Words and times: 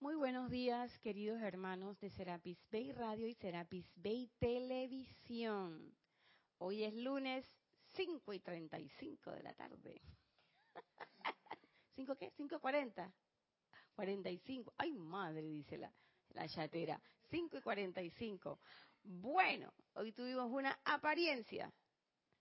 Muy 0.00 0.14
buenos 0.14 0.50
días, 0.50 0.98
queridos 1.00 1.42
hermanos 1.42 2.00
de 2.00 2.08
Serapis 2.08 2.58
Bay 2.72 2.90
Radio 2.90 3.28
y 3.28 3.34
Serapis 3.34 3.84
Bay 3.96 4.30
Televisión. 4.38 5.94
Hoy 6.56 6.84
es 6.84 6.94
lunes 6.94 7.44
5 7.96 8.32
y 8.32 8.40
35 8.40 9.30
de 9.30 9.42
la 9.42 9.52
tarde. 9.52 10.00
¿5 11.98 12.16
qué? 12.16 12.32
¿5.40? 12.32 13.12
45. 13.94 14.72
Ay, 14.78 14.92
madre, 14.92 15.42
dice 15.42 15.76
la, 15.76 15.92
la 16.30 16.48
chatera. 16.48 16.98
5 17.28 17.58
y 17.58 17.60
45. 17.60 18.58
Bueno, 19.02 19.70
hoy 19.92 20.12
tuvimos 20.12 20.50
una 20.50 20.80
apariencia 20.82 21.70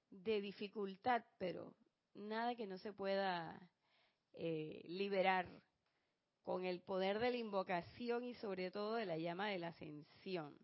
de 0.09 0.39
dificultad, 0.39 1.25
pero 1.37 1.75
nada 2.13 2.55
que 2.55 2.67
no 2.67 2.77
se 2.77 2.93
pueda 2.93 3.59
eh, 4.31 4.81
liberar 4.85 5.45
con 6.49 6.65
el 6.65 6.81
poder 6.81 7.19
de 7.19 7.29
la 7.29 7.37
invocación 7.37 8.23
y 8.23 8.33
sobre 8.33 8.71
todo 8.71 8.95
de 8.95 9.05
la 9.05 9.19
llama 9.19 9.49
de 9.49 9.59
la 9.59 9.67
ascensión. 9.67 10.57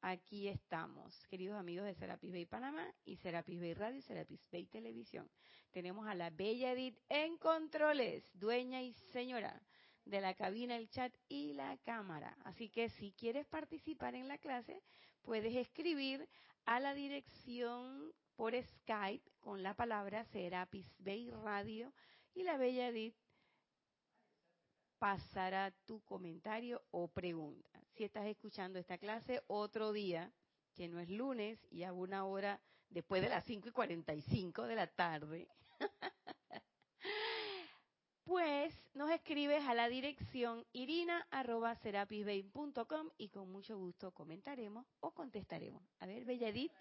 Aquí 0.00 0.48
estamos, 0.48 1.26
queridos 1.26 1.58
amigos 1.58 1.84
de 1.84 1.94
Serapis 1.94 2.32
Bay 2.32 2.46
Panamá 2.46 2.90
y 3.04 3.16
Serapis 3.16 3.60
Bay 3.60 3.74
Radio 3.74 3.98
y 3.98 4.00
Serapis 4.00 4.40
Bay 4.50 4.64
Televisión. 4.64 5.30
Tenemos 5.72 6.08
a 6.08 6.14
la 6.14 6.30
Bella 6.30 6.72
Edith 6.72 6.98
en 7.10 7.36
controles, 7.36 8.24
dueña 8.32 8.80
y 8.80 8.94
señora 8.94 9.60
de 10.06 10.22
la 10.22 10.32
cabina, 10.32 10.74
el 10.74 10.88
chat 10.88 11.14
y 11.28 11.52
la 11.52 11.76
cámara. 11.84 12.34
Así 12.44 12.70
que 12.70 12.88
si 12.88 13.12
quieres 13.12 13.44
participar 13.44 14.14
en 14.14 14.28
la 14.28 14.38
clase, 14.38 14.82
puedes 15.20 15.54
escribir 15.54 16.26
a 16.64 16.80
la 16.80 16.94
dirección 16.94 18.10
por 18.36 18.54
Skype 18.54 19.30
con 19.40 19.62
la 19.62 19.74
palabra 19.74 20.24
Serapis 20.24 20.90
Bay 20.98 21.28
Radio 21.28 21.92
y 22.32 22.42
la 22.42 22.56
Bella 22.56 22.88
Edith 22.88 23.14
pasará 24.98 25.70
tu 25.84 26.00
comentario 26.04 26.82
o 26.90 27.08
pregunta. 27.08 27.70
Si 27.94 28.04
estás 28.04 28.26
escuchando 28.26 28.78
esta 28.78 28.98
clase 28.98 29.42
otro 29.46 29.92
día, 29.92 30.32
que 30.74 30.88
no 30.88 31.00
es 31.00 31.08
lunes 31.08 31.58
y 31.70 31.84
a 31.84 31.92
una 31.92 32.24
hora 32.24 32.60
después 32.90 33.22
de 33.22 33.28
las 33.28 33.44
5 33.44 33.68
y 33.68 33.72
45 33.72 34.66
de 34.66 34.74
la 34.74 34.86
tarde, 34.86 35.48
pues 38.24 38.74
nos 38.94 39.10
escribes 39.10 39.62
a 39.66 39.74
la 39.74 39.88
dirección 39.88 40.64
irina.serapisbay.com 40.72 43.10
y 43.16 43.28
con 43.28 43.50
mucho 43.50 43.78
gusto 43.78 44.12
comentaremos 44.12 44.86
o 45.00 45.12
contestaremos. 45.12 45.82
A 46.00 46.06
ver, 46.06 46.24
Bella 46.24 46.48
Edith. 46.48 46.72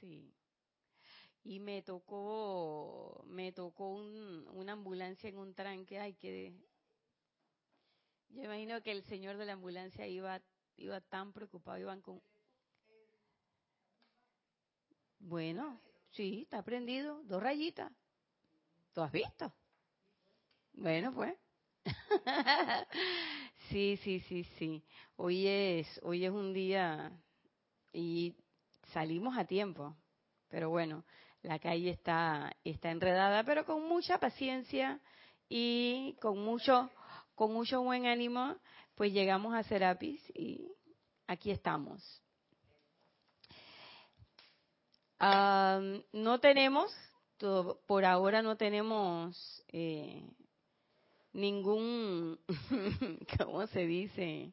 Sí. 0.00 0.34
Y 1.44 1.60
me 1.60 1.82
tocó, 1.82 3.22
me 3.26 3.52
tocó 3.52 3.90
una 3.90 4.72
ambulancia 4.72 5.28
en 5.28 5.38
un 5.38 5.54
tranque, 5.54 5.98
ay 5.98 6.14
que 6.14 6.52
yo 8.30 8.42
imagino 8.42 8.82
que 8.82 8.90
el 8.90 9.04
señor 9.04 9.36
de 9.36 9.46
la 9.46 9.52
ambulancia 9.52 10.06
iba, 10.08 10.40
iba 10.76 11.00
tan 11.00 11.32
preocupado, 11.32 11.78
iban 11.78 12.00
con 12.00 12.20
bueno, 15.20 15.80
sí, 16.10 16.42
está 16.42 16.62
prendido, 16.62 17.22
dos 17.24 17.42
rayitas. 17.42 17.90
¿Tú 18.94 19.02
has 19.02 19.12
visto? 19.12 19.52
Bueno, 20.74 21.12
pues. 21.14 21.34
Sí, 23.70 23.96
sí, 24.02 24.20
sí, 24.20 24.44
sí. 24.58 24.84
Hoy 25.16 25.46
es, 25.46 25.98
hoy 26.02 26.24
es 26.26 26.30
un 26.30 26.52
día 26.52 27.10
y 27.92 28.34
salimos 28.92 29.36
a 29.38 29.46
tiempo. 29.46 29.96
Pero 30.48 30.70
bueno, 30.70 31.04
la 31.42 31.58
calle 31.58 31.90
está, 31.90 32.54
está 32.64 32.90
enredada, 32.90 33.44
pero 33.44 33.64
con 33.64 33.86
mucha 33.86 34.18
paciencia 34.18 35.00
y 35.48 36.16
con 36.20 36.38
mucho, 36.38 36.90
con 37.34 37.52
mucho 37.52 37.82
buen 37.82 38.06
ánimo, 38.06 38.56
pues 38.94 39.12
llegamos 39.12 39.54
a 39.54 39.62
Serapis 39.64 40.20
y 40.34 40.72
aquí 41.26 41.50
estamos. 41.50 42.20
no 45.20 46.40
tenemos, 46.40 46.92
por 47.86 48.04
ahora 48.04 48.42
no 48.42 48.56
tenemos 48.56 49.64
eh, 49.68 50.28
ningún, 51.32 52.38
¿cómo 53.38 53.66
se 53.68 53.86
dice? 53.86 54.52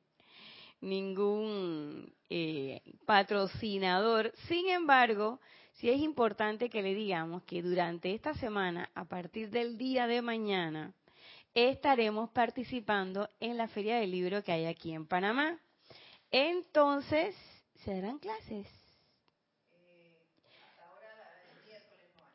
Ningún 0.81 2.13
eh, 2.29 2.81
patrocinador. 3.05 4.31
Sin 4.47 4.69
embargo, 4.69 5.39
sí 5.79 5.89
es 5.89 5.99
importante 6.01 6.69
que 6.69 6.81
le 6.81 6.93
digamos 6.93 7.43
que 7.43 7.61
durante 7.61 8.13
esta 8.13 8.33
semana, 8.33 8.89
a 8.95 9.05
partir 9.05 9.49
del 9.49 9.77
día 9.77 10.07
de 10.07 10.21
mañana, 10.21 10.93
estaremos 11.53 12.29
participando 12.31 13.29
en 13.39 13.57
la 13.57 13.67
Feria 13.69 13.97
del 13.97 14.11
Libro 14.11 14.43
que 14.43 14.51
hay 14.51 14.65
aquí 14.65 14.93
en 14.93 15.07
Panamá. 15.07 15.57
Entonces, 16.31 17.33
¿se 17.83 17.93
darán 17.93 18.19
clases? 18.19 18.67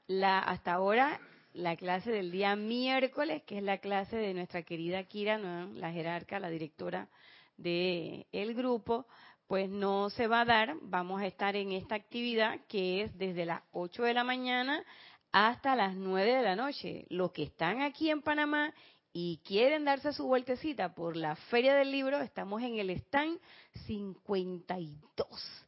La, 0.07 0.39
hasta 0.39 0.73
ahora 0.73 1.21
la 1.53 1.77
clase 1.77 2.11
del 2.11 2.31
día 2.31 2.57
miércoles, 2.57 3.43
que 3.45 3.59
es 3.59 3.63
la 3.63 3.79
clase 3.79 4.17
de 4.17 4.35
nuestra 4.35 4.63
querida 4.63 5.05
Kira, 5.05 5.39
la 5.39 5.93
jerarca, 5.93 6.39
la 6.39 6.51
directora 6.51 7.09
del 7.57 8.27
el 8.33 8.55
grupo, 8.55 9.07
pues 9.47 9.69
no 9.69 10.11
se 10.11 10.27
va 10.27 10.43
a 10.43 10.45
dar. 10.45 10.77
Vamos 10.83 11.21
a 11.21 11.27
estar 11.27 11.57
en 11.57 11.73
esta 11.73 11.95
actividad 11.95 12.61
que 12.69 13.03
es 13.03 13.19
desde 13.19 13.45
las 13.47 13.63
8 13.73 14.03
de 14.05 14.15
la 14.15 14.25
mañana 14.25 14.85
hasta 15.33 15.75
las 15.77 15.95
9 15.95 16.37
de 16.37 16.43
la 16.43 16.57
noche. 16.57 17.07
Los 17.09 17.33
que 17.33 17.43
están 17.43 17.83
aquí 17.83 18.11
en 18.11 18.23
Panamá 18.23 18.73
y 19.13 19.41
quieren 19.45 19.85
darse 19.85 20.13
su 20.13 20.27
vueltecita 20.27 20.95
por 20.95 21.17
la 21.17 21.37
Feria 21.37 21.75
del 21.75 21.93
Libro, 21.93 22.21
estamos 22.21 22.63
en 22.63 22.79
el 22.79 22.91
stand 22.91 23.39
52. 23.87 25.65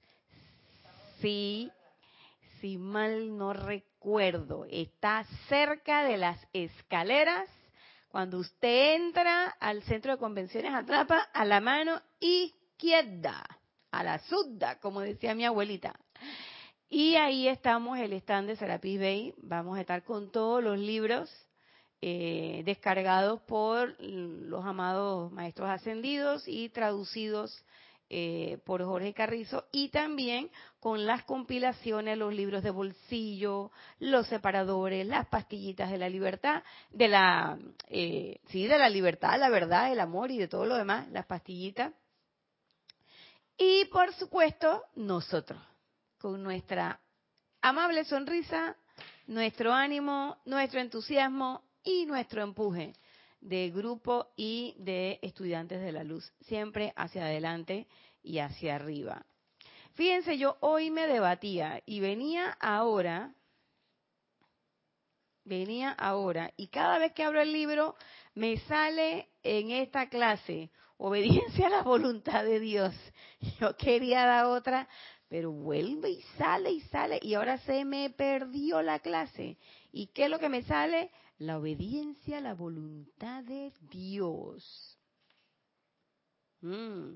Sí, 1.21 1.71
si 2.61 2.77
mal 2.77 3.37
no 3.37 3.53
recuerdo, 3.53 4.67
está 4.71 5.25
cerca 5.49 6.03
de 6.03 6.17
las 6.17 6.45
escaleras. 6.53 7.49
Cuando 8.09 8.39
usted 8.39 8.95
entra 8.97 9.49
al 9.61 9.83
centro 9.83 10.13
de 10.13 10.19
convenciones, 10.19 10.75
atrapa 10.75 11.19
a 11.33 11.45
la 11.45 11.61
mano 11.61 12.01
izquierda, 12.19 13.45
a 13.99 14.05
la 14.05 14.19
sudda, 14.21 14.79
como 14.81 15.01
decía 15.01 15.35
mi 15.35 15.45
abuelita. 15.45 15.99
Y 16.89 17.17
ahí 17.17 17.49
estamos, 17.49 17.99
el 17.99 18.13
stand 18.15 18.49
de 18.49 18.57
Serapis 18.57 19.01
Bay. 19.01 19.35
Vamos 19.39 19.77
a 19.77 19.81
estar 19.81 20.05
con 20.05 20.31
todos 20.31 20.63
los 20.63 20.79
libros 20.79 21.31
eh, 22.01 22.63
descargados 22.65 23.41
por 23.43 23.97
los 24.01 24.65
amados 24.65 25.33
maestros 25.33 25.69
ascendidos 25.69 26.47
y 26.47 26.69
traducidos 26.69 27.65
eh, 28.09 28.59
por 28.65 28.85
Jorge 28.85 29.13
Carrizo 29.15 29.65
y 29.73 29.89
también 29.89 30.49
con 30.79 31.07
las 31.07 31.25
compilaciones, 31.25 32.17
los 32.17 32.33
libros 32.33 32.63
de 32.63 32.71
bolsillo, 32.71 33.73
los 33.99 34.29
separadores, 34.29 35.05
las 35.05 35.27
pastillitas 35.27 35.91
de 35.91 35.99
la 35.99 36.09
libertad, 36.09 36.63
de 36.91 37.09
la, 37.09 37.59
eh, 37.89 38.39
sí, 38.47 38.69
de 38.69 38.79
la 38.79 38.89
libertad, 38.89 39.41
la 39.41 39.49
verdad, 39.49 39.91
el 39.91 39.99
amor 39.99 40.31
y 40.31 40.39
de 40.39 40.47
todo 40.47 40.67
lo 40.67 40.77
demás, 40.77 41.09
las 41.11 41.27
pastillitas. 41.27 41.93
Y 43.59 43.87
por 43.87 44.13
supuesto, 44.15 44.85
nosotros, 44.95 45.61
con 46.19 46.43
nuestra 46.43 47.01
amable 47.63 48.05
sonrisa, 48.05 48.77
nuestro 49.27 49.73
ánimo, 49.73 50.37
nuestro 50.45 50.81
entusiasmo 50.81 51.63
y 51.83 52.07
nuestro 52.07 52.43
empuje 52.43 52.95
de 53.41 53.71
grupo 53.71 54.33
y 54.37 54.75
de 54.79 55.19
estudiantes 55.23 55.81
de 55.81 55.93
la 55.93 56.05
luz, 56.05 56.33
siempre 56.41 56.93
hacia 56.97 57.25
adelante 57.25 57.87
y 58.23 58.39
hacia 58.39 58.75
arriba. 58.75 59.25
Fíjense, 59.95 60.37
yo 60.37 60.57
hoy 60.61 60.91
me 60.91 61.07
debatía 61.07 61.83
y 61.87 62.01
venía 62.01 62.51
ahora, 62.61 63.33
venía 65.45 65.93
ahora, 65.93 66.53
y 66.57 66.67
cada 66.69 66.99
vez 66.99 67.13
que 67.13 67.25
abro 67.25 67.41
el 67.41 67.53
libro 67.53 67.97
me 68.35 68.59
sale 68.61 69.31
en 69.43 69.71
esta 69.71 70.09
clase, 70.09 70.71
obediencia 70.99 71.67
a 71.67 71.71
la 71.71 71.83
voluntad 71.83 72.45
de 72.45 72.61
Dios. 72.61 72.95
Yo 73.61 73.77
quería 73.77 74.25
dar 74.27 74.47
otra, 74.47 74.89
pero 75.29 75.51
vuelve 75.53 76.11
y 76.11 76.23
sale 76.39 76.71
y 76.71 76.81
sale, 76.83 77.19
y 77.23 77.35
ahora 77.35 77.59
se 77.59 77.85
me 77.85 78.11
perdió 78.11 78.83
la 78.83 78.99
clase. 79.01 79.59
¿Y 79.93 80.09
qué 80.09 80.25
es 80.25 80.31
lo 80.31 80.39
que 80.39 80.49
me 80.49 80.63
sale? 80.63 81.11
la 81.39 81.59
obediencia 81.59 82.39
a 82.39 82.41
la 82.41 82.55
voluntad 82.55 83.45
de 83.45 83.73
Dios. 83.91 84.99
Mm. 86.63 87.15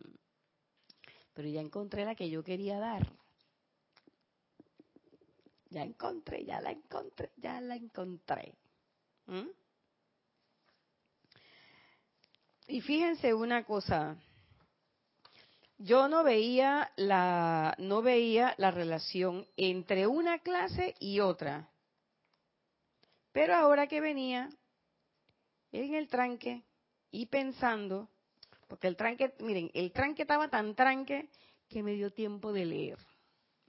Pero 1.32 1.48
ya 1.48 1.60
encontré 1.60 2.04
la 2.04 2.14
que 2.14 2.28
yo 2.28 2.42
quería 2.42 2.78
dar. 2.78 3.10
Ya 5.70 5.82
encontré, 5.82 6.44
ya 6.44 6.60
la 6.60 6.72
encontré, 6.72 7.30
ya 7.36 7.60
la 7.60 7.76
encontré. 7.76 8.54
¿Mm? 9.26 9.48
Y 12.70 12.82
fíjense 12.82 13.34
una 13.34 13.64
cosa, 13.64 14.16
yo 15.76 16.06
no 16.06 16.22
veía 16.22 16.92
la 16.94 17.74
no 17.78 18.00
veía 18.00 18.54
la 18.58 18.70
relación 18.70 19.44
entre 19.56 20.06
una 20.06 20.38
clase 20.38 20.94
y 21.00 21.18
otra. 21.18 21.68
Pero 23.32 23.56
ahora 23.56 23.88
que 23.88 24.00
venía 24.00 24.50
en 25.72 25.94
el 25.94 26.06
tranque 26.06 26.62
y 27.10 27.26
pensando, 27.26 28.08
porque 28.68 28.86
el 28.86 28.94
tranque, 28.94 29.34
miren, 29.40 29.72
el 29.74 29.90
tranque 29.90 30.22
estaba 30.22 30.48
tan 30.48 30.76
tranque 30.76 31.28
que 31.68 31.82
me 31.82 31.94
dio 31.94 32.12
tiempo 32.12 32.52
de 32.52 32.66
leer. 32.66 32.98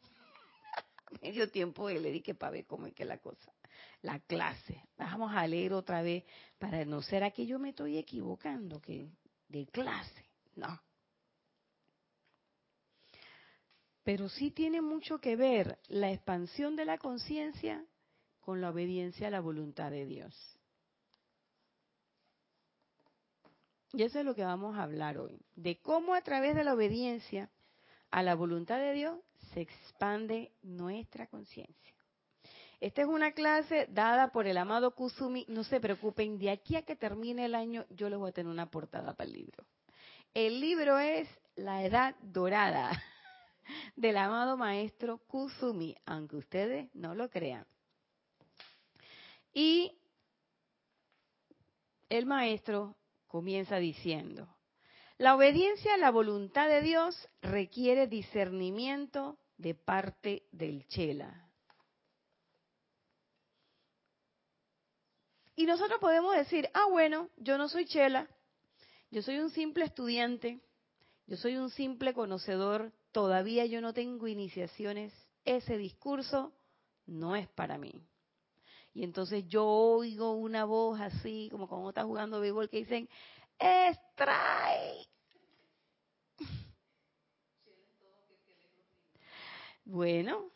me 1.24 1.32
dio 1.32 1.50
tiempo 1.50 1.88
de 1.88 2.00
leer 2.00 2.18
y 2.18 2.22
que 2.22 2.36
para 2.36 2.52
ver 2.52 2.68
cómo 2.68 2.86
es 2.86 2.94
que 2.94 3.06
la 3.06 3.18
cosa. 3.18 3.52
La 4.02 4.20
clase. 4.20 4.84
Vamos 4.98 5.32
a 5.34 5.46
leer 5.48 5.74
otra 5.74 6.02
vez 6.02 6.24
para 6.58 6.84
no 6.86 7.02
ser 7.02 7.32
que 7.34 7.46
yo 7.46 7.60
me 7.60 7.70
estoy 7.70 7.98
equivocando 7.98 8.82
que 8.82 9.10
de 9.48 9.68
clase. 9.68 10.26
No. 10.56 10.82
Pero 14.04 14.30
sí 14.30 14.52
tiene 14.52 14.82
mucho 14.82 15.20
que 15.20 15.36
ver 15.36 15.80
la 15.88 16.12
expansión 16.12 16.76
de 16.76 16.86
la 16.86 16.98
conciencia 16.98 17.86
con 18.40 18.60
la 18.60 18.72
obediencia 18.72 19.28
a 19.28 19.32
la 19.32 19.40
voluntad 19.40 19.92
de 19.92 20.06
Dios. 20.06 20.58
Y 23.94 24.04
eso 24.04 24.20
es 24.20 24.26
lo 24.26 24.34
que 24.34 24.44
vamos 24.44 24.78
a 24.78 24.84
hablar 24.84 25.18
hoy, 25.18 25.40
de 25.56 25.80
cómo 25.80 26.16
a 26.16 26.22
través 26.22 26.56
de 26.56 26.64
la 26.64 26.74
obediencia 26.74 27.52
a 28.10 28.24
la 28.24 28.36
voluntad 28.36 28.80
de 28.80 28.94
Dios 28.94 29.20
se 29.54 29.62
expande 29.62 30.54
nuestra 30.62 31.28
conciencia. 31.28 31.94
Esta 32.82 33.04
es 33.04 33.08
una 33.08 33.34
clase 33.34 33.88
dada 33.92 34.32
por 34.32 34.48
el 34.48 34.58
amado 34.58 34.96
Kusumi. 34.96 35.46
No 35.48 35.64
se 35.64 35.80
preocupen, 35.80 36.40
de 36.40 36.50
aquí 36.50 36.76
a 36.76 36.82
que 36.82 36.96
termine 36.96 37.46
el 37.46 37.54
año 37.54 37.86
yo 37.92 38.10
les 38.10 38.18
voy 38.18 38.30
a 38.30 38.34
tener 38.34 38.52
una 38.52 38.72
portada 38.72 39.14
para 39.14 39.30
el 39.30 39.34
libro. 39.34 39.64
El 40.34 40.60
libro 40.60 40.98
es 40.98 41.30
La 41.56 41.86
Edad 41.86 42.16
Dorada 42.24 42.92
del 43.96 44.18
amado 44.18 44.58
maestro 44.58 45.20
Kusumi, 45.28 45.96
aunque 46.08 46.38
ustedes 46.38 46.90
no 46.96 47.14
lo 47.14 47.30
crean. 47.30 47.68
Y 49.54 49.96
el 52.10 52.26
maestro 52.26 52.96
comienza 53.28 53.78
diciendo, 53.78 54.48
la 55.20 55.36
obediencia 55.36 55.94
a 55.94 55.98
la 55.98 56.10
voluntad 56.10 56.68
de 56.68 56.82
Dios 56.82 57.30
requiere 57.44 58.08
discernimiento 58.08 59.38
de 59.58 59.76
parte 59.76 60.48
del 60.52 60.88
Chela. 60.88 61.51
Y 65.62 65.68
nosotros 65.68 66.00
podemos 66.00 66.36
decir, 66.36 66.68
ah, 66.74 66.88
bueno, 66.90 67.30
yo 67.38 67.56
no 67.56 67.70
soy 67.70 67.86
Chela, 67.86 68.28
yo 69.12 69.22
soy 69.22 69.38
un 69.38 69.52
simple 69.52 69.86
estudiante, 69.86 70.60
yo 71.28 71.38
soy 71.38 71.56
un 71.56 71.70
simple 71.70 72.16
conocedor, 72.16 72.92
todavía 73.12 73.68
yo 73.68 73.80
no 73.80 73.94
tengo 73.94 74.28
iniciaciones, 74.28 75.14
ese 75.46 75.78
discurso 75.78 76.52
no 77.06 77.36
es 77.36 77.48
para 77.50 77.78
mí. 77.78 78.04
Y 78.96 79.04
entonces 79.04 79.48
yo 79.48 79.68
oigo 79.68 80.32
una 80.32 80.66
voz 80.66 81.00
así, 81.00 81.48
como 81.52 81.68
cuando 81.70 81.90
está 81.90 82.06
jugando 82.06 82.40
béisbol, 82.40 82.68
que 82.68 82.78
dicen, 82.78 83.08
¡Extrae! 83.60 85.06
Bueno, 89.86 90.52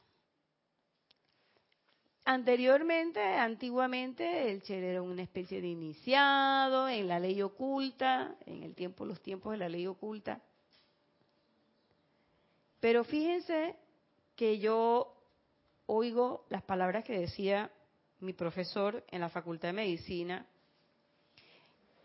anteriormente, 2.26 3.22
antiguamente, 3.22 4.52
el 4.52 4.62
Che 4.62 4.78
era 4.78 5.02
una 5.02 5.22
especie 5.22 5.62
de 5.62 5.68
iniciado 5.68 6.90
en 6.90 7.08
la 7.08 7.20
ley 7.20 7.42
oculta, 7.42 8.36
en 8.46 8.64
el 8.64 8.76
tiempo, 8.76 9.06
los 9.06 9.22
tiempos 9.22 9.54
de 9.54 9.60
la 9.60 9.70
ley 9.70 9.88
oculta. 9.88 10.42
Pero 12.80 13.04
fíjense 13.04 13.76
que 14.36 14.60
yo 14.60 15.16
oigo 15.86 16.46
las 16.50 16.64
palabras 16.64 17.04
que 17.04 17.18
decía 17.18 17.72
mi 18.20 18.34
profesor 18.34 19.04
en 19.10 19.22
la 19.22 19.30
Facultad 19.30 19.70
de 19.70 19.74
Medicina 19.74 20.46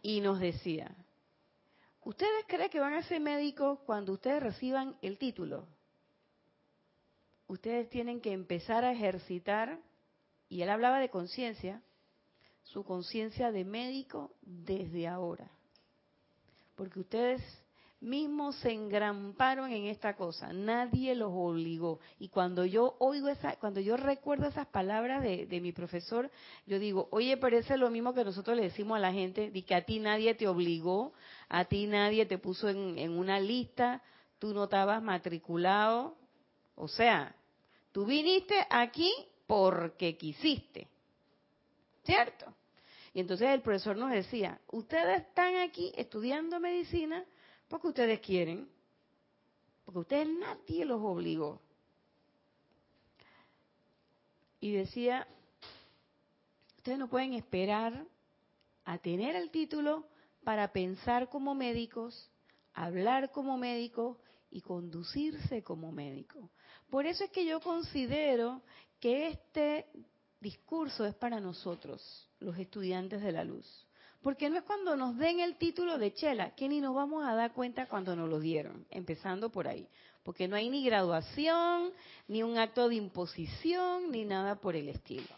y 0.02 0.20
nos 0.20 0.38
decía, 0.40 0.94
¿ustedes 2.02 2.44
creen 2.46 2.70
que 2.70 2.80
van 2.80 2.94
a 2.94 3.02
ser 3.02 3.20
médicos 3.20 3.78
cuando 3.80 4.12
ustedes 4.12 4.42
reciban 4.42 4.96
el 5.02 5.18
título? 5.18 5.66
Ustedes 7.46 7.88
tienen 7.90 8.20
que 8.20 8.32
empezar 8.32 8.84
a 8.84 8.92
ejercitar, 8.92 9.78
y 10.50 10.62
él 10.62 10.68
hablaba 10.68 10.98
de 10.98 11.08
conciencia, 11.08 11.80
su 12.64 12.84
conciencia 12.84 13.52
de 13.52 13.64
médico 13.64 14.32
desde 14.42 15.06
ahora. 15.06 15.48
Porque 16.74 17.00
ustedes 17.00 17.40
mismos 18.00 18.56
se 18.56 18.72
engramparon 18.72 19.70
en 19.70 19.86
esta 19.86 20.16
cosa, 20.16 20.52
nadie 20.52 21.14
los 21.14 21.30
obligó. 21.32 22.00
Y 22.18 22.30
cuando 22.30 22.64
yo 22.64 22.96
oigo 22.98 23.28
esa, 23.28 23.56
cuando 23.56 23.78
yo 23.78 23.96
recuerdo 23.96 24.48
esas 24.48 24.66
palabras 24.66 25.22
de, 25.22 25.60
mi 25.60 25.70
profesor, 25.70 26.28
yo 26.66 26.80
digo, 26.80 27.08
oye, 27.12 27.36
parece 27.36 27.76
lo 27.76 27.88
mismo 27.88 28.12
que 28.12 28.24
nosotros 28.24 28.56
le 28.56 28.64
decimos 28.64 28.96
a 28.96 29.00
la 29.00 29.12
gente, 29.12 29.52
de 29.52 29.64
que 29.64 29.74
a 29.76 29.84
ti 29.84 30.00
nadie 30.00 30.34
te 30.34 30.48
obligó, 30.48 31.12
a 31.48 31.66
ti 31.66 31.86
nadie 31.86 32.26
te 32.26 32.38
puso 32.38 32.68
en, 32.68 32.98
en 32.98 33.12
una 33.12 33.38
lista, 33.38 34.02
tú 34.40 34.52
no 34.52 34.64
estabas 34.64 35.00
matriculado, 35.00 36.16
o 36.74 36.88
sea, 36.88 37.36
tú 37.92 38.04
viniste 38.04 38.66
aquí 38.68 39.12
porque 39.50 40.16
quisiste, 40.16 40.86
¿cierto? 42.04 42.54
Y 43.12 43.18
entonces 43.18 43.48
el 43.48 43.62
profesor 43.62 43.96
nos 43.96 44.12
decía, 44.12 44.60
ustedes 44.68 45.22
están 45.22 45.56
aquí 45.56 45.92
estudiando 45.96 46.60
medicina 46.60 47.24
porque 47.66 47.88
ustedes 47.88 48.20
quieren, 48.20 48.68
porque 49.84 49.98
ustedes 49.98 50.28
nadie 50.28 50.84
los 50.84 51.00
obligó. 51.02 51.60
Y 54.60 54.70
decía, 54.70 55.26
ustedes 56.76 57.00
no 57.00 57.08
pueden 57.08 57.34
esperar 57.34 58.06
a 58.84 58.98
tener 58.98 59.34
el 59.34 59.50
título 59.50 60.06
para 60.44 60.70
pensar 60.70 61.28
como 61.28 61.56
médicos, 61.56 62.30
hablar 62.72 63.32
como 63.32 63.58
médicos 63.58 64.16
y 64.52 64.60
conducirse 64.60 65.64
como 65.64 65.90
médicos. 65.90 66.48
Por 66.88 67.06
eso 67.06 67.24
es 67.24 67.30
que 67.30 67.44
yo 67.44 67.60
considero 67.60 68.62
que 69.00 69.28
este 69.28 69.86
discurso 70.40 71.04
es 71.04 71.14
para 71.14 71.40
nosotros, 71.40 72.28
los 72.38 72.58
estudiantes 72.58 73.22
de 73.22 73.32
la 73.32 73.44
luz. 73.44 73.66
Porque 74.22 74.50
no 74.50 74.58
es 74.58 74.64
cuando 74.64 74.96
nos 74.96 75.16
den 75.16 75.40
el 75.40 75.56
título 75.56 75.98
de 75.98 76.12
chela, 76.12 76.54
que 76.54 76.68
ni 76.68 76.80
nos 76.80 76.94
vamos 76.94 77.24
a 77.24 77.34
dar 77.34 77.52
cuenta 77.52 77.86
cuando 77.86 78.14
nos 78.14 78.28
lo 78.28 78.38
dieron, 78.38 78.86
empezando 78.90 79.50
por 79.50 79.66
ahí. 79.66 79.88
Porque 80.22 80.46
no 80.46 80.56
hay 80.56 80.68
ni 80.68 80.84
graduación, 80.84 81.92
ni 82.28 82.42
un 82.42 82.58
acto 82.58 82.88
de 82.90 82.96
imposición, 82.96 84.10
ni 84.10 84.26
nada 84.26 84.56
por 84.56 84.76
el 84.76 84.90
estilo. 84.90 85.34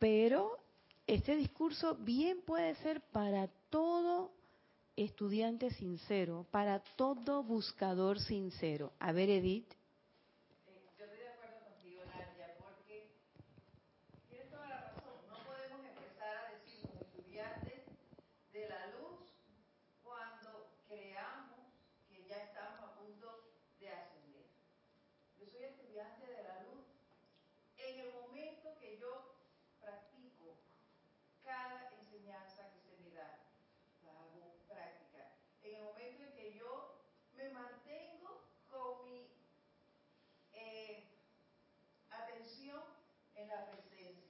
Pero 0.00 0.58
este 1.06 1.36
discurso 1.36 1.94
bien 1.94 2.42
puede 2.44 2.74
ser 2.76 3.00
para 3.00 3.46
todo 3.70 4.32
estudiante 4.96 5.70
sincero, 5.70 6.44
para 6.50 6.80
todo 6.96 7.44
buscador 7.44 8.18
sincero. 8.18 8.92
A 8.98 9.12
ver, 9.12 9.30
Edith. 9.30 9.72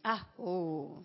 Ah, 0.04 0.26
oh. 0.38 1.04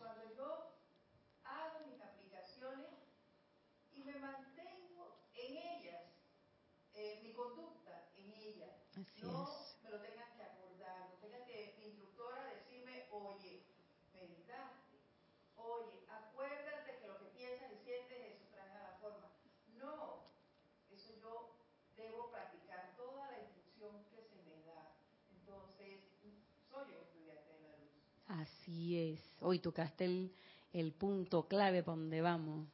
Así 28.69 28.97
es. 28.97 29.19
Hoy 29.41 29.57
tocaste 29.57 30.05
el, 30.05 30.31
el 30.73 30.91
punto 30.91 31.47
clave 31.47 31.81
para 31.81 31.97
donde 31.97 32.21
vamos. 32.21 32.67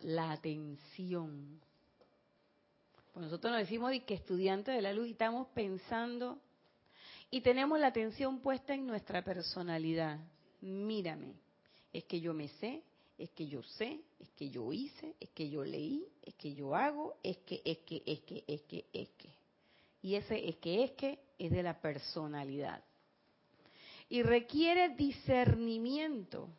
la 0.00 0.32
atención. 0.32 1.60
Pues 3.12 3.26
nosotros 3.26 3.52
nos 3.52 3.60
decimos 3.60 3.92
que 4.06 4.14
estudiantes 4.14 4.74
de 4.74 4.80
la 4.80 4.94
luz 4.94 5.08
estamos 5.08 5.48
pensando 5.48 6.38
y 7.30 7.42
tenemos 7.42 7.78
la 7.78 7.88
atención 7.88 8.40
puesta 8.40 8.72
en 8.72 8.86
nuestra 8.86 9.22
personalidad. 9.22 10.18
Mírame, 10.62 11.34
es 11.92 12.04
que 12.04 12.18
yo 12.20 12.32
me 12.32 12.48
sé, 12.48 12.82
es 13.18 13.28
que 13.30 13.46
yo 13.46 13.62
sé, 13.62 14.00
es 14.18 14.30
que 14.30 14.48
yo 14.48 14.72
hice, 14.72 15.16
es 15.20 15.28
que 15.30 15.50
yo 15.50 15.64
leí, 15.64 16.06
es 16.22 16.34
que 16.36 16.54
yo 16.54 16.74
hago, 16.74 17.18
es 17.22 17.36
que, 17.38 17.60
es 17.64 17.78
que, 17.80 18.02
es 18.06 18.20
que, 18.20 18.44
es 18.46 18.62
que, 18.62 18.86
es 18.90 19.08
que. 19.10 19.28
Y 20.00 20.14
ese 20.14 20.48
es 20.48 20.56
que, 20.56 20.84
es 20.84 20.92
que 20.92 21.18
es 21.38 21.50
de 21.50 21.62
la 21.62 21.78
personalidad. 21.78 22.82
Y 24.10 24.22
requiere 24.22 24.90
discernimiento. 24.90 26.50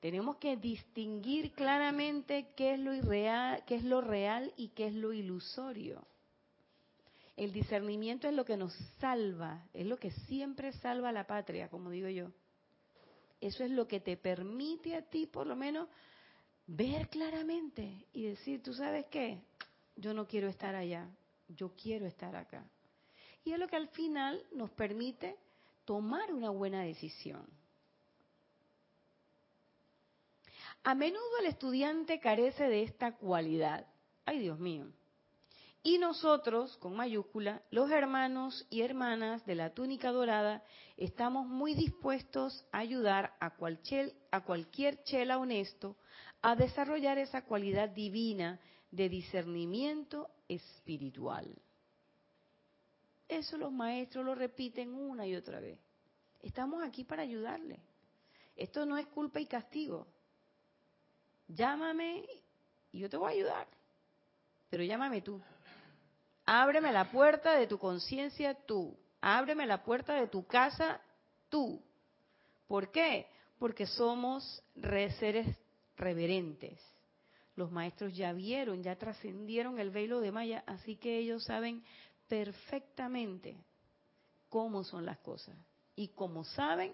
Tenemos 0.00 0.36
que 0.36 0.56
distinguir 0.56 1.52
claramente 1.52 2.48
qué 2.54 2.74
es 2.74 2.78
lo 2.78 2.94
irreal, 2.94 3.64
qué 3.66 3.76
es 3.76 3.84
lo 3.84 4.02
real 4.02 4.52
y 4.56 4.68
qué 4.68 4.88
es 4.88 4.94
lo 4.94 5.14
ilusorio. 5.14 6.06
El 7.36 7.52
discernimiento 7.52 8.28
es 8.28 8.34
lo 8.34 8.44
que 8.44 8.56
nos 8.56 8.72
salva, 9.00 9.66
es 9.72 9.86
lo 9.86 9.96
que 9.96 10.10
siempre 10.28 10.72
salva 10.74 11.08
a 11.08 11.12
la 11.12 11.26
patria, 11.26 11.68
como 11.68 11.90
digo 11.90 12.08
yo. 12.08 12.30
Eso 13.40 13.64
es 13.64 13.70
lo 13.70 13.88
que 13.88 13.98
te 13.98 14.16
permite 14.16 14.94
a 14.94 15.02
ti, 15.02 15.26
por 15.26 15.46
lo 15.46 15.56
menos, 15.56 15.88
ver 16.66 17.08
claramente 17.08 18.06
y 18.12 18.24
decir, 18.24 18.62
tú 18.62 18.72
sabes 18.74 19.06
qué, 19.06 19.40
yo 19.96 20.14
no 20.14 20.26
quiero 20.26 20.48
estar 20.48 20.74
allá, 20.74 21.08
yo 21.48 21.72
quiero 21.74 22.06
estar 22.06 22.36
acá. 22.36 22.64
Y 23.44 23.52
es 23.52 23.58
lo 23.58 23.68
que 23.68 23.76
al 23.76 23.88
final 23.88 24.42
nos 24.52 24.70
permite 24.70 25.36
tomar 25.84 26.32
una 26.32 26.50
buena 26.50 26.82
decisión. 26.82 27.46
A 30.82 30.94
menudo 30.94 31.38
el 31.40 31.46
estudiante 31.46 32.20
carece 32.20 32.64
de 32.64 32.82
esta 32.82 33.16
cualidad. 33.16 33.86
Ay, 34.26 34.38
Dios 34.38 34.58
mío. 34.58 34.86
Y 35.82 35.98
nosotros, 35.98 36.76
con 36.78 36.96
mayúscula, 36.96 37.62
los 37.70 37.90
hermanos 37.90 38.66
y 38.70 38.80
hermanas 38.82 39.44
de 39.44 39.54
la 39.54 39.74
túnica 39.74 40.12
dorada, 40.12 40.62
estamos 40.96 41.46
muy 41.46 41.74
dispuestos 41.74 42.66
a 42.72 42.78
ayudar 42.78 43.34
a 43.38 43.50
cualquier, 43.56 44.14
a 44.30 44.44
cualquier 44.44 45.02
chela 45.04 45.38
honesto 45.38 45.96
a 46.40 46.56
desarrollar 46.56 47.18
esa 47.18 47.44
cualidad 47.44 47.88
divina 47.88 48.60
de 48.90 49.08
discernimiento 49.08 50.28
espiritual. 50.48 51.54
Eso 53.34 53.58
los 53.58 53.72
maestros 53.72 54.24
lo 54.24 54.34
repiten 54.34 54.94
una 54.94 55.26
y 55.26 55.34
otra 55.34 55.60
vez. 55.60 55.78
Estamos 56.40 56.82
aquí 56.82 57.04
para 57.04 57.22
ayudarle. 57.22 57.80
Esto 58.56 58.86
no 58.86 58.96
es 58.96 59.06
culpa 59.08 59.40
y 59.40 59.46
castigo. 59.46 60.06
Llámame 61.48 62.24
y 62.92 63.00
yo 63.00 63.10
te 63.10 63.16
voy 63.16 63.32
a 63.32 63.34
ayudar. 63.34 63.66
Pero 64.70 64.84
llámame 64.84 65.20
tú. 65.20 65.40
Ábreme 66.46 66.92
la 66.92 67.10
puerta 67.10 67.54
de 67.54 67.66
tu 67.66 67.78
conciencia 67.78 68.54
tú. 68.54 68.96
Ábreme 69.20 69.66
la 69.66 69.82
puerta 69.82 70.14
de 70.14 70.28
tu 70.28 70.46
casa 70.46 71.00
tú. 71.48 71.82
¿Por 72.68 72.90
qué? 72.90 73.26
Porque 73.58 73.86
somos 73.86 74.62
seres 75.18 75.56
reverentes. 75.96 76.78
Los 77.56 77.70
maestros 77.70 78.14
ya 78.14 78.32
vieron, 78.32 78.82
ya 78.82 78.96
trascendieron 78.96 79.78
el 79.78 79.90
velo 79.90 80.20
de 80.20 80.32
Maya, 80.32 80.62
así 80.66 80.96
que 80.96 81.18
ellos 81.18 81.44
saben 81.44 81.84
perfectamente 82.28 83.56
cómo 84.48 84.84
son 84.84 85.04
las 85.04 85.18
cosas. 85.18 85.56
Y 85.96 86.08
como 86.08 86.44
saben, 86.44 86.92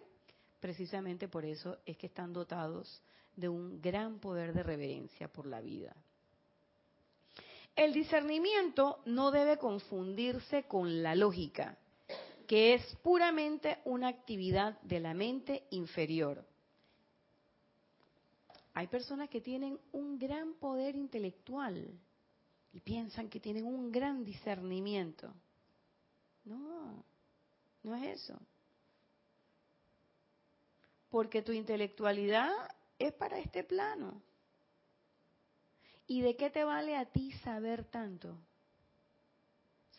precisamente 0.61 1.29
por 1.29 1.45
eso 1.45 1.79
es 1.85 1.97
que 1.97 2.07
están 2.07 2.33
dotados 2.33 3.03
de 3.37 3.49
un 3.49 3.81
gran 3.81 4.19
poder 4.19 4.53
de 4.53 4.63
reverencia 4.63 5.29
por 5.29 5.47
la 5.47 5.61
vida. 5.61 5.95
El 7.77 7.93
discernimiento 7.93 9.01
no 9.07 9.31
debe 9.31 9.57
confundirse 9.57 10.65
con 10.65 11.03
la 11.03 11.15
lógica, 11.15 11.79
que 12.47 12.75
es 12.75 12.97
puramente 12.97 13.79
una 13.85 14.09
actividad 14.09 14.81
de 14.83 15.01
la 15.01 15.15
mente 15.15 15.65
inferior. 15.71 16.45
Hay 18.75 18.87
personas 18.89 19.29
que 19.31 19.41
tienen 19.41 19.79
un 19.93 20.19
gran 20.19 20.55
poder 20.55 20.95
intelectual 20.95 21.91
y 22.73 22.81
piensan 22.81 23.29
que 23.29 23.41
tienen 23.41 23.67
un 23.67 23.91
gran 23.91 24.25
discernimiento. 24.25 25.33
No, 26.45 27.05
no 27.83 27.95
es 27.97 28.23
eso. 28.23 28.39
Porque 31.09 31.43
tu 31.43 31.53
intelectualidad 31.53 32.51
es 32.99 33.13
para 33.15 33.39
este 33.39 33.65
plano. 33.65 34.23
¿Y 36.07 36.23
de 36.23 36.37
qué 36.37 36.51
te 36.51 36.65
vale 36.65 36.97
a 36.97 37.07
ti 37.07 37.33
saber 37.45 37.85
tanto 37.85 38.37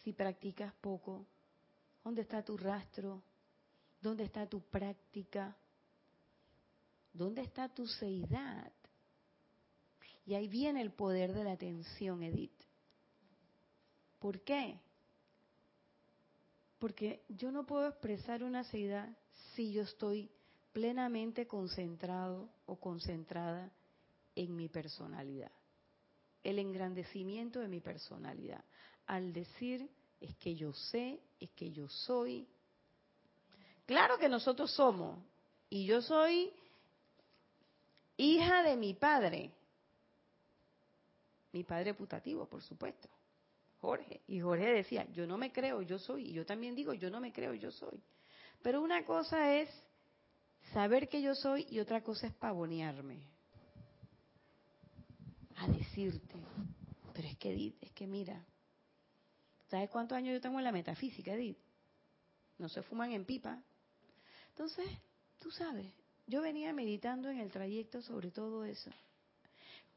si 0.03 0.13
practicas 0.13 0.73
poco? 0.81 1.25
¿Dónde 2.03 2.21
está 2.21 2.43
tu 2.43 2.57
rastro? 2.57 3.21
¿Dónde 4.01 4.23
está 4.23 4.47
tu 4.47 4.61
práctica? 4.61 5.55
¿Dónde 7.13 7.41
está 7.41 7.69
tu 7.69 7.85
seidad? 7.87 8.71
Y 10.31 10.33
ahí 10.33 10.47
viene 10.47 10.79
el 10.81 10.93
poder 10.93 11.33
de 11.33 11.43
la 11.43 11.51
atención, 11.51 12.23
Edith. 12.23 12.63
¿Por 14.17 14.39
qué? 14.45 14.79
Porque 16.79 17.25
yo 17.27 17.51
no 17.51 17.65
puedo 17.65 17.89
expresar 17.89 18.41
una 18.41 18.63
seidad 18.63 19.09
si 19.53 19.73
yo 19.73 19.81
estoy 19.81 20.31
plenamente 20.71 21.47
concentrado 21.47 22.49
o 22.65 22.77
concentrada 22.77 23.73
en 24.33 24.55
mi 24.55 24.69
personalidad 24.69 25.51
el 26.43 26.59
engrandecimiento 26.59 27.59
de 27.59 27.67
mi 27.67 27.81
personalidad. 27.81 28.63
Al 29.07 29.33
decir, 29.33 29.89
es 30.21 30.33
que 30.37 30.55
yo 30.55 30.71
sé, 30.71 31.19
es 31.41 31.51
que 31.51 31.73
yo 31.73 31.89
soy. 31.89 32.47
Claro 33.85 34.17
que 34.17 34.29
nosotros 34.29 34.71
somos, 34.71 35.19
y 35.69 35.85
yo 35.85 36.01
soy 36.01 36.53
hija 38.15 38.63
de 38.63 38.77
mi 38.77 38.93
padre, 38.93 39.51
mi 41.51 41.63
padre 41.63 41.93
putativo, 41.93 42.47
por 42.47 42.61
supuesto, 42.61 43.09
Jorge. 43.79 44.21
Y 44.27 44.39
Jorge 44.39 44.73
decía, 44.73 45.05
yo 45.11 45.27
no 45.27 45.37
me 45.37 45.51
creo, 45.51 45.81
yo 45.81 45.99
soy. 45.99 46.29
Y 46.29 46.33
yo 46.33 46.45
también 46.45 46.75
digo, 46.75 46.93
yo 46.93 47.09
no 47.09 47.19
me 47.19 47.33
creo, 47.33 47.53
yo 47.53 47.71
soy. 47.71 48.01
Pero 48.61 48.81
una 48.81 49.03
cosa 49.05 49.55
es 49.55 49.69
saber 50.73 51.09
que 51.09 51.21
yo 51.21 51.35
soy 51.35 51.65
y 51.69 51.79
otra 51.79 52.01
cosa 52.01 52.27
es 52.27 52.33
pavonearme 52.33 53.27
a 55.57 55.67
decirte, 55.67 56.35
pero 57.13 57.27
es 57.27 57.37
que 57.37 57.51
Edith, 57.51 57.75
es 57.81 57.91
que 57.91 58.07
mira, 58.07 58.43
¿sabes 59.69 59.89
cuántos 59.89 60.17
años 60.17 60.33
yo 60.33 60.41
tengo 60.41 60.57
en 60.57 60.63
la 60.63 60.71
metafísica, 60.71 61.33
Edith? 61.33 61.57
No 62.57 62.69
se 62.69 62.81
fuman 62.81 63.11
en 63.11 63.25
pipa. 63.25 63.61
Entonces, 64.49 64.87
tú 65.39 65.51
sabes, 65.51 65.91
yo 66.27 66.41
venía 66.41 66.73
meditando 66.73 67.29
en 67.29 67.39
el 67.39 67.51
trayecto 67.51 68.01
sobre 68.01 68.31
todo 68.31 68.63
eso. 68.63 68.91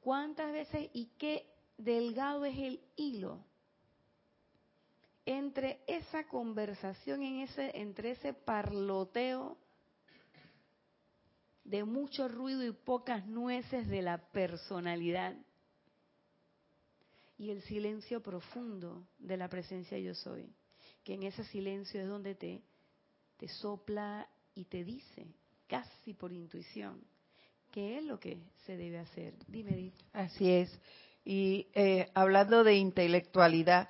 ¿Cuántas 0.05 0.53
veces 0.53 0.91
y 0.93 1.07
qué 1.17 1.51
delgado 1.79 2.45
es 2.45 2.59
el 2.59 2.81
hilo 2.95 3.43
entre 5.25 5.83
esa 5.87 6.29
conversación, 6.29 7.23
en 7.23 7.41
ese, 7.41 7.71
entre 7.81 8.11
ese 8.11 8.35
parloteo 8.35 9.57
de 11.65 11.85
mucho 11.85 12.29
ruido 12.29 12.63
y 12.67 12.73
pocas 12.73 13.27
nueces 13.27 13.89
de 13.89 14.03
la 14.03 14.19
personalidad 14.31 15.35
y 17.39 17.49
el 17.49 17.63
silencio 17.63 18.23
profundo 18.23 19.09
de 19.19 19.39
la 19.39 19.49
presencia 19.49 19.99
yo 19.99 20.15
soy, 20.15 20.55
que 21.03 21.15
en 21.15 21.23
ese 21.23 21.45
silencio 21.45 22.03
es 22.03 22.09
donde 22.09 22.35
te, 22.35 22.63
te 23.39 23.49
sopla 23.49 24.29
y 24.55 24.67
te 24.67 24.85
dice, 24.85 25.35
casi 25.67 26.13
por 26.13 26.31
intuición, 26.31 27.03
qué 27.75 27.99
es 27.99 28.05
lo 28.05 28.21
que 28.21 28.39
se 28.67 28.77
debe 28.77 29.01
hacer. 29.01 29.35
Dime, 29.49 29.73
Edith. 29.73 29.95
Así 30.13 30.49
es. 30.49 30.71
Y 31.25 31.67
eh, 31.75 32.09
hablando 32.15 32.63
de 32.63 32.77
intelectualidad, 32.77 33.89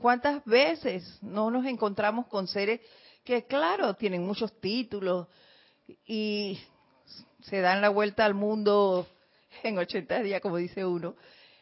¿cuántas 0.00 0.42
veces 0.46 1.18
no 1.20 1.50
nos 1.50 1.66
encontramos 1.66 2.26
con 2.28 2.48
seres 2.48 2.80
que, 3.22 3.44
claro, 3.44 3.92
tienen 3.92 4.24
muchos 4.24 4.58
títulos 4.58 5.28
y 6.06 6.58
se 7.42 7.60
dan 7.60 7.82
la 7.82 7.90
vuelta 7.90 8.24
al 8.24 8.32
mundo 8.32 9.06
en 9.62 9.76
80 9.76 10.22
días, 10.22 10.40
como 10.40 10.56
dice 10.56 10.86
uno, 10.86 11.14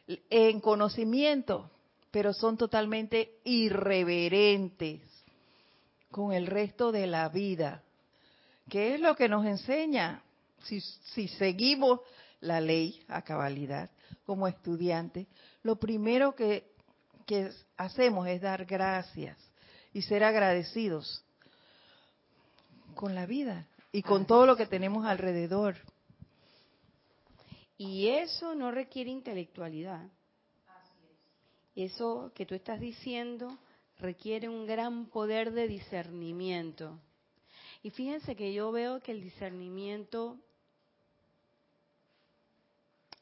en 0.07 0.61
conocimiento, 0.61 1.69
pero 2.13 2.33
son 2.33 2.57
totalmente 2.57 3.41
irreverentes 3.43 5.01
con 6.09 6.33
el 6.33 6.47
resto 6.47 6.93
de 6.93 7.09
la 7.09 7.29
vida. 7.31 7.83
¿Qué 8.69 8.95
es 8.95 9.01
lo 9.01 9.17
que 9.17 9.29
nos 9.29 9.45
enseña? 9.45 10.23
Si, 10.65 10.81
si 10.81 11.29
seguimos 11.29 12.01
la 12.41 12.61
ley 12.61 13.03
a 13.09 13.23
cabalidad 13.23 13.91
como 14.25 14.49
estudiantes, 14.49 15.27
lo 15.63 15.77
primero 15.77 16.35
que, 16.35 16.73
que 17.27 17.51
hacemos 17.77 18.27
es 18.29 18.41
dar 18.41 18.65
gracias 18.65 19.39
y 19.93 20.03
ser 20.03 20.25
agradecidos 20.25 21.25
con 22.95 23.15
la 23.15 23.27
vida 23.27 23.67
y 23.93 24.03
con 24.03 24.27
todo 24.27 24.47
lo 24.47 24.57
que 24.57 24.67
tenemos 24.67 25.07
alrededor. 25.07 25.77
Y 27.77 28.09
eso 28.09 28.55
no 28.55 28.71
requiere 28.71 29.11
intelectualidad. 29.11 30.09
Eso 31.75 32.33
que 32.35 32.47
tú 32.47 32.55
estás 32.55 32.81
diciendo 32.81 33.59
requiere 33.99 34.49
un 34.49 34.67
gran 34.67 35.07
poder 35.07 35.53
de 35.53 35.69
discernimiento. 35.69 36.99
Y 37.83 37.91
fíjense 37.91 38.37
que 38.37 38.53
yo 38.53 38.71
veo 38.73 39.01
que 39.01 39.13
el 39.13 39.21
discernimiento 39.21 40.39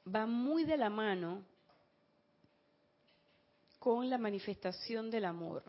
va 0.07 0.26
muy 0.26 0.64
de 0.64 0.76
la 0.76 0.90
mano 0.90 1.45
con 3.78 4.11
la 4.11 4.19
manifestación 4.19 5.11
del 5.11 5.25
amor 5.25 5.64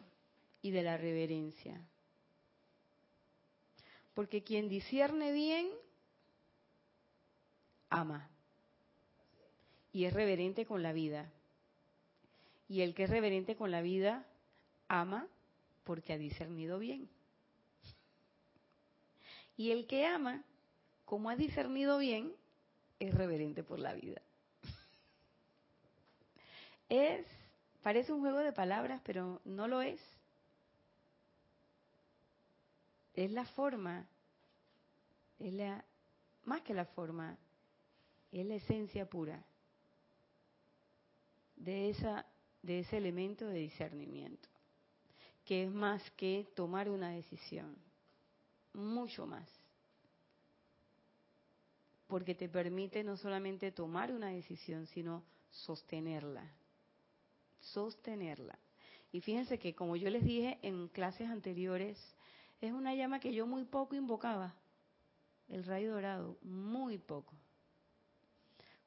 y 0.62 0.72
de 0.72 0.84
la 0.84 0.98
reverencia. 0.98 1.82
Porque 4.14 4.44
quien 4.44 4.68
discierne 4.68 5.32
bien, 5.32 5.70
ama. 7.90 8.30
Y 9.94 10.06
es 10.06 10.14
reverente 10.14 10.66
con 10.66 10.84
la 10.84 10.94
vida. 10.94 11.32
Y 12.68 12.82
el 12.82 12.94
que 12.94 13.04
es 13.04 13.10
reverente 13.10 13.56
con 13.56 13.72
la 13.72 13.82
vida, 13.82 14.26
ama 14.88 15.28
porque 15.84 16.14
ha 16.14 16.18
discernido 16.18 16.80
bien. 16.80 17.10
Y 19.58 19.72
el 19.72 19.88
que 19.88 20.06
ama, 20.06 20.44
como 21.06 21.30
ha 21.30 21.36
discernido 21.36 21.98
bien, 21.98 22.34
es 23.01 23.15
reverente 23.15 23.63
por 23.63 23.79
la 23.79 23.93
vida. 23.93 24.22
Es, 26.88 27.25
parece 27.81 28.13
un 28.13 28.20
juego 28.20 28.38
de 28.39 28.53
palabras, 28.53 29.01
pero 29.03 29.41
no 29.43 29.67
lo 29.67 29.81
es. 29.81 30.00
Es 33.15 33.31
la 33.31 33.46
forma, 33.46 34.05
es 35.39 35.51
la, 35.51 35.84
más 36.46 36.62
que 36.62 36.75
la 36.75 36.86
forma, 36.86 37.38
es 38.31 38.46
la 38.46 38.55
esencia 38.55 39.10
pura 39.10 39.43
de, 41.55 41.89
esa, 41.89 42.25
de 42.62 42.79
ese 42.81 42.98
elemento 42.98 43.48
de 43.48 43.60
discernimiento, 43.60 44.48
que 45.43 45.63
es 45.63 45.72
más 45.72 46.08
que 46.12 46.48
tomar 46.55 46.88
una 46.88 47.10
decisión, 47.10 47.75
mucho 48.74 49.25
más 49.25 49.61
porque 52.12 52.36
te 52.36 52.50
permite 52.50 53.06
no 53.06 53.15
solamente 53.15 53.72
tomar 53.72 54.12
una 54.12 54.27
decisión, 54.27 54.86
sino 54.88 55.24
sostenerla. 55.50 56.44
Sostenerla. 57.62 58.60
Y 59.13 59.22
fíjense 59.22 59.58
que 59.58 59.74
como 59.74 59.96
yo 59.96 60.10
les 60.10 60.22
dije 60.22 60.60
en 60.62 60.89
clases 60.89 61.30
anteriores, 61.30 61.98
es 62.60 62.74
una 62.74 62.94
llama 62.96 63.22
que 63.22 63.34
yo 63.34 63.48
muy 63.48 63.63
poco 63.63 63.96
invocaba, 63.96 64.53
el 65.48 65.63
rayo 65.63 65.94
dorado, 65.94 66.36
muy 66.41 66.98
poco. 66.98 67.34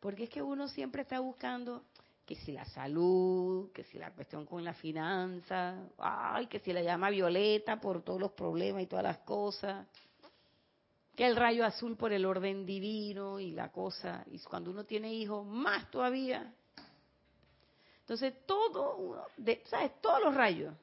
Porque 0.01 0.25
es 0.25 0.29
que 0.29 0.43
uno 0.43 0.69
siempre 0.69 1.01
está 1.01 1.19
buscando 1.21 1.83
que 2.27 2.37
si 2.37 2.53
la 2.53 2.67
salud, 2.67 3.73
que 3.73 3.85
si 3.85 3.97
la 3.97 4.11
cuestión 4.11 4.45
con 4.45 4.63
la 4.63 4.75
finanza, 4.75 5.83
ay, 5.97 6.47
que 6.49 6.59
si 6.59 6.75
la 6.75 6.83
llama 6.83 7.09
violeta 7.09 7.81
por 7.81 8.03
todos 8.03 8.21
los 8.21 8.33
problemas 8.33 8.83
y 8.83 8.87
todas 8.87 9.05
las 9.05 9.19
cosas 9.21 9.87
que 11.17 11.27
el 11.27 11.37
rayo 11.37 11.65
azul 11.65 11.97
por 11.97 12.13
el 12.13 12.25
orden 12.27 12.67
divino 12.67 13.39
y 13.39 13.53
la 13.53 13.71
cosa, 13.71 14.25
y 14.31 14.39
cuando 14.41 14.71
uno 14.71 14.85
tiene 14.85 15.13
hijos, 15.13 15.47
más 15.47 15.91
todavía. 15.91 16.53
Entonces, 18.01 18.35
todo, 18.47 19.27
de, 19.37 19.63
¿sabes? 19.67 20.01
Todos 20.01 20.23
los 20.23 20.35
rayos. 20.35 20.75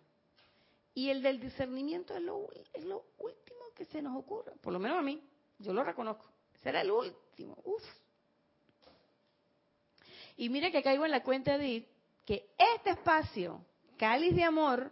Y 0.93 1.09
el 1.09 1.21
del 1.21 1.39
discernimiento 1.39 2.15
es 2.15 2.21
lo, 2.21 2.47
es 2.73 2.83
lo 2.85 3.05
último 3.19 3.59
que 3.75 3.85
se 3.85 4.01
nos 4.01 4.17
ocurre, 4.17 4.53
por 4.61 4.73
lo 4.73 4.79
menos 4.79 4.97
a 4.97 5.01
mí, 5.01 5.21
yo 5.59 5.73
lo 5.73 5.83
reconozco. 5.83 6.25
Será 6.61 6.81
el 6.81 6.91
último, 6.91 7.57
uf. 7.63 7.83
Y 10.37 10.49
mire 10.49 10.71
que 10.71 10.83
caigo 10.83 11.05
en 11.05 11.11
la 11.11 11.23
cuenta 11.23 11.57
de 11.57 11.87
que 12.25 12.49
este 12.57 12.91
espacio, 12.91 13.65
cáliz 13.97 14.35
de 14.35 14.43
amor, 14.43 14.91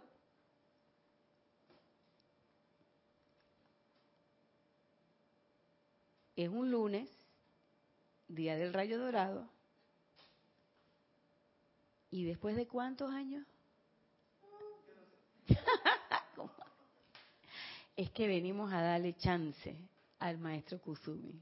es 6.44 6.50
un 6.50 6.70
lunes, 6.70 7.08
día 8.28 8.56
del 8.56 8.72
rayo 8.72 8.98
dorado, 8.98 9.48
y 12.10 12.24
después 12.24 12.56
de 12.56 12.66
cuántos 12.66 13.10
años? 13.10 13.46
es 17.96 18.10
que 18.10 18.26
venimos 18.26 18.72
a 18.72 18.82
darle 18.82 19.14
chance 19.16 19.76
al 20.18 20.38
maestro 20.38 20.80
Kusumi. 20.80 21.40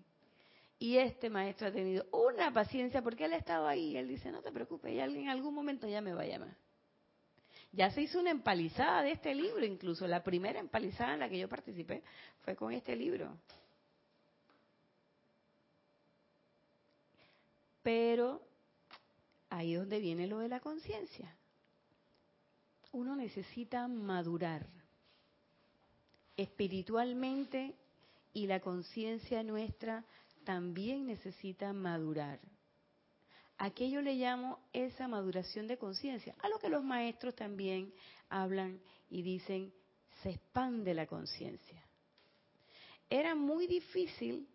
Y 0.79 0.97
este 0.99 1.29
maestro 1.29 1.69
ha 1.69 1.73
tenido 1.73 2.07
una 2.13 2.53
paciencia 2.53 3.03
porque 3.03 3.25
él 3.25 3.33
ha 3.33 3.39
estado 3.39 3.67
ahí. 3.67 3.97
Él 3.97 4.07
dice, 4.09 4.31
no 4.31 4.43
te 4.43 4.53
preocupes, 4.53 5.01
alguien 5.01 5.25
en 5.25 5.31
algún 5.31 5.55
momento 5.55 5.89
ya 5.89 6.01
me 6.01 6.13
va 6.13 6.23
a 6.23 6.27
llamar. 6.27 6.57
Ya 7.73 7.91
se 7.91 8.03
hizo 8.03 8.21
una 8.21 8.31
empalizada 8.31 9.03
de 9.03 9.13
este 9.13 9.35
libro, 9.35 9.65
incluso 9.65 10.07
la 10.07 10.23
primera 10.23 10.59
empalizada 10.59 11.15
en 11.15 11.21
la 11.21 11.29
que 11.29 11.39
yo 11.39 11.49
participé 11.49 12.03
fue 12.45 12.57
con 12.57 12.73
este 12.73 12.97
libro. 12.97 13.37
Pero 17.89 18.43
ahí 19.49 19.73
es 19.73 19.81
donde 19.81 19.99
viene 19.99 20.27
lo 20.27 20.41
de 20.41 20.49
la 20.51 20.61
conciencia. 20.61 21.35
Uno 22.93 23.17
necesita 23.17 23.89
madurar 23.89 24.67
espiritualmente 26.37 27.75
y 28.35 28.47
la 28.47 28.61
conciencia 28.61 29.43
nuestra 29.43 30.05
también 30.45 31.07
necesita 31.07 31.73
madurar. 31.73 32.39
¿A 33.57 33.71
qué 33.71 33.89
yo 33.89 34.03
le 34.03 34.17
llamo 34.17 34.59
esa 34.75 35.09
maduración 35.09 35.67
de 35.67 35.79
conciencia? 35.79 36.35
A 36.41 36.51
lo 36.51 36.59
que 36.59 36.69
los 36.69 36.85
maestros 36.85 37.35
también 37.37 37.91
hablan 38.29 38.83
y 39.09 39.23
dicen, 39.23 39.73
se 40.23 40.33
expande 40.33 40.93
la 40.93 41.07
conciencia. 41.07 41.83
Era 43.09 43.35
muy 43.35 43.67
difícil 43.67 44.47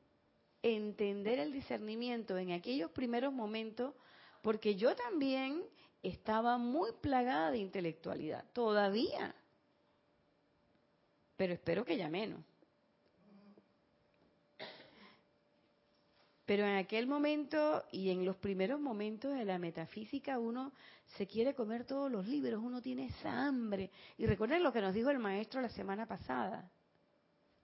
entender 0.64 1.40
el 1.40 1.52
discernimiento 1.52 2.38
en 2.38 2.54
aquellos 2.54 2.90
primeros 2.92 3.34
momentos, 3.34 3.94
porque 4.42 4.76
yo 4.76 4.96
también 4.96 5.64
estaba 6.02 6.58
muy 6.58 6.92
plagada 7.02 7.52
de 7.52 7.60
intelectualidad, 7.60 8.46
todavía, 8.54 9.36
pero 11.38 11.54
espero 11.54 11.86
que 11.86 11.98
ya 11.98 12.10
menos. 12.10 12.40
Pero 16.46 16.66
en 16.66 16.76
aquel 16.76 17.08
momento 17.08 17.86
y 17.92 18.10
en 18.10 18.26
los 18.26 18.36
primeros 18.36 18.80
momentos 18.80 19.34
de 19.34 19.46
la 19.46 19.58
metafísica 19.58 20.40
uno 20.40 20.74
se 21.18 21.26
quiere 21.26 21.54
comer 21.54 21.86
todos 21.86 22.12
los 22.12 22.28
libros, 22.28 22.62
uno 22.62 22.82
tiene 22.82 23.06
esa 23.06 23.48
hambre. 23.48 23.90
Y 24.18 24.26
recuerden 24.26 24.62
lo 24.62 24.74
que 24.74 24.82
nos 24.82 24.94
dijo 24.94 25.10
el 25.10 25.20
maestro 25.20 25.62
la 25.62 25.70
semana 25.70 26.06
pasada. 26.06 26.70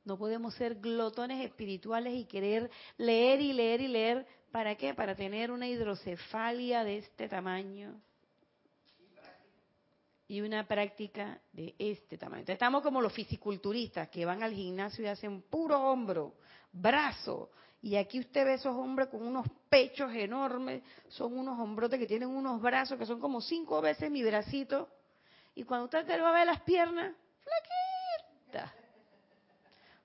No 0.06 0.18
podemos 0.18 0.54
ser 0.56 0.76
glotones 0.76 1.44
espirituales 1.46 2.14
y 2.14 2.26
querer 2.26 2.70
leer 2.98 3.42
y 3.42 3.54
leer 3.54 3.82
y 3.82 3.88
leer. 3.88 4.28
¿Para 4.52 4.76
qué? 4.76 4.94
Para 4.94 5.16
tener 5.16 5.52
una 5.52 5.68
hidrocefalia 5.68 6.84
de 6.84 6.98
este 7.00 7.28
tamaño 7.28 8.02
y 10.30 10.42
una 10.42 10.68
práctica 10.68 11.42
de 11.52 11.76
este 11.80 12.18
tamaño. 12.18 12.46
estamos 12.48 12.84
como 12.84 13.02
los 13.02 13.12
fisiculturistas 13.12 14.10
que 14.10 14.26
van 14.26 14.44
al 14.44 14.54
gimnasio 14.54 15.04
y 15.04 15.08
hacen 15.08 15.42
puro 15.42 15.82
hombro, 15.82 16.36
brazo, 16.72 17.50
y 17.82 17.96
aquí 17.96 18.20
usted 18.20 18.46
ve 18.46 18.54
esos 18.54 18.76
hombres 18.76 19.08
con 19.10 19.24
unos 19.24 19.48
pechos 19.70 20.14
enormes, 20.14 20.84
son 21.08 21.36
unos 21.36 21.60
hombrotes 21.60 22.00
que 22.00 22.06
tienen 22.06 22.30
unos 22.30 22.62
brazos 22.62 23.00
que 23.00 23.08
son 23.08 23.20
como 23.20 23.42
cinco 23.42 23.82
veces 23.82 24.12
mi 24.12 24.24
bracito, 24.24 24.88
y 25.56 25.64
cuando 25.64 25.86
usted 25.86 26.06
te 26.06 26.22
va 26.22 26.30
a 26.30 26.34
ver 26.34 26.46
las 26.46 26.62
piernas, 26.62 27.16
flaquita 27.42 28.79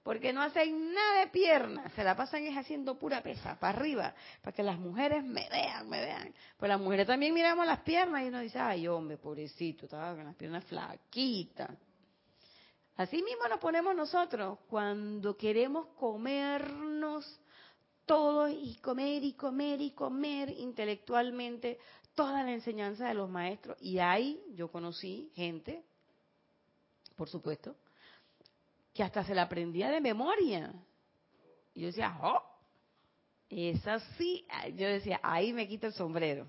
porque 0.05 0.35
no 0.35 0.43
hacen 0.43 0.93
nada 0.93 1.21
de 1.21 1.29
piernas, 1.29 1.91
se 1.95 2.05
la 2.05 2.15
pasan 2.15 2.45
es 2.45 2.57
haciendo 2.57 2.99
pura 2.99 3.23
pesa, 3.23 3.59
para 3.59 3.79
arriba, 3.79 4.15
para 4.43 4.55
que 4.55 4.63
las 4.63 4.79
mujeres 4.79 5.25
me 5.25 5.49
vean, 5.49 5.89
me 5.89 5.99
vean. 5.99 6.33
Pues 6.59 6.69
las 6.69 6.79
mujeres 6.79 7.07
también 7.07 7.33
miramos 7.33 7.67
las 7.67 7.81
piernas 7.81 8.23
y 8.23 8.29
uno 8.29 8.41
dice, 8.41 8.59
ay 8.59 8.87
hombre, 8.87 9.17
pobrecito, 9.17 9.87
estaba 9.87 10.15
con 10.15 10.25
las 10.25 10.37
piernas 10.37 10.63
flaquitas. 10.65 11.71
Así 12.97 13.23
mismo 13.23 13.49
nos 13.49 13.59
ponemos 13.59 13.97
nosotros 13.97 14.59
cuando 14.69 15.39
queremos 15.39 15.87
comernos 15.97 17.41
todo 18.05 18.47
y 18.47 18.77
comer 18.83 19.25
y 19.25 19.33
comer 19.33 19.81
y 19.81 19.93
comer 19.93 20.51
intelectualmente 20.51 21.79
toda 22.15 22.43
la 22.43 22.53
enseñanza 22.53 23.09
de 23.09 23.15
los 23.15 23.31
maestros. 23.31 23.79
Y 23.81 24.01
ahí 24.01 24.45
yo 24.55 24.71
conocí 24.71 25.33
gente, 25.35 25.83
por 27.17 27.31
supuesto, 27.31 27.75
que 28.95 29.03
hasta 29.03 29.25
se 29.25 29.35
la 29.35 29.43
aprendía 29.43 29.91
de 29.91 30.01
memoria. 30.01 30.73
Y 31.75 31.81
yo 31.81 31.89
decía, 31.89 32.17
¡oh! 32.23 32.41
Es 33.51 33.87
así. 33.87 34.47
Yo 34.75 34.89
decía, 34.89 35.21
ahí 35.23 35.53
me 35.53 35.69
quito 35.69 35.89
el 35.89 35.93
sombrero. 35.93 36.49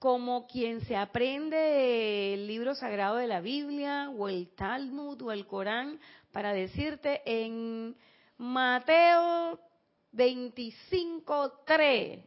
Como 0.00 0.46
quien 0.46 0.84
se 0.84 0.96
aprende 0.96 2.34
el 2.34 2.46
libro 2.46 2.74
sagrado 2.74 3.16
de 3.16 3.28
la 3.28 3.40
Biblia, 3.40 4.10
o 4.10 4.28
el 4.28 4.54
Talmud, 4.54 5.22
o 5.22 5.32
el 5.32 5.46
Corán, 5.46 5.98
para 6.32 6.52
decirte 6.52 7.22
en 7.24 7.96
Mateo 8.36 9.58
25.3, 10.12 12.26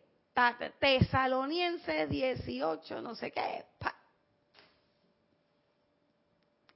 Tesalonienses 0.79 2.09
18, 2.09 3.01
no 3.01 3.13
sé 3.15 3.31
qué. 3.31 3.65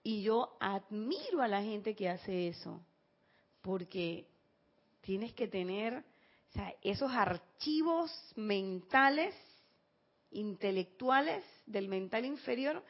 Y 0.03 0.23
yo 0.23 0.57
admiro 0.59 1.41
a 1.41 1.47
la 1.47 1.61
gente 1.61 1.95
que 1.95 2.09
hace 2.09 2.47
eso, 2.47 2.81
porque 3.61 4.27
tienes 5.01 5.33
que 5.33 5.47
tener 5.47 6.03
esos 6.81 7.11
archivos 7.11 8.11
mentales, 8.35 9.35
intelectuales 10.31 11.43
del 11.65 11.87
mental 11.87 12.25
inferior, 12.25 12.83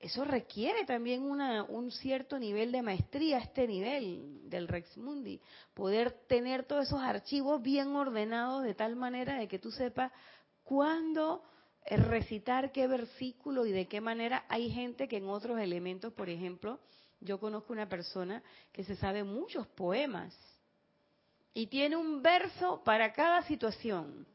eso 0.00 0.24
requiere 0.24 0.86
también 0.86 1.22
una, 1.22 1.62
un 1.64 1.90
cierto 1.90 2.38
nivel 2.38 2.72
de 2.72 2.80
maestría, 2.80 3.38
este 3.38 3.66
nivel 3.66 4.48
del 4.48 4.66
Rex 4.66 4.96
Mundi, 4.96 5.38
poder 5.74 6.12
tener 6.26 6.64
todos 6.64 6.86
esos 6.86 7.02
archivos 7.02 7.60
bien 7.60 7.94
ordenados 7.94 8.62
de 8.62 8.74
tal 8.74 8.96
manera 8.96 9.38
de 9.38 9.46
que 9.46 9.58
tú 9.58 9.70
sepas 9.70 10.10
cuándo 10.64 11.44
recitar 11.86 12.72
qué 12.72 12.86
versículo 12.86 13.66
y 13.66 13.72
de 13.72 13.86
qué 13.86 14.00
manera. 14.00 14.44
Hay 14.48 14.70
gente 14.70 15.08
que 15.08 15.18
en 15.18 15.28
otros 15.28 15.58
elementos, 15.58 16.12
por 16.12 16.28
ejemplo, 16.28 16.78
yo 17.20 17.38
conozco 17.38 17.72
una 17.72 17.88
persona 17.88 18.42
que 18.72 18.84
se 18.84 18.96
sabe 18.96 19.24
muchos 19.24 19.66
poemas 19.68 20.34
y 21.52 21.66
tiene 21.66 21.96
un 21.96 22.22
verso 22.22 22.82
para 22.84 23.12
cada 23.12 23.42
situación 23.42 24.26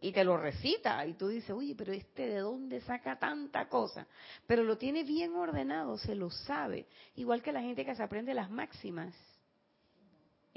y 0.00 0.12
te 0.12 0.24
lo 0.24 0.36
recita 0.36 1.04
y 1.06 1.14
tú 1.14 1.28
dices, 1.28 1.50
oye, 1.50 1.74
pero 1.76 1.92
este 1.92 2.28
de 2.28 2.38
dónde 2.38 2.80
saca 2.82 3.18
tanta 3.18 3.68
cosa, 3.68 4.06
pero 4.46 4.62
lo 4.62 4.78
tiene 4.78 5.02
bien 5.02 5.34
ordenado, 5.34 5.98
se 5.98 6.14
lo 6.14 6.30
sabe, 6.30 6.86
igual 7.16 7.42
que 7.42 7.52
la 7.52 7.62
gente 7.62 7.84
que 7.84 7.94
se 7.94 8.02
aprende 8.02 8.34
las 8.34 8.50
máximas 8.50 9.14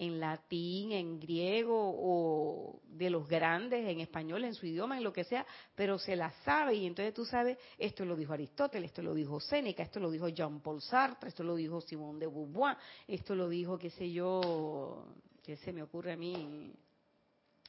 en 0.01 0.19
latín, 0.19 0.93
en 0.93 1.19
griego 1.19 1.77
o 1.77 2.81
de 2.87 3.11
los 3.11 3.27
grandes, 3.27 3.87
en 3.87 3.99
español, 3.99 4.43
en 4.43 4.55
su 4.55 4.65
idioma, 4.65 4.97
en 4.97 5.03
lo 5.03 5.13
que 5.13 5.23
sea, 5.23 5.45
pero 5.75 5.99
se 5.99 6.15
la 6.15 6.31
sabe 6.43 6.73
y 6.73 6.87
entonces 6.87 7.13
tú 7.13 7.23
sabes, 7.23 7.59
esto 7.77 8.03
lo 8.03 8.15
dijo 8.15 8.33
Aristóteles, 8.33 8.89
esto 8.89 9.03
lo 9.03 9.13
dijo 9.13 9.39
Séneca, 9.39 9.83
esto 9.83 9.99
lo 9.99 10.09
dijo 10.09 10.27
Jean-Paul 10.27 10.81
Sartre, 10.81 11.29
esto 11.29 11.43
lo 11.43 11.55
dijo 11.55 11.81
Simone 11.81 12.17
de 12.17 12.25
Beauvoir, 12.25 12.77
esto 13.07 13.35
lo 13.35 13.47
dijo, 13.47 13.77
qué 13.77 13.91
sé 13.91 14.11
yo, 14.11 15.05
qué 15.43 15.55
se 15.57 15.71
me 15.71 15.83
ocurre 15.83 16.13
a 16.13 16.17
mí, 16.17 16.73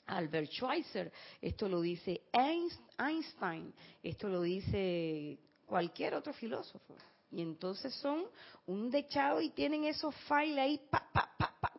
Albert 0.07 0.53
Schweitzer, 0.53 1.13
esto 1.39 1.69
lo 1.69 1.83
dice 1.83 2.23
Einstein, 2.33 3.75
esto 4.03 4.29
lo 4.31 4.41
dice 4.41 5.39
cualquier 5.67 6.15
otro 6.15 6.33
filósofo. 6.33 6.97
Y 7.31 7.41
entonces 7.41 7.95
son 7.95 8.25
un 8.67 8.91
dechado 8.91 9.41
y 9.41 9.51
tienen 9.51 9.85
esos 9.85 10.15
files 10.29 10.59
ahí 10.59 10.81
pa, 10.91 11.09
pa, 11.13 11.32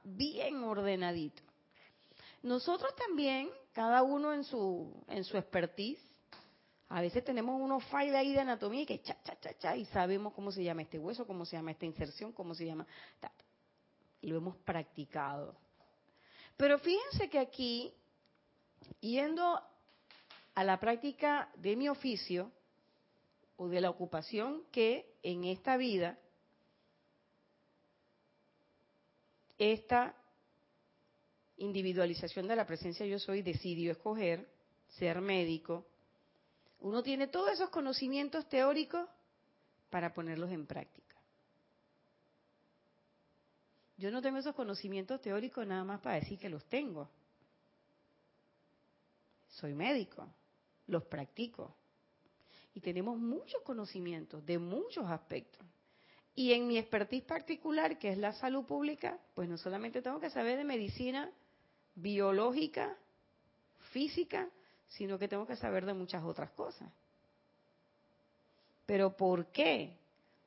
bien 0.04 0.64
ordenaditos. 0.64 1.46
Nosotros 2.42 2.94
también, 2.96 3.50
cada 3.72 4.04
uno 4.04 4.34
en 4.34 4.44
su, 4.44 4.94
en 5.08 5.24
su 5.24 5.38
expertise, 5.38 6.02
a 6.90 7.02
veces 7.02 7.24
tenemos 7.24 7.60
unos 7.60 7.84
files 7.86 8.14
ahí 8.14 8.34
de 8.34 8.42
anatomía 8.42 8.82
y 8.82 8.86
que 8.86 9.02
cha, 9.02 9.18
cha, 9.24 9.40
cha, 9.40 9.58
cha, 9.58 9.76
y 9.76 9.86
sabemos 9.86 10.34
cómo 10.34 10.52
se 10.52 10.64
llama 10.64 10.84
este 10.84 11.00
hueso, 11.00 11.26
cómo 11.26 11.46
se 11.46 11.56
llama 11.56 11.72
esta 11.72 11.86
inserción, 11.86 12.32
cómo 12.34 12.54
se 12.54 12.66
llama. 12.66 12.86
Lo 14.22 14.38
hemos 14.38 14.58
practicado. 14.58 15.56
Pero 16.58 16.78
fíjense 16.80 17.30
que 17.30 17.40
aquí 17.40 17.94
yendo 19.00 19.60
a 20.54 20.64
la 20.64 20.80
práctica 20.80 21.50
de 21.56 21.76
mi 21.76 21.90
oficio 21.90 22.52
o 23.56 23.68
de 23.68 23.82
la 23.82 23.90
ocupación 23.90 24.64
que 24.72 25.18
en 25.24 25.46
esta 25.46 25.78
vida 25.78 26.20
esta 29.58 30.16
individualización 31.58 32.48
de 32.48 32.56
la 32.56 32.66
presencia 32.66 33.06
yo 33.06 33.20
soy 33.20 33.42
decidió 33.42 33.92
escoger 33.92 34.50
ser 34.88 35.22
médico, 35.22 35.86
uno 36.80 37.02
tiene 37.02 37.28
todos 37.28 37.52
esos 37.52 37.70
conocimientos 37.70 38.48
teóricos 38.50 39.08
para 39.90 40.14
ponerlos 40.14 40.52
en 40.52 40.66
práctica. 40.66 41.16
Yo 43.98 44.12
no 44.12 44.22
tengo 44.22 44.38
esos 44.38 44.56
conocimientos 44.56 45.22
teóricos 45.22 45.66
nada 45.66 45.84
más 45.84 46.02
para 46.02 46.16
decir 46.16 46.38
que 46.40 46.50
los 46.50 46.66
tengo 46.66 47.10
soy 49.54 49.74
médico, 49.74 50.28
los 50.88 51.04
practico. 51.06 51.76
Y 52.74 52.82
tenemos 52.82 53.18
muchos 53.18 53.62
conocimientos 53.62 54.44
de 54.46 54.58
muchos 54.58 55.06
aspectos. 55.06 55.66
Y 56.36 56.54
en 56.54 56.68
mi 56.68 56.78
expertise 56.78 57.24
particular, 57.24 58.00
que 58.00 58.10
es 58.10 58.18
la 58.18 58.34
salud 58.34 58.66
pública, 58.66 59.20
pues 59.36 59.48
no 59.48 59.58
solamente 59.58 60.02
tengo 60.02 60.20
que 60.20 60.30
saber 60.30 60.58
de 60.58 60.64
medicina 60.64 61.32
biológica, 61.96 62.98
física, 63.92 64.50
sino 64.88 65.20
que 65.20 65.28
tengo 65.28 65.46
que 65.46 65.56
saber 65.56 65.86
de 65.86 65.94
muchas 65.94 66.24
otras 66.24 66.52
cosas. 66.52 66.90
¿Pero 68.86 69.16
por 69.16 69.48
qué? 69.48 69.98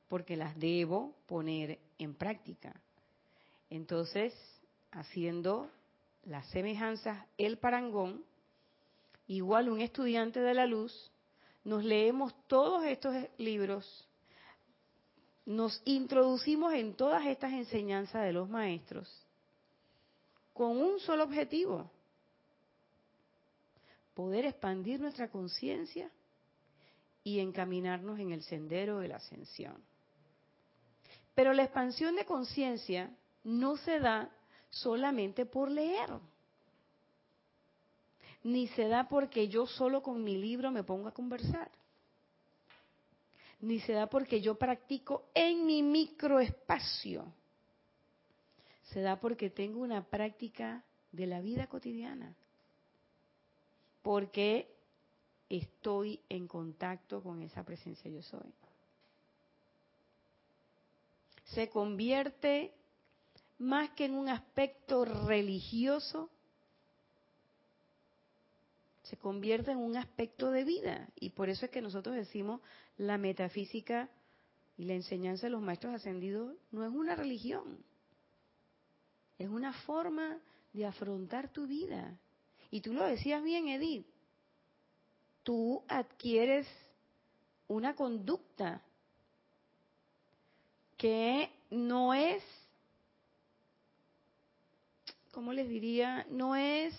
Porque 0.07 0.35
las 0.35 0.57
debo 0.59 1.15
poner 1.25 1.79
en 1.97 2.15
práctica. 2.15 2.73
Entonces, 3.69 4.33
haciendo 4.91 5.69
las 6.25 6.47
semejanzas, 6.49 7.25
el 7.37 7.57
parangón, 7.57 8.23
igual 9.27 9.69
un 9.69 9.81
estudiante 9.81 10.39
de 10.39 10.53
la 10.53 10.65
luz, 10.65 11.11
nos 11.63 11.83
leemos 11.83 12.33
todos 12.47 12.83
estos 12.85 13.13
libros, 13.37 14.06
nos 15.47 15.81
introducimos 15.85 16.73
en 16.73 16.93
todas 16.93 17.25
estas 17.25 17.53
enseñanzas 17.53 18.25
de 18.25 18.33
los 18.33 18.49
maestros 18.49 19.09
con 20.53 20.77
un 20.77 20.99
solo 20.99 21.23
objetivo, 21.23 21.89
poder 24.13 24.45
expandir 24.45 24.99
nuestra 24.99 25.29
conciencia 25.29 26.11
y 27.23 27.39
encaminarnos 27.39 28.19
en 28.19 28.31
el 28.31 28.43
sendero 28.43 28.99
de 28.99 29.07
la 29.07 29.15
ascensión. 29.17 29.81
Pero 31.33 31.53
la 31.53 31.63
expansión 31.63 32.15
de 32.15 32.25
conciencia 32.25 33.09
no 33.43 33.77
se 33.77 33.99
da 33.99 34.29
solamente 34.69 35.45
por 35.45 35.71
leer 35.71 36.09
ni 38.43 38.67
se 38.69 38.87
da 38.87 39.07
porque 39.07 39.47
yo 39.47 39.65
solo 39.65 40.01
con 40.01 40.23
mi 40.23 40.37
libro 40.37 40.71
me 40.71 40.83
pongo 40.83 41.07
a 41.07 41.13
conversar. 41.13 41.69
Ni 43.59 43.79
se 43.79 43.93
da 43.93 44.07
porque 44.07 44.41
yo 44.41 44.55
practico 44.55 45.29
en 45.33 45.65
mi 45.65 45.81
microespacio. 45.81 47.33
Se 48.83 49.01
da 49.01 49.19
porque 49.19 49.49
tengo 49.49 49.81
una 49.81 50.03
práctica 50.03 50.83
de 51.11 51.27
la 51.27 51.41
vida 51.41 51.67
cotidiana. 51.67 52.35
Porque 54.01 54.73
estoy 55.49 56.21
en 56.29 56.47
contacto 56.47 57.21
con 57.21 57.41
esa 57.41 57.63
presencia 57.63 58.09
yo 58.11 58.21
soy. 58.21 58.53
Se 61.45 61.69
convierte 61.69 62.73
más 63.57 63.89
que 63.91 64.05
en 64.05 64.13
un 64.13 64.29
aspecto 64.29 65.05
religioso 65.05 66.29
se 69.09 69.17
convierte 69.17 69.71
en 69.71 69.77
un 69.77 69.95
aspecto 69.95 70.51
de 70.51 70.63
vida. 70.63 71.07
Y 71.15 71.29
por 71.29 71.49
eso 71.49 71.65
es 71.65 71.71
que 71.71 71.81
nosotros 71.81 72.15
decimos 72.15 72.61
la 72.97 73.17
metafísica 73.17 74.09
y 74.77 74.85
la 74.85 74.93
enseñanza 74.93 75.47
de 75.47 75.51
los 75.51 75.61
maestros 75.61 75.95
ascendidos 75.95 76.55
no 76.71 76.85
es 76.85 76.91
una 76.91 77.15
religión, 77.15 77.83
es 79.39 79.49
una 79.49 79.73
forma 79.73 80.39
de 80.73 80.85
afrontar 80.85 81.49
tu 81.49 81.67
vida. 81.67 82.19
Y 82.69 82.81
tú 82.81 82.93
lo 82.93 83.05
decías 83.05 83.43
bien, 83.43 83.69
Edith, 83.69 84.05
tú 85.43 85.83
adquieres 85.87 86.67
una 87.67 87.95
conducta 87.95 88.81
que 90.97 91.49
no 91.69 92.13
es, 92.13 92.43
¿cómo 95.31 95.53
les 95.53 95.69
diría? 95.69 96.25
No 96.29 96.55
es... 96.55 96.93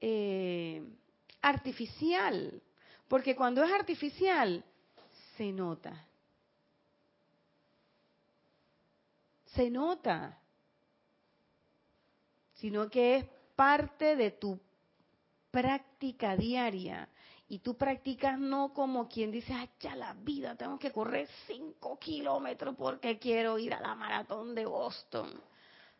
Eh, 0.00 0.82
artificial, 1.44 2.62
porque 3.06 3.36
cuando 3.36 3.62
es 3.62 3.70
artificial, 3.70 4.64
se 5.36 5.52
nota. 5.52 6.06
Se 9.54 9.70
nota. 9.70 10.40
Sino 12.54 12.88
que 12.88 13.16
es 13.16 13.24
parte 13.54 14.16
de 14.16 14.30
tu 14.30 14.58
práctica 15.50 16.34
diaria. 16.34 17.08
Y 17.46 17.58
tú 17.58 17.76
practicas 17.76 18.38
no 18.38 18.72
como 18.72 19.06
quien 19.06 19.30
dice, 19.30 19.52
ya 19.78 19.94
la 19.94 20.14
vida, 20.14 20.56
tengo 20.56 20.78
que 20.78 20.90
correr 20.90 21.28
cinco 21.46 21.98
kilómetros 21.98 22.74
porque 22.74 23.18
quiero 23.18 23.58
ir 23.58 23.74
a 23.74 23.80
la 23.80 23.94
maratón 23.94 24.54
de 24.54 24.64
Boston 24.64 25.30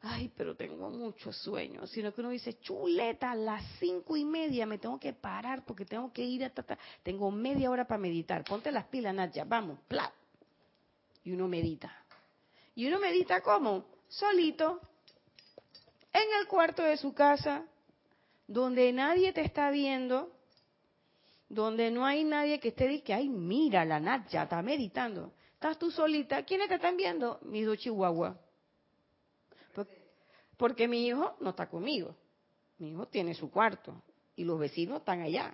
ay, 0.05 0.31
pero 0.37 0.55
tengo 0.55 0.91
mucho 0.91 1.33
sueño, 1.33 1.87
sino 1.87 2.13
que 2.13 2.21
uno 2.21 2.31
dice, 2.31 2.59
chuleta, 2.61 3.31
a 3.31 3.35
las 3.35 3.65
cinco 3.79 4.17
y 4.17 4.25
media 4.25 4.67
me 4.67 4.79
tengo 4.79 5.01
que 5.01 5.13
parar 5.13 5.65
porque 5.65 5.85
tengo 5.85 6.13
que 6.13 6.23
ir 6.23 6.45
a 6.45 6.51
tata, 6.51 6.79
tengo 7.03 7.31
media 7.31 7.71
hora 7.71 7.87
para 7.87 7.99
meditar, 7.99 8.45
ponte 8.45 8.71
las 8.71 8.85
pilas, 8.87 9.15
Nadia, 9.15 9.45
vamos, 9.45 9.79
plap. 9.89 10.13
Y 11.25 11.33
uno 11.33 11.49
medita. 11.49 11.91
¿Y 12.75 12.87
uno 12.87 13.01
medita 13.01 13.41
cómo? 13.41 13.87
Solito, 14.09 14.81
en 16.13 16.41
el 16.41 16.47
cuarto 16.47 16.83
de 16.83 16.97
su 16.99 17.15
casa, 17.15 17.65
donde 18.47 18.93
nadie 18.93 19.33
te 19.33 19.41
está 19.41 19.71
viendo, 19.71 20.31
donde 21.49 21.91
no 21.91 22.05
hay 22.05 22.25
nadie 22.25 22.61
que 22.61 22.69
esté 22.69 23.03
que 23.03 23.15
ay, 23.15 23.29
mira, 23.29 23.85
la 23.85 24.01
Nacha 24.01 24.43
está 24.43 24.61
meditando. 24.61 25.33
Estás 25.55 25.79
tú 25.79 25.91
solita. 25.91 26.43
¿Quiénes 26.45 26.69
te 26.69 26.75
están 26.75 26.97
viendo? 26.97 27.39
Mis 27.43 27.65
dos 27.65 27.79
chihuahuas. 27.79 28.37
Porque 30.57 30.89
mi 30.89 31.07
hijo 31.07 31.37
no 31.41 31.51
está 31.51 31.69
conmigo. 31.69 32.15
Mi 32.79 32.91
hijo 32.91 33.07
tiene 33.07 33.35
su 33.35 33.51
cuarto 33.51 34.03
y 34.37 34.45
los 34.45 34.59
vecinos 34.59 34.99
están 34.99 35.21
allá. 35.21 35.53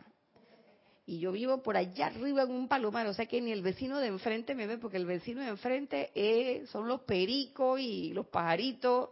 Y 1.06 1.18
yo 1.18 1.32
vivo 1.32 1.62
por 1.62 1.76
allá 1.76 2.06
arriba 2.06 2.42
en 2.42 2.52
un 2.52 2.68
palomar, 2.68 3.06
o 3.06 3.14
sea 3.14 3.26
que 3.26 3.40
ni 3.40 3.50
el 3.50 3.62
vecino 3.62 3.98
de 3.98 4.06
enfrente 4.06 4.54
me 4.54 4.66
ve, 4.66 4.78
porque 4.78 4.96
el 4.96 5.06
vecino 5.06 5.40
de 5.40 5.48
enfrente 5.48 6.10
es, 6.14 6.70
son 6.70 6.86
los 6.86 7.00
pericos 7.00 7.80
y 7.80 8.12
los 8.12 8.26
pajaritos 8.26 9.10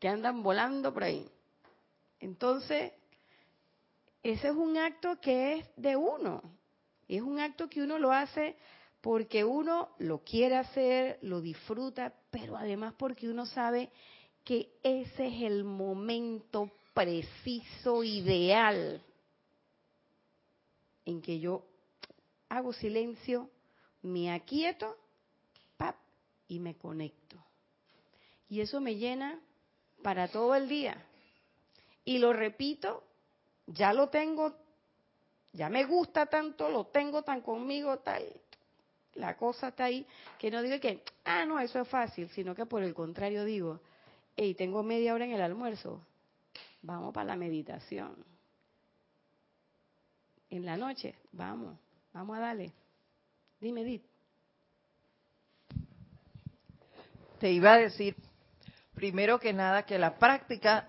que 0.00 0.08
andan 0.08 0.42
volando 0.42 0.92
por 0.92 1.04
ahí. 1.04 1.28
Entonces, 2.18 2.92
ese 4.22 4.48
es 4.48 4.54
un 4.54 4.76
acto 4.76 5.20
que 5.20 5.58
es 5.58 5.66
de 5.76 5.94
uno. 5.94 6.42
Es 7.06 7.22
un 7.22 7.38
acto 7.38 7.68
que 7.68 7.82
uno 7.82 7.98
lo 7.98 8.10
hace 8.10 8.56
porque 9.00 9.44
uno 9.44 9.90
lo 9.98 10.24
quiere 10.24 10.56
hacer, 10.56 11.20
lo 11.22 11.40
disfruta, 11.40 12.12
pero 12.30 12.56
además 12.56 12.94
porque 12.98 13.28
uno 13.28 13.46
sabe 13.46 13.92
que 14.46 14.70
ese 14.84 15.26
es 15.26 15.42
el 15.42 15.64
momento 15.64 16.70
preciso, 16.94 18.04
ideal, 18.04 19.02
en 21.04 21.20
que 21.20 21.40
yo 21.40 21.66
hago 22.48 22.72
silencio, 22.72 23.50
me 24.02 24.30
aquieto, 24.30 24.96
pap, 25.76 25.96
y 26.46 26.60
me 26.60 26.76
conecto. 26.76 27.36
Y 28.48 28.60
eso 28.60 28.80
me 28.80 28.94
llena 28.94 29.40
para 30.04 30.28
todo 30.28 30.54
el 30.54 30.68
día. 30.68 31.04
Y 32.04 32.18
lo 32.18 32.32
repito, 32.32 33.02
ya 33.66 33.92
lo 33.92 34.10
tengo, 34.10 34.54
ya 35.54 35.68
me 35.68 35.84
gusta 35.86 36.26
tanto, 36.26 36.70
lo 36.70 36.86
tengo 36.86 37.24
tan 37.24 37.40
conmigo, 37.40 37.98
tal. 37.98 38.22
La 39.14 39.36
cosa 39.36 39.68
está 39.68 39.86
ahí, 39.86 40.06
que 40.38 40.52
no 40.52 40.62
digo 40.62 40.78
que, 40.78 41.02
ah, 41.24 41.44
no, 41.44 41.58
eso 41.58 41.80
es 41.80 41.88
fácil, 41.88 42.28
sino 42.28 42.54
que 42.54 42.64
por 42.64 42.84
el 42.84 42.94
contrario 42.94 43.44
digo, 43.44 43.80
hey, 44.36 44.54
tengo 44.54 44.82
media 44.82 45.14
hora 45.14 45.24
en 45.24 45.32
el 45.32 45.40
almuerzo, 45.40 46.06
vamos 46.82 47.12
para 47.14 47.26
la 47.26 47.36
meditación. 47.36 48.24
En 50.50 50.64
la 50.64 50.76
noche, 50.76 51.16
vamos, 51.32 51.76
vamos 52.12 52.36
a 52.36 52.40
darle. 52.40 52.72
Dime, 53.60 53.80
Edith. 53.80 54.04
Te 57.40 57.50
iba 57.50 57.74
a 57.74 57.78
decir, 57.78 58.16
primero 58.94 59.38
que 59.38 59.52
nada, 59.52 59.84
que 59.84 59.98
la 59.98 60.16
práctica 60.16 60.86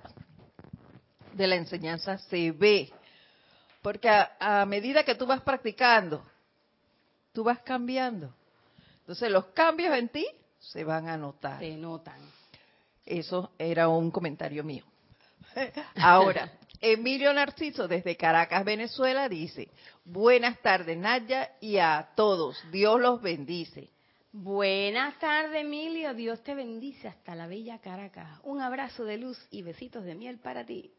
de 1.33 1.47
la 1.47 1.55
enseñanza 1.55 2.17
se 2.17 2.51
ve, 2.51 2.91
porque 3.81 4.10
a, 4.10 4.65
medida 4.65 5.03
que 5.03 5.15
tú 5.15 5.25
vas 5.25 5.41
practicando, 5.41 6.23
tú 7.33 7.43
vas 7.43 7.60
cambiando. 7.60 8.33
Entonces 8.99 9.31
los 9.31 9.45
cambios 9.47 9.95
en 9.95 10.10
ti 10.10 10.27
se 10.60 10.83
van 10.83 11.07
a 11.07 11.17
notar. 11.17 11.60
Se 11.60 11.75
notan. 11.77 12.19
Eso 13.08 13.52
era 13.58 13.88
un 13.88 14.12
comentario 14.12 14.63
mío. 14.63 14.84
Ahora, 15.96 16.52
Emilio 16.82 17.34
Narciso 17.34 17.88
desde 17.88 18.17
Caracas, 18.17 18.65
Venezuela, 18.65 19.30
dice, 19.30 19.70
buenas 20.04 20.62
tardes 20.62 20.98
Naya 20.98 21.54
y 21.62 21.78
a 21.78 22.10
todos, 22.15 22.62
Dios 22.72 23.00
los 23.00 23.22
bendice. 23.22 23.89
Buenas 24.34 25.17
tardes 25.20 25.62
Emilio, 25.62 26.13
Dios 26.13 26.43
te 26.43 26.54
bendice 26.54 27.08
hasta 27.08 27.34
la 27.34 27.48
bella 27.48 27.80
Caracas. 27.80 28.39
Un 28.43 28.62
abrazo 28.62 29.06
de 29.06 29.17
luz 29.17 29.39
y 29.50 29.63
besitos 29.63 30.04
de 30.04 30.13
miel 30.13 30.38
para 30.39 30.65
ti. 30.65 30.91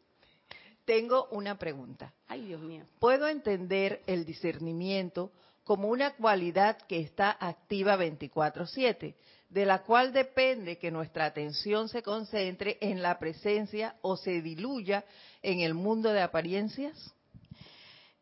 Tengo 0.86 1.28
una 1.32 1.58
pregunta. 1.58 2.14
Ay, 2.26 2.46
Dios 2.46 2.62
mío. 2.62 2.86
¿Puedo 2.98 3.28
entender 3.28 4.00
el 4.06 4.24
discernimiento 4.24 5.30
como 5.68 5.88
una 5.88 6.14
cualidad 6.14 6.78
que 6.88 6.98
está 6.98 7.36
activa 7.38 7.94
24/7? 7.98 9.14
de 9.50 9.64
la 9.64 9.82
cual 9.82 10.12
depende 10.12 10.76
que 10.76 10.90
nuestra 10.90 11.24
atención 11.24 11.88
se 11.88 12.02
concentre 12.02 12.76
en 12.82 13.02
la 13.02 13.18
presencia 13.18 13.96
o 14.02 14.16
se 14.16 14.42
diluya 14.42 15.06
en 15.42 15.60
el 15.60 15.72
mundo 15.72 16.12
de 16.12 16.20
apariencias? 16.20 17.14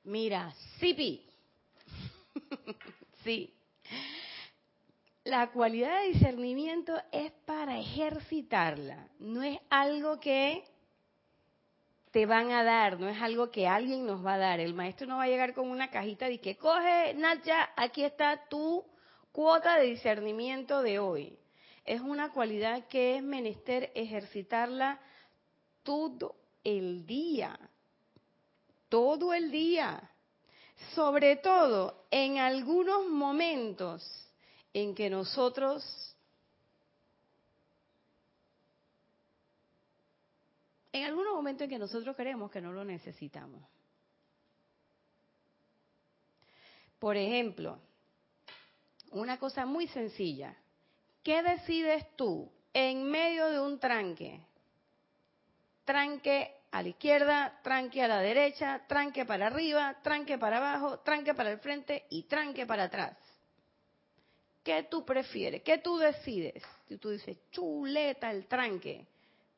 Mira, 0.05 0.55
sí, 0.79 1.27
sí. 3.25 3.53
La 5.25 5.51
cualidad 5.51 6.03
de 6.03 6.13
discernimiento 6.13 6.95
es 7.11 7.33
para 7.45 7.77
ejercitarla, 7.77 9.09
no 9.19 9.43
es 9.43 9.59
algo 9.69 10.21
que 10.21 10.63
te 12.17 12.25
van 12.25 12.51
a 12.51 12.65
dar, 12.65 12.99
no 12.99 13.11
es 13.11 13.21
algo 13.21 13.51
que 13.51 13.69
alguien 13.69 14.07
nos 14.07 14.25
va 14.25 14.37
a 14.37 14.39
dar. 14.39 14.59
El 14.59 14.73
maestro 14.73 15.07
no 15.07 15.19
va 15.19 15.25
a 15.25 15.29
llegar 15.29 15.53
con 15.53 15.69
una 15.69 15.91
cajita 15.91 16.31
de 16.31 16.41
que 16.41 16.57
coge, 16.57 17.13
Nacha, 17.13 17.69
aquí 17.77 18.05
está 18.05 18.49
tu 18.49 18.83
cuota 19.33 19.77
de 19.77 19.89
discernimiento 19.89 20.81
de 20.81 20.99
hoy. 20.99 21.39
Es 21.85 22.01
una 22.01 22.33
cualidad 22.33 22.87
que 22.87 23.19
es 23.19 23.23
menester 23.23 23.93
ejercitarla 23.95 24.99
todo 25.83 26.37
el 26.65 27.05
día, 27.05 27.61
todo 28.89 29.35
el 29.35 29.51
día, 29.51 30.11
sobre 30.95 31.37
todo 31.37 32.07
en 32.11 32.39
algunos 32.39 33.09
momentos 33.09 34.03
en 34.73 34.95
que 34.95 35.11
nosotros 35.11 36.16
en 40.97 41.05
algunos 41.05 41.35
momentos 41.35 41.65
en 41.65 41.71
que 41.71 41.79
nosotros 41.79 42.17
creemos 42.17 42.51
que 42.51 42.61
no 42.61 42.73
lo 42.73 42.85
necesitamos. 42.85 43.63
Por 46.99 47.17
ejemplo, 47.17 47.79
una 49.11 49.39
cosa 49.39 49.67
muy 49.67 49.87
sencilla. 49.89 50.57
¿Qué 51.23 51.43
decides 51.43 52.17
tú 52.17 52.51
en 52.73 53.05
medio 53.11 53.49
de 53.49 53.61
un 53.61 53.79
tranque? 53.79 54.41
Tranque 55.85 56.55
a 56.71 56.83
la 56.83 56.89
izquierda, 56.89 57.61
tranque 57.63 58.03
a 58.03 58.09
la 58.09 58.21
derecha, 58.21 58.85
tranque 58.89 59.25
para 59.25 59.49
arriba, 59.49 59.97
tranque 60.03 60.39
para 60.39 60.59
abajo, 60.59 61.01
tranque 61.01 61.35
para 61.35 61.53
el 61.53 61.59
frente 61.59 62.07
y 62.11 62.25
tranque 62.25 62.67
para 62.67 62.85
atrás. 62.85 63.17
¿Qué 64.63 64.83
tú 64.91 65.05
prefieres? 65.05 65.63
¿Qué 65.63 65.79
tú 65.79 65.97
decides? 65.97 66.63
Si 66.89 66.97
tú 66.97 67.11
dices, 67.11 67.39
chuleta 67.51 68.31
el 68.31 68.47
tranque, 68.47 69.07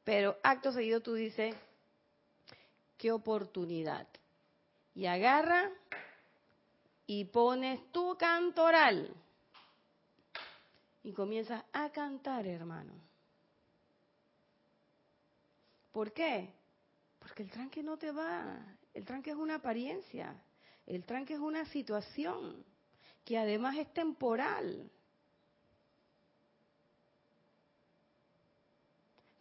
pero 0.08 0.38
acto 0.42 0.72
seguido 0.72 1.02
tú 1.02 1.12
dices, 1.12 1.54
qué 2.96 3.12
oportunidad. 3.12 4.08
Y 4.94 5.04
agarra 5.04 5.70
y 7.06 7.26
pones 7.26 7.92
tu 7.92 8.16
cantoral 8.16 9.14
y 11.02 11.12
comienzas 11.12 11.62
a 11.74 11.90
cantar, 11.90 12.46
hermano. 12.46 12.94
¿Por 15.92 16.14
qué? 16.14 16.54
Porque 17.18 17.42
el 17.42 17.50
tranque 17.50 17.82
no 17.82 17.98
te 17.98 18.10
va. 18.10 18.64
El 18.94 19.04
tranque 19.04 19.28
es 19.32 19.36
una 19.36 19.56
apariencia. 19.56 20.34
El 20.86 21.04
tranque 21.04 21.34
es 21.34 21.40
una 21.40 21.66
situación 21.66 22.64
que 23.26 23.36
además 23.36 23.76
es 23.76 23.92
temporal. 23.92 24.90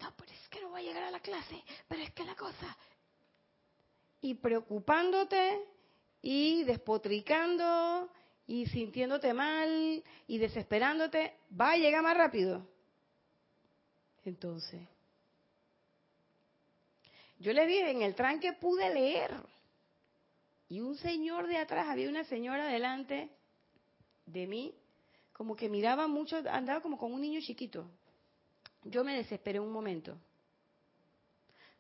No, 0.02 0.14
pero 0.18 0.32
es 0.32 0.47
que 0.58 0.64
no 0.64 0.70
voy 0.70 0.82
a 0.82 0.86
llegar 0.86 1.04
a 1.04 1.12
la 1.12 1.20
clase, 1.20 1.64
pero 1.88 2.02
es 2.02 2.12
que 2.12 2.24
la 2.24 2.36
cosa. 2.36 2.76
Y 4.22 4.36
preocupándote 4.36 5.64
y 6.22 6.64
despotricando 6.64 8.10
y 8.48 8.66
sintiéndote 8.68 9.34
mal 9.34 10.04
y 10.26 10.38
desesperándote, 10.38 11.36
va 11.60 11.72
a 11.72 11.78
llegar 11.78 12.02
más 12.02 12.18
rápido. 12.18 12.68
Entonces, 14.26 14.82
yo 17.40 17.54
le 17.54 17.68
dije, 17.68 17.92
en 17.92 18.02
el 18.02 18.16
tranque 18.16 18.54
pude 18.54 18.92
leer. 18.94 19.32
Y 20.70 20.82
un 20.82 20.98
señor 20.98 21.48
de 21.48 21.58
atrás, 21.58 21.88
había 21.88 22.10
una 22.10 22.24
señora 22.26 22.68
delante 22.68 23.30
de 24.26 24.48
mí, 24.48 24.74
como 25.34 25.56
que 25.56 25.70
miraba 25.70 26.08
mucho, 26.08 26.38
andaba 26.50 26.82
como 26.82 26.98
con 26.98 27.14
un 27.14 27.22
niño 27.22 27.40
chiquito. 27.42 27.90
Yo 28.84 29.04
me 29.04 29.16
desesperé 29.16 29.60
un 29.60 29.72
momento. 29.72 30.18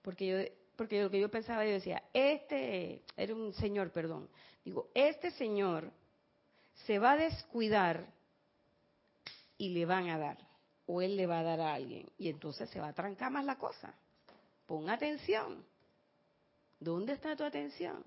Porque 0.07 0.25
yo, 0.25 0.37
porque 0.77 1.03
lo 1.03 1.09
que 1.09 1.19
yo 1.19 1.29
pensaba, 1.29 1.65
yo 1.65 1.71
decía, 1.71 2.01
este, 2.13 3.03
era 3.17 3.35
un 3.35 3.51
señor, 3.55 3.91
perdón. 3.91 4.29
Digo, 4.63 4.87
este 4.93 5.31
señor 5.31 5.91
se 6.85 6.97
va 6.97 7.11
a 7.11 7.17
descuidar 7.17 8.07
y 9.57 9.67
le 9.67 9.85
van 9.85 10.07
a 10.07 10.17
dar, 10.17 10.37
o 10.85 11.01
él 11.01 11.17
le 11.17 11.27
va 11.27 11.39
a 11.39 11.43
dar 11.43 11.59
a 11.59 11.73
alguien, 11.73 12.09
y 12.17 12.29
entonces 12.29 12.69
se 12.69 12.79
va 12.79 12.87
a 12.87 12.93
trancar 12.93 13.29
más 13.33 13.43
la 13.43 13.57
cosa. 13.57 13.93
Pon 14.65 14.89
atención. 14.89 15.65
¿Dónde 16.79 17.11
está 17.11 17.35
tu 17.35 17.43
atención? 17.43 18.01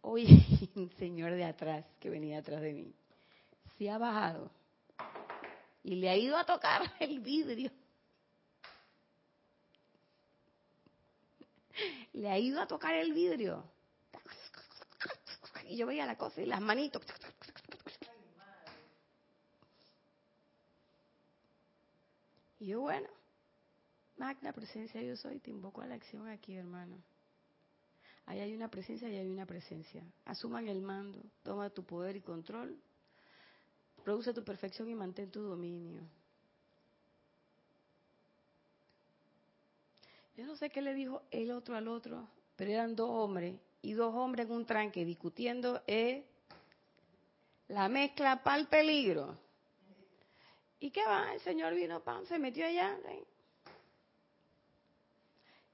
Oye, 0.00 0.26
un 0.74 0.90
señor 0.98 1.34
de 1.34 1.44
atrás, 1.44 1.84
que 2.00 2.10
venía 2.10 2.40
atrás 2.40 2.62
de 2.62 2.72
mí, 2.72 2.92
se 3.78 3.88
ha 3.88 3.96
bajado 3.96 4.50
y 5.84 5.94
le 5.94 6.10
ha 6.10 6.16
ido 6.16 6.36
a 6.36 6.44
tocar 6.44 6.82
el 6.98 7.20
vidrio. 7.20 7.70
Le 12.12 12.30
ha 12.30 12.38
ido 12.38 12.60
a 12.60 12.66
tocar 12.66 12.94
el 12.94 13.12
vidrio. 13.12 13.64
Y 15.68 15.76
yo 15.76 15.86
veía 15.86 16.06
la 16.06 16.16
cosa 16.16 16.40
y 16.40 16.46
las 16.46 16.60
manitos. 16.60 17.02
Y 22.60 22.66
yo, 22.66 22.80
bueno, 22.80 23.08
magna 24.16 24.52
presencia 24.52 25.00
yo 25.02 25.16
soy, 25.16 25.38
te 25.38 25.50
invoco 25.50 25.80
a 25.80 25.86
la 25.86 25.94
acción 25.94 26.28
aquí, 26.28 26.54
hermano. 26.56 26.96
Ahí 28.26 28.40
hay 28.40 28.54
una 28.54 28.68
presencia 28.68 29.08
y 29.08 29.16
hay 29.16 29.28
una 29.30 29.46
presencia. 29.46 30.02
Asuman 30.24 30.68
el 30.68 30.82
mando, 30.82 31.22
toma 31.42 31.70
tu 31.70 31.84
poder 31.84 32.16
y 32.16 32.20
control, 32.20 32.78
produce 34.04 34.34
tu 34.34 34.44
perfección 34.44 34.88
y 34.90 34.94
mantén 34.94 35.30
tu 35.30 35.40
dominio. 35.40 36.02
Yo 40.38 40.46
no 40.46 40.54
sé 40.54 40.70
qué 40.70 40.80
le 40.80 40.94
dijo 40.94 41.22
el 41.32 41.50
otro 41.50 41.74
al 41.74 41.88
otro, 41.88 42.28
pero 42.54 42.70
eran 42.70 42.94
dos 42.94 43.10
hombres 43.10 43.56
y 43.82 43.94
dos 43.94 44.14
hombres 44.14 44.46
en 44.46 44.52
un 44.52 44.64
tranque 44.64 45.04
discutiendo 45.04 45.82
eh, 45.84 46.24
la 47.66 47.88
mezcla 47.88 48.40
para 48.44 48.58
el 48.58 48.68
peligro. 48.68 49.36
¿Y 50.78 50.92
qué 50.92 51.04
va? 51.04 51.34
El 51.34 51.40
señor 51.40 51.74
vino, 51.74 52.04
pan, 52.04 52.24
se 52.26 52.38
metió 52.38 52.64
allá. 52.64 52.96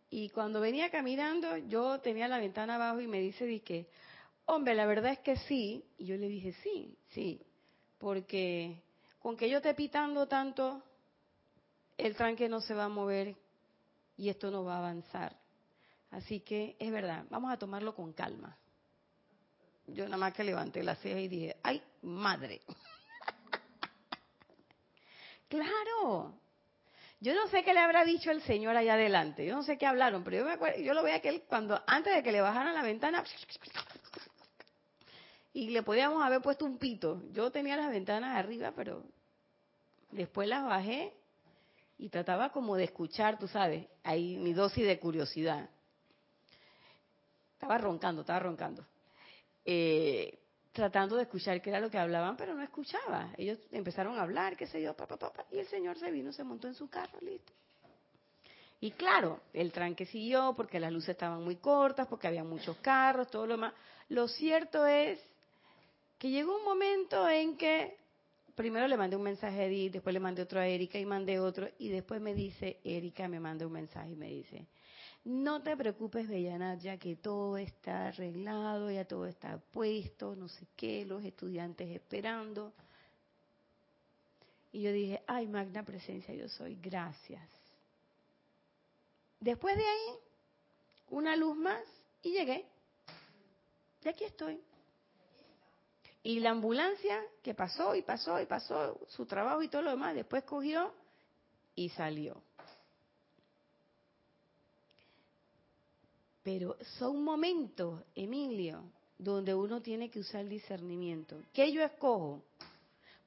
Y 0.09 0.31
cuando 0.31 0.63
venía 0.63 0.91
caminando, 0.91 1.59
yo 1.59 2.01
tenía 2.01 2.27
la 2.27 2.39
ventana 2.39 2.77
abajo 2.77 3.03
y 3.03 3.07
me 3.07 3.21
dice, 3.21 3.61
que, 3.61 3.87
hombre, 4.47 4.75
la 4.75 4.87
verdad 4.87 5.13
es 5.13 5.19
que 5.19 5.37
sí. 5.37 5.85
Y 5.99 6.07
yo 6.07 6.17
le 6.17 6.27
dije, 6.27 6.55
sí, 6.63 6.97
sí, 7.11 7.39
porque 7.99 8.81
con 9.19 9.37
que 9.37 9.51
yo 9.51 9.59
esté 9.59 9.75
pitando 9.75 10.27
tanto, 10.27 10.83
el 11.99 12.17
tranque 12.17 12.49
no 12.49 12.63
se 12.63 12.73
va 12.73 12.85
a 12.85 12.89
mover 12.89 13.44
y 14.17 14.29
esto 14.29 14.51
no 14.51 14.65
va 14.65 14.77
a 14.77 14.79
avanzar. 14.79 15.37
Así 16.11 16.41
que 16.41 16.77
es 16.79 16.93
verdad, 16.93 17.25
vamos 17.31 17.53
a 17.53 17.57
tomarlo 17.57 17.95
con 17.95 18.13
calma. 18.13 18.57
Yo 19.87 20.05
nada 20.05 20.17
más 20.17 20.33
que 20.33 20.45
levanté 20.45 20.83
la 20.83 20.97
ceja 20.97 21.19
y 21.19 21.29
dije, 21.29 21.57
¡ay, 21.63 21.83
madre! 22.03 22.61
claro. 25.49 26.35
Yo 27.21 27.35
no 27.35 27.49
sé 27.49 27.65
qué 27.65 27.75
le 27.75 27.81
habrá 27.81 28.05
dicho 28.05 28.31
el 28.31 28.43
señor 28.43 28.77
allá 28.77 28.95
adelante. 28.95 29.45
Yo 29.45 29.55
no 29.55 29.63
sé 29.63 29.79
qué 29.79 29.87
hablaron, 29.87 30.25
pero 30.25 30.39
yo 30.39 30.45
me 30.45 30.53
acuerdo, 30.53 30.81
yo 30.81 30.95
lo 30.95 31.03
veía 31.03 31.21
que 31.21 31.31
él 31.31 31.43
cuando 31.47 31.83
antes 31.87 32.15
de 32.15 32.23
que 32.23 32.33
le 32.33 32.41
bajaran 32.41 32.75
la 32.75 32.83
ventana 32.83 33.25
y 35.53 35.71
le 35.71 35.83
podíamos 35.83 36.23
haber 36.23 36.43
puesto 36.43 36.65
un 36.65 36.79
pito. 36.79 37.23
Yo 37.33 37.51
tenía 37.51 37.77
las 37.77 37.91
ventanas 37.91 38.37
arriba, 38.37 38.73
pero 38.77 39.05
después 40.11 40.49
las 40.49 40.65
bajé 40.65 41.13
y 41.99 42.09
trataba 42.09 42.51
como 42.51 42.77
de 42.77 42.85
escuchar, 42.85 43.39
tú 43.39 43.49
sabes, 43.49 43.87
ahí 44.03 44.37
mi 44.37 44.53
dosis 44.53 44.87
de 44.87 44.99
curiosidad. 44.99 45.69
Estaba 47.55 47.79
roncando, 47.79 48.23
estaba 48.23 48.41
roncando. 48.41 48.85
Eh, 49.65 50.39
tratando 50.73 51.17
de 51.17 51.23
escuchar 51.23 51.63
qué 51.63 51.71
era 51.71 51.81
lo 51.81 51.91
que 51.91 51.99
hablaban, 51.99 52.37
pero 52.37 52.55
no 52.55 52.63
escuchaba. 52.63 53.33
Ellos 53.39 53.59
empezaron 53.71 54.19
a 54.19 54.23
hablar, 54.23 54.57
qué 54.57 54.67
sé 54.67 54.83
yo, 54.83 54.95
papá, 54.95 55.17
papá, 55.17 55.47
y 55.53 55.59
el 55.59 55.69
señor 55.69 55.99
se 55.99 56.11
vino, 56.11 56.33
se 56.33 56.43
montó 56.43 56.67
en 56.67 56.75
su 56.75 56.89
carro, 56.89 57.19
listo. 57.21 57.53
Y 58.81 58.91
claro, 58.91 59.41
el 59.53 59.73
tranque 59.73 60.05
siguió 60.05 60.53
porque 60.55 60.81
las 60.81 60.93
luces 60.93 61.11
estaban 61.11 61.43
muy 61.43 61.57
cortas, 61.57 62.07
porque 62.09 62.27
había 62.27 62.45
muchos 62.45 62.77
carros, 62.79 63.31
todo 63.31 63.47
lo 63.47 63.57
más. 63.57 63.73
Lo 64.09 64.29
cierto 64.29 64.85
es 64.87 65.19
que 66.19 66.29
llegó 66.29 66.59
un 66.59 66.65
momento 66.65 67.27
en 67.29 67.57
que 67.57 67.97
primero 68.55 68.87
le 68.87 68.97
mandé 68.97 69.17
un 69.17 69.23
mensaje 69.23 69.61
a 69.61 69.65
Edith, 69.67 69.93
después 69.93 70.13
le 70.13 70.21
mandé 70.21 70.43
otro 70.43 70.61
a 70.61 70.67
Erika 70.67 70.99
y 70.99 71.07
mandé 71.07 71.41
otro, 71.41 71.69
y 71.79 71.89
después 71.89 72.21
me 72.21 72.35
dice, 72.35 72.81
Erika 72.85 73.29
me 73.29 73.41
manda 73.41 73.67
un 73.67 73.73
mensaje 73.73 74.13
y 74.13 74.17
me 74.17 74.29
dice, 74.29 74.67
no 75.25 75.63
te 75.63 75.77
preocupes, 75.77 76.29
Bellanat, 76.29 76.81
ya 76.81 76.99
que 76.99 77.17
todo 77.17 77.57
está 77.57 78.09
arreglado, 78.09 78.91
ya 78.91 79.07
todo 79.07 79.27
está 79.27 79.59
puesto, 79.59 80.37
no 80.37 80.49
sé 80.49 80.67
qué, 80.77 81.07
los 81.07 81.25
estudiantes 81.25 81.89
esperando. 81.89 82.75
Y 84.71 84.83
yo 84.83 84.93
dije, 84.93 85.23
ay, 85.27 85.47
magna 85.47 85.83
presencia, 85.83 86.35
yo 86.35 86.49
soy, 86.49 86.77
gracias. 86.77 87.49
Después 89.41 89.77
de 89.77 89.85
ahí, 89.85 90.19
una 91.11 91.37
luz 91.37 91.57
más 91.57 91.83
y 92.23 92.33
llegué. 92.33 92.67
Y 94.05 94.09
aquí 94.09 94.25
estoy. 94.25 94.61
Y 96.25 96.41
la 96.41 96.51
ambulancia 96.51 97.23
que 97.43 97.53
pasó 97.53 97.95
y 97.95 98.01
pasó 98.01 98.41
y 98.41 98.47
pasó 98.47 98.99
su 99.09 99.27
trabajo 99.27 99.63
y 99.63 99.69
todo 99.69 99.83
lo 99.83 99.91
demás, 99.91 100.15
después 100.15 100.43
cogió 100.45 100.91
y 101.75 101.91
salió. 101.91 102.43
Pero 106.43 106.79
son 106.99 107.23
momentos, 107.23 108.03
Emilio, 108.15 108.85
donde 109.19 109.55
uno 109.55 109.83
tiene 109.83 110.11
que 110.11 110.21
usar 110.21 110.41
el 110.41 110.49
discernimiento. 110.49 111.43
¿Qué 111.53 111.71
yo 111.71 111.83
escojo? 111.83 112.43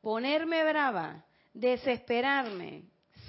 Ponerme 0.02 0.64
brava, 0.64 1.24
desesperarme, 1.54 2.84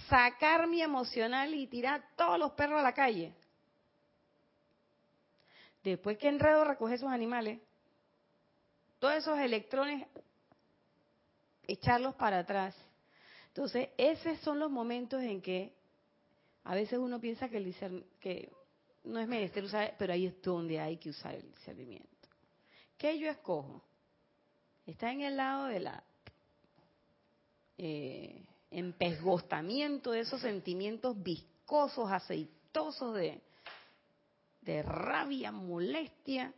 sacar 0.09 0.67
mi 0.67 0.81
emocional 0.81 1.55
y 1.55 1.67
tirar 1.67 2.03
todos 2.17 2.39
los 2.39 2.53
perros 2.53 2.81
a 2.81 2.83
la 2.83 2.95
calle. 2.95 3.35
Después 5.85 6.17
que 6.17 6.29
enredo 6.29 6.65
recoger 6.65 6.97
esos 6.97 7.11
animales, 7.11 7.61
todos 8.99 9.15
esos 9.15 9.39
electrones, 9.39 10.07
echarlos 11.67 12.15
para 12.15 12.41
atrás. 12.41 12.75
Entonces, 13.49 13.89
esos 13.97 14.39
son 14.41 14.59
los 14.59 14.71
momentos 14.71 15.23
en 15.23 15.41
que 15.41 15.73
a 16.65 16.75
veces 16.75 16.99
uno 16.99 17.21
piensa 17.21 17.49
que, 17.49 17.59
el 17.59 18.05
que 18.21 18.51
no 19.05 19.21
es 19.21 19.29
menester 19.29 19.65
usar, 19.65 19.95
pero 19.99 20.13
ahí 20.13 20.27
es 20.27 20.43
donde 20.43 20.81
hay 20.81 20.97
que 20.97 21.11
usar 21.11 21.35
el 21.35 21.51
discernimiento. 21.51 22.09
¿Qué 22.97 23.19
yo 23.19 23.31
escojo? 23.31 23.83
Está 24.87 25.13
en 25.13 25.23
el 25.23 25.37
lado 25.37 25.67
de 25.67 25.81
la 25.81 26.03
eh, 27.79 28.45
de 30.11 30.21
esos 30.21 30.41
sentimientos 30.41 31.23
viscosos, 31.23 32.11
aceitosos 32.11 33.15
de, 33.15 33.41
de 34.63 34.83
rabia, 34.83 35.53
molestia, 35.53 36.53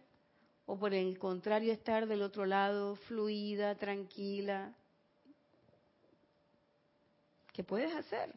o 0.70 0.78
por 0.78 0.94
el 0.94 1.18
contrario 1.18 1.72
estar 1.72 2.06
del 2.06 2.22
otro 2.22 2.46
lado, 2.46 2.94
fluida, 2.94 3.74
tranquila. 3.74 4.72
¿Qué 7.52 7.64
puedes 7.64 7.92
hacer? 7.92 8.32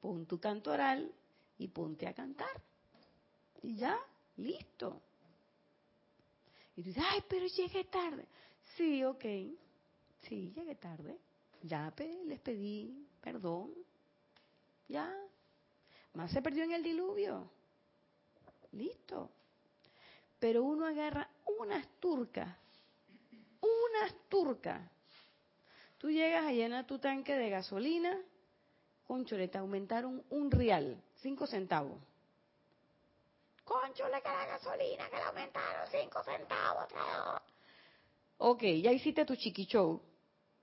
Pon 0.00 0.26
tu 0.26 0.40
canto 0.40 0.72
oral 0.72 1.08
y 1.56 1.68
ponte 1.68 2.08
a 2.08 2.14
cantar. 2.14 2.50
Y 3.62 3.76
ya, 3.76 3.96
listo. 4.38 5.00
Y 6.74 6.82
tú 6.82 6.88
dices, 6.88 7.04
ay, 7.06 7.22
pero 7.28 7.46
llegué 7.46 7.84
tarde. 7.84 8.26
Sí, 8.76 9.04
ok. 9.04 9.24
Sí, 10.22 10.52
llegué 10.56 10.74
tarde. 10.74 11.16
Ya 11.62 11.94
les 12.26 12.40
pedí 12.40 13.06
perdón. 13.20 13.72
Ya. 14.88 15.14
Más 16.14 16.32
se 16.32 16.42
perdió 16.42 16.64
en 16.64 16.72
el 16.72 16.82
diluvio. 16.82 17.48
Listo 18.72 19.30
pero 20.40 20.64
uno 20.64 20.86
agarra 20.86 21.28
unas 21.58 21.86
turcas, 22.00 22.48
unas 23.60 24.14
turcas. 24.28 24.80
Tú 25.98 26.10
llegas 26.10 26.46
a 26.46 26.52
llenar 26.52 26.86
tu 26.86 26.98
tanque 26.98 27.36
de 27.36 27.50
gasolina, 27.50 28.18
conchole, 29.06 29.48
te 29.48 29.58
aumentaron 29.58 30.24
un 30.30 30.50
real, 30.50 31.00
cinco 31.16 31.46
centavos. 31.46 32.00
Conchole, 33.64 34.20
que 34.22 34.28
la 34.28 34.46
gasolina, 34.46 35.10
que 35.10 35.16
le 35.16 35.22
aumentaron 35.22 35.86
cinco 35.90 36.24
centavos. 36.24 36.86
Ok, 38.38 38.62
ya 38.82 38.90
hiciste 38.90 39.26
tu 39.26 39.36
chiqui 39.36 39.66
show 39.66 40.00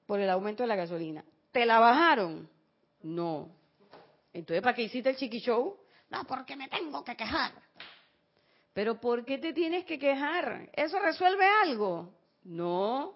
por 0.07 0.19
el 0.19 0.29
aumento 0.29 0.63
de 0.63 0.67
la 0.67 0.75
gasolina. 0.75 1.23
¿Te 1.51 1.65
la 1.65 1.79
bajaron? 1.79 2.49
No. 3.03 3.49
Entonces, 4.33 4.63
¿para 4.63 4.75
qué 4.75 4.83
hiciste 4.83 5.11
el 5.11 5.15
chiqui 5.15 5.39
show? 5.39 5.77
No, 6.09 6.23
porque 6.23 6.55
me 6.55 6.67
tengo 6.67 7.03
que 7.03 7.15
quejar. 7.15 7.53
Pero 8.77 9.01
¿por 9.01 9.25
qué 9.25 9.39
te 9.39 9.53
tienes 9.53 9.85
que 9.85 9.97
quejar? 9.97 10.69
¿Eso 10.71 10.99
resuelve 10.99 11.43
algo? 11.63 12.13
No. 12.43 13.15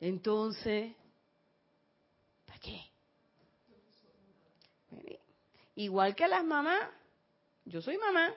Entonces, 0.00 0.92
¿para 2.44 2.58
qué? 2.58 2.90
Igual 5.76 6.16
que 6.16 6.26
las 6.26 6.42
mamás, 6.42 6.90
yo 7.64 7.80
soy 7.80 7.96
mamá. 7.96 8.34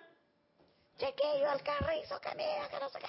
Chequillo 1.00 1.52
el 1.52 1.64
carrizo 1.64 2.22
que 2.22 2.36
mira, 2.36 2.70
que 2.70 2.80
no 2.80 2.90
sé 2.90 3.00
qué, 3.00 3.08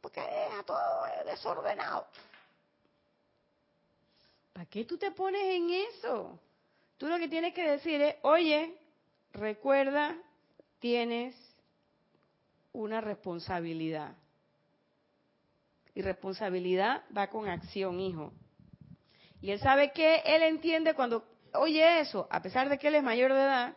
porque 0.00 0.22
deja 0.22 0.62
todo 0.62 1.04
desordenado. 1.26 2.06
¿Para 4.54 4.64
qué 4.64 4.86
tú 4.86 4.96
te 4.96 5.10
pones 5.10 5.42
en 5.42 5.68
eso? 5.68 6.40
Tú 6.96 7.08
lo 7.08 7.18
que 7.18 7.28
tienes 7.28 7.52
que 7.52 7.72
decir 7.72 8.00
es, 8.00 8.16
oye, 8.22 8.74
recuerda, 9.34 10.16
tienes 10.78 11.47
una 12.82 13.00
responsabilidad. 13.00 14.16
Y 15.94 16.02
responsabilidad 16.02 17.02
va 17.16 17.28
con 17.28 17.48
acción, 17.48 17.98
hijo. 18.00 18.32
Y 19.40 19.50
él 19.50 19.60
sabe 19.60 19.92
que 19.92 20.22
él 20.24 20.42
entiende 20.42 20.94
cuando 20.94 21.24
oye 21.54 22.00
eso, 22.00 22.26
a 22.30 22.42
pesar 22.42 22.68
de 22.68 22.78
que 22.78 22.88
él 22.88 22.96
es 22.96 23.02
mayor 23.02 23.32
de 23.32 23.40
edad, 23.40 23.76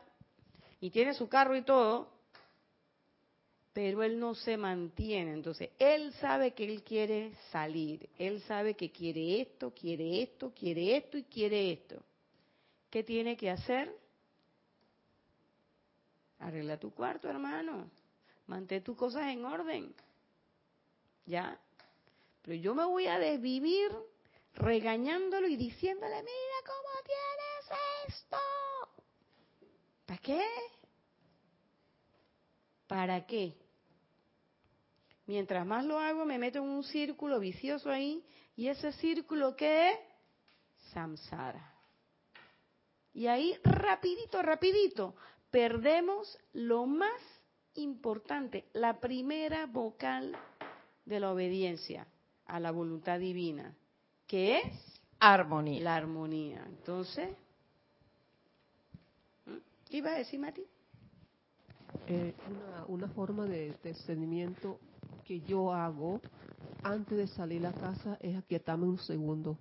y 0.79 0.89
tiene 0.89 1.13
su 1.13 1.29
carro 1.29 1.55
y 1.55 1.61
todo, 1.61 2.09
pero 3.73 4.03
él 4.03 4.19
no 4.19 4.35
se 4.35 4.57
mantiene. 4.57 5.33
Entonces, 5.33 5.69
él 5.79 6.13
sabe 6.13 6.53
que 6.53 6.65
él 6.65 6.83
quiere 6.83 7.33
salir, 7.51 8.09
él 8.17 8.41
sabe 8.41 8.75
que 8.75 8.91
quiere 8.91 9.41
esto, 9.41 9.73
quiere 9.73 10.21
esto, 10.23 10.51
quiere 10.53 10.97
esto 10.97 11.17
y 11.17 11.23
quiere 11.23 11.71
esto. 11.71 12.03
¿Qué 12.89 13.03
tiene 13.03 13.37
que 13.37 13.49
hacer? 13.49 13.95
Arregla 16.39 16.77
tu 16.77 16.91
cuarto, 16.91 17.29
hermano. 17.29 17.89
Mantén 18.51 18.83
tus 18.83 18.97
cosas 18.97 19.31
en 19.31 19.45
orden. 19.45 19.95
¿Ya? 21.25 21.57
Pero 22.41 22.55
yo 22.57 22.75
me 22.75 22.83
voy 22.83 23.07
a 23.07 23.17
desvivir 23.17 23.89
regañándolo 24.55 25.47
y 25.47 25.55
diciéndole, 25.55 26.17
mira 26.17 26.57
cómo 26.65 26.91
tienes 27.05 27.79
esto. 28.09 28.37
¿Para 30.05 30.19
qué? 30.19 30.45
¿Para 32.87 33.25
qué? 33.25 33.55
Mientras 35.27 35.65
más 35.65 35.85
lo 35.85 35.97
hago, 35.97 36.25
me 36.25 36.37
meto 36.37 36.57
en 36.57 36.65
un 36.65 36.83
círculo 36.83 37.39
vicioso 37.39 37.89
ahí. 37.89 38.21
¿Y 38.57 38.67
ese 38.67 38.91
círculo 38.91 39.55
qué 39.55 39.91
es? 39.91 39.99
Samsara. 40.91 41.73
Y 43.13 43.27
ahí, 43.27 43.57
rapidito, 43.63 44.41
rapidito, 44.41 45.15
perdemos 45.49 46.37
lo 46.51 46.85
más 46.85 47.21
importante, 47.75 48.65
la 48.73 48.99
primera 48.99 49.65
vocal 49.65 50.35
de 51.05 51.19
la 51.19 51.31
obediencia 51.31 52.07
a 52.45 52.59
la 52.59 52.71
voluntad 52.71 53.19
divina, 53.19 53.75
que 54.27 54.57
es 54.59 55.01
armonía. 55.19 55.81
La 55.81 55.95
armonía. 55.95 56.63
Entonces, 56.67 57.29
¿qué 59.89 59.97
iba 59.97 60.11
a 60.11 60.17
decir, 60.17 60.39
Mati? 60.39 60.63
Eh, 62.07 62.33
una, 62.49 62.85
una, 62.85 63.07
forma 63.09 63.45
de 63.45 63.75
discernimiento 63.83 64.79
que 65.23 65.41
yo 65.41 65.73
hago 65.73 66.19
antes 66.83 67.17
de 67.17 67.27
salir 67.27 67.65
a 67.65 67.73
casa 67.73 68.17
es 68.21 68.35
aquietarme 68.35 68.85
un 68.85 68.97
segundo 68.97 69.57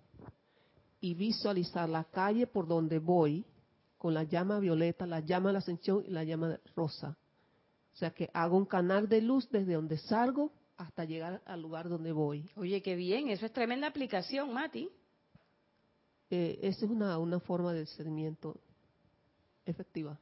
y 1.00 1.14
visualizar 1.14 1.88
la 1.88 2.04
calle 2.04 2.46
por 2.46 2.66
donde 2.66 2.98
voy 2.98 3.44
con 3.98 4.14
la 4.14 4.22
llama 4.22 4.58
violeta, 4.58 5.06
la 5.06 5.20
llama 5.20 5.48
de 5.48 5.52
la 5.54 5.58
ascensión 5.58 6.04
y 6.06 6.10
la 6.10 6.24
llama 6.24 6.58
rosa. 6.74 7.16
O 7.92 7.96
sea 7.96 8.10
que 8.10 8.30
hago 8.32 8.56
un 8.56 8.66
canal 8.66 9.08
de 9.08 9.20
luz 9.20 9.48
desde 9.50 9.74
donde 9.74 9.98
salgo 9.98 10.52
hasta 10.76 11.04
llegar 11.04 11.42
al 11.44 11.60
lugar 11.60 11.88
donde 11.88 12.12
voy. 12.12 12.48
Oye, 12.56 12.80
qué 12.82 12.94
bien, 12.94 13.28
eso 13.28 13.44
es 13.44 13.52
tremenda 13.52 13.86
aplicación, 13.86 14.52
Mati. 14.52 14.88
Eh, 16.30 16.58
esa 16.62 16.86
es 16.86 16.90
una, 16.90 17.18
una 17.18 17.40
forma 17.40 17.72
de 17.72 17.80
discernimiento 17.80 18.60
efectiva. 19.66 20.18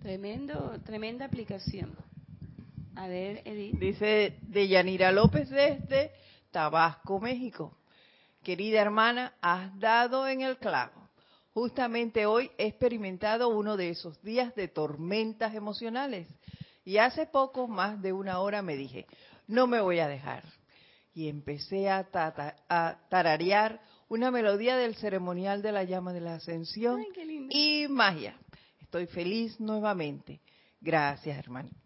Tremendo, 0.00 0.80
tremenda 0.84 1.26
aplicación. 1.26 1.94
A 2.94 3.08
ver, 3.08 3.42
Edith. 3.44 3.78
Dice 3.78 4.38
Deyanira 4.42 5.12
López 5.12 5.50
desde 5.50 6.12
Tabasco, 6.50 7.20
México. 7.20 7.76
Querida 8.42 8.80
hermana, 8.80 9.34
has 9.40 9.78
dado 9.78 10.26
en 10.26 10.40
el 10.40 10.58
clavo. 10.58 11.01
Justamente 11.54 12.26
hoy 12.26 12.50
he 12.56 12.66
experimentado 12.66 13.48
uno 13.48 13.76
de 13.76 13.90
esos 13.90 14.22
días 14.22 14.54
de 14.54 14.68
tormentas 14.68 15.54
emocionales 15.54 16.26
y 16.84 16.96
hace 16.96 17.26
poco, 17.26 17.68
más 17.68 18.00
de 18.02 18.12
una 18.12 18.40
hora, 18.40 18.62
me 18.62 18.76
dije, 18.76 19.06
no 19.46 19.66
me 19.66 19.80
voy 19.80 20.00
a 20.00 20.08
dejar. 20.08 20.44
Y 21.14 21.28
empecé 21.28 21.90
a, 21.90 22.08
a 22.68 22.98
tararear 23.10 23.80
una 24.08 24.30
melodía 24.30 24.76
del 24.76 24.94
ceremonial 24.96 25.62
de 25.62 25.72
la 25.72 25.84
llama 25.84 26.12
de 26.12 26.20
la 26.20 26.34
ascensión 26.34 27.04
y 27.50 27.86
magia. 27.88 28.36
Estoy 28.80 29.06
feliz 29.06 29.60
nuevamente. 29.60 30.40
Gracias, 30.80 31.38
hermanito. 31.38 31.76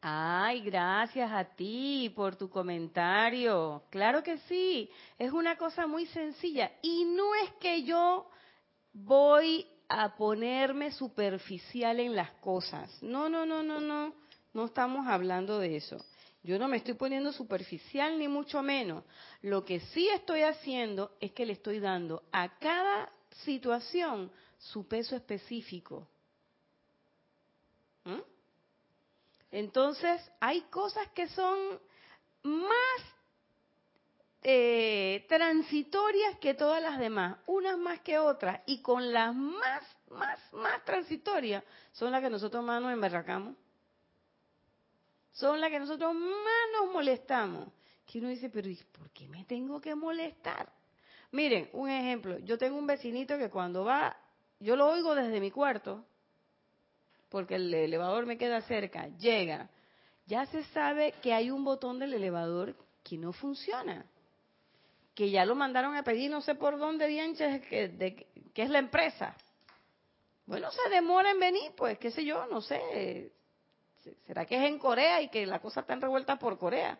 Ay, 0.00 0.62
gracias 0.62 1.30
a 1.30 1.44
ti 1.44 2.12
por 2.16 2.34
tu 2.34 2.48
comentario. 2.48 3.84
Claro 3.90 4.22
que 4.22 4.38
sí, 4.38 4.90
es 5.18 5.30
una 5.32 5.56
cosa 5.56 5.86
muy 5.86 6.06
sencilla. 6.06 6.72
Y 6.82 7.04
no 7.04 7.34
es 7.36 7.52
que 7.60 7.84
yo 7.84 8.28
voy 8.92 9.66
a 9.88 10.16
ponerme 10.16 10.92
superficial 10.92 12.00
en 12.00 12.14
las 12.14 12.30
cosas. 12.32 12.90
No, 13.02 13.28
no, 13.28 13.44
no, 13.44 13.62
no, 13.62 13.80
no. 13.80 14.14
No 14.54 14.66
estamos 14.66 15.06
hablando 15.06 15.58
de 15.58 15.76
eso. 15.76 16.04
Yo 16.42 16.58
no 16.58 16.68
me 16.68 16.78
estoy 16.78 16.94
poniendo 16.94 17.32
superficial 17.32 18.18
ni 18.18 18.28
mucho 18.28 18.62
menos. 18.62 19.04
Lo 19.42 19.64
que 19.64 19.80
sí 19.80 20.08
estoy 20.08 20.42
haciendo 20.42 21.16
es 21.20 21.32
que 21.32 21.46
le 21.46 21.52
estoy 21.52 21.78
dando 21.78 22.24
a 22.32 22.58
cada 22.58 23.10
situación 23.44 24.30
su 24.58 24.86
peso 24.86 25.14
específico. 25.16 26.08
¿Mm? 28.04 28.20
Entonces, 29.52 30.20
hay 30.40 30.62
cosas 30.62 31.08
que 31.10 31.28
son 31.28 31.80
más 32.42 33.00
eh, 34.42 35.24
transitorias 35.28 36.38
que 36.38 36.54
todas 36.54 36.82
las 36.82 36.98
demás, 36.98 37.38
unas 37.46 37.78
más 37.78 38.00
que 38.00 38.18
otras, 38.18 38.60
y 38.66 38.82
con 38.82 39.12
las 39.12 39.34
más, 39.34 39.82
más, 40.10 40.38
más 40.52 40.84
transitorias 40.84 41.62
son 41.92 42.12
las 42.12 42.22
que 42.22 42.30
nosotros 42.30 42.64
más 42.64 42.82
nos 42.82 42.92
emberracamos 42.92 43.54
son 45.32 45.60
las 45.60 45.70
que 45.70 45.80
nosotros 45.80 46.14
más 46.14 46.68
nos 46.80 46.92
molestamos. 46.92 47.68
Que 48.06 48.18
uno 48.18 48.28
dice, 48.28 48.50
pero 48.50 48.68
¿por 48.92 49.10
qué 49.10 49.28
me 49.28 49.44
tengo 49.44 49.80
que 49.80 49.94
molestar? 49.94 50.70
Miren, 51.30 51.70
un 51.72 51.88
ejemplo. 51.88 52.38
Yo 52.40 52.58
tengo 52.58 52.76
un 52.76 52.86
vecinito 52.86 53.38
que 53.38 53.48
cuando 53.48 53.84
va, 53.84 54.16
yo 54.60 54.76
lo 54.76 54.88
oigo 54.88 55.14
desde 55.14 55.40
mi 55.40 55.50
cuarto, 55.50 56.04
porque 57.30 57.54
el 57.54 57.72
elevador 57.72 58.26
me 58.26 58.36
queda 58.36 58.60
cerca, 58.62 59.08
llega. 59.16 59.70
Ya 60.26 60.44
se 60.46 60.62
sabe 60.64 61.14
que 61.22 61.32
hay 61.32 61.50
un 61.50 61.64
botón 61.64 61.98
del 61.98 62.12
elevador 62.14 62.76
que 63.02 63.16
no 63.16 63.32
funciona. 63.32 64.04
Que 65.14 65.30
ya 65.30 65.44
lo 65.44 65.54
mandaron 65.54 65.94
a 65.94 66.02
pedir, 66.02 66.30
no 66.30 66.40
sé 66.40 66.54
por 66.54 66.78
dónde, 66.78 67.06
dianches, 67.06 67.66
que, 67.66 67.88
de, 67.88 68.26
es 68.54 68.70
la 68.70 68.78
empresa. 68.78 69.36
Bueno, 70.46 70.70
se 70.70 70.90
demora 70.90 71.30
en 71.30 71.40
venir, 71.40 71.72
pues, 71.76 71.98
qué 71.98 72.10
sé 72.10 72.24
yo, 72.24 72.46
no 72.46 72.60
sé 72.60 73.30
¿Será 74.26 74.44
que 74.46 74.56
es 74.56 74.64
en 74.64 74.78
Corea 74.78 75.22
y 75.22 75.28
que 75.28 75.46
la 75.46 75.60
cosa 75.60 75.80
está 75.80 75.94
revuelta 75.94 76.38
por 76.38 76.58
Corea? 76.58 76.98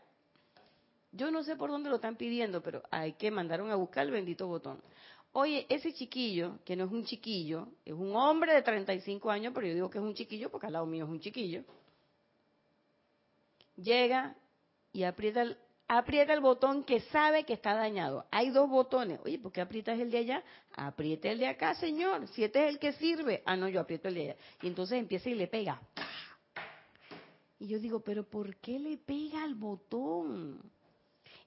Yo 1.10 1.30
no 1.30 1.42
sé 1.42 1.56
por 1.56 1.70
dónde 1.70 1.90
lo 1.90 1.96
están 1.96 2.16
pidiendo, 2.16 2.62
pero 2.62 2.82
hay 2.90 3.14
que 3.14 3.30
mandaron 3.30 3.70
a 3.70 3.76
buscar 3.76 4.06
el 4.06 4.12
bendito 4.12 4.46
botón. 4.46 4.80
Oye, 5.32 5.66
ese 5.68 5.92
chiquillo, 5.92 6.58
que 6.64 6.76
no 6.76 6.84
es 6.84 6.92
un 6.92 7.04
chiquillo, 7.04 7.68
es 7.84 7.94
un 7.94 8.14
hombre 8.14 8.54
de 8.54 8.62
35 8.62 9.30
años, 9.30 9.52
pero 9.54 9.66
yo 9.66 9.74
digo 9.74 9.90
que 9.90 9.98
es 9.98 10.04
un 10.04 10.14
chiquillo 10.14 10.50
porque 10.50 10.66
al 10.66 10.74
lado 10.74 10.86
mío 10.86 11.04
es 11.04 11.10
un 11.10 11.20
chiquillo. 11.20 11.64
Llega 13.76 14.36
y 14.92 15.04
aprieta 15.04 15.42
el, 15.42 15.56
aprieta 15.98 16.32
el 16.32 16.40
botón 16.40 16.84
que 16.84 17.00
sabe 17.00 17.44
que 17.44 17.52
está 17.52 17.74
dañado. 17.74 18.24
Hay 18.30 18.50
dos 18.50 18.68
botones. 18.68 19.20
Oye, 19.24 19.38
¿por 19.38 19.52
qué 19.52 19.60
aprietas 19.60 19.98
el 20.00 20.10
de 20.10 20.18
allá? 20.18 20.42
Aprieta 20.74 21.28
el 21.28 21.38
de 21.38 21.48
acá, 21.48 21.74
señor. 21.74 22.26
Si 22.28 22.42
este 22.42 22.64
es 22.64 22.70
el 22.70 22.78
que 22.78 22.92
sirve. 22.94 23.42
Ah, 23.44 23.56
no, 23.56 23.68
yo 23.68 23.80
aprieto 23.80 24.08
el 24.08 24.14
de 24.14 24.22
allá. 24.22 24.36
Y 24.62 24.68
entonces 24.68 24.98
empieza 24.98 25.28
y 25.28 25.34
le 25.34 25.48
pega. 25.48 25.80
Y 27.58 27.68
yo 27.68 27.78
digo, 27.78 28.00
pero 28.00 28.24
¿por 28.24 28.56
qué 28.56 28.78
le 28.78 28.96
pega 28.96 29.44
al 29.44 29.54
botón? 29.54 30.62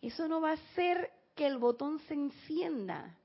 Eso 0.01 0.27
no 0.27 0.41
va 0.41 0.51
a 0.51 0.53
hacer 0.53 1.11
que 1.33 1.47
el 1.47 1.57
botón 1.57 1.99
se 2.07 2.13
encienda. 2.13 3.17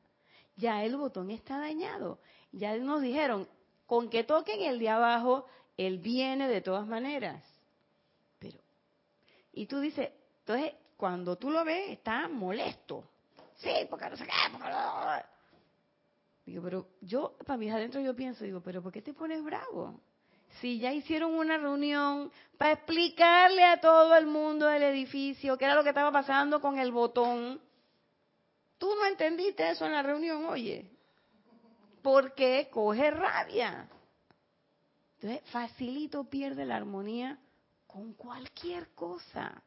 Ya 0.56 0.84
el 0.84 0.96
botón 0.96 1.30
está 1.30 1.58
dañado. 1.58 2.18
Ya 2.50 2.76
nos 2.78 3.02
dijeron, 3.02 3.46
con 3.84 4.08
que 4.08 4.24
toquen 4.24 4.62
el 4.62 4.78
de 4.78 4.88
abajo, 4.88 5.44
él 5.76 5.98
viene 5.98 6.48
de 6.48 6.62
todas 6.62 6.86
maneras. 6.86 7.44
Pero, 8.38 8.58
y 9.52 9.66
tú 9.66 9.80
dices, 9.80 10.10
entonces, 10.40 10.79
cuando 11.00 11.36
tú 11.36 11.50
lo 11.50 11.64
ves, 11.64 11.90
está 11.90 12.28
molesto. 12.28 13.02
Sí, 13.56 13.70
porque 13.88 14.10
no 14.10 14.16
sé 14.16 14.24
qué, 14.24 14.32
porque 14.52 14.68
no. 14.68 15.22
Digo, 16.44 16.62
pero 16.62 16.86
yo, 17.00 17.36
para 17.46 17.56
mí 17.56 17.70
adentro 17.70 18.00
yo 18.02 18.14
pienso, 18.14 18.44
digo, 18.44 18.60
pero 18.60 18.82
¿por 18.82 18.92
qué 18.92 19.00
te 19.00 19.14
pones 19.14 19.42
bravo? 19.42 19.98
si 20.60 20.78
ya 20.78 20.92
hicieron 20.92 21.32
una 21.34 21.56
reunión 21.58 22.30
para 22.58 22.72
explicarle 22.72 23.64
a 23.64 23.80
todo 23.80 24.16
el 24.16 24.26
mundo 24.26 24.66
del 24.66 24.82
edificio 24.82 25.56
qué 25.56 25.64
era 25.64 25.76
lo 25.76 25.82
que 25.82 25.90
estaba 25.90 26.10
pasando 26.10 26.60
con 26.60 26.78
el 26.78 26.90
botón, 26.90 27.60
tú 28.76 28.92
no 28.96 29.06
entendiste 29.06 29.70
eso 29.70 29.86
en 29.86 29.92
la 29.92 30.02
reunión, 30.02 30.44
oye, 30.46 30.90
porque 32.02 32.68
coge 32.70 33.10
rabia. 33.10 33.88
Entonces, 35.20 35.48
facilito 35.50 36.24
pierde 36.24 36.64
la 36.64 36.76
armonía 36.76 37.38
con 37.86 38.14
cualquier 38.14 38.88
cosa. 38.94 39.62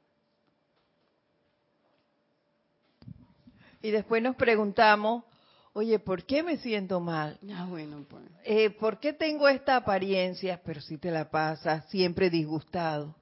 Y 3.84 3.92
después 3.92 4.24
nos 4.24 4.38
preguntamos, 4.38 5.26
oye, 5.74 6.00
¿por 6.00 6.24
qué 6.24 6.42
me 6.42 6.58
siento 6.58 7.02
mal? 7.02 7.38
Ah, 7.54 7.66
bueno, 7.70 8.06
pues. 8.10 8.24
Eh, 8.46 8.70
¿Por 8.70 8.98
qué 8.98 9.12
tengo 9.12 9.50
esta 9.50 9.76
apariencia? 9.76 10.62
Pero 10.64 10.80
si 10.80 10.98
te 10.98 11.12
la 11.12 11.30
pasas 11.30 11.90
siempre 11.90 12.30
disgustado. 12.30 13.14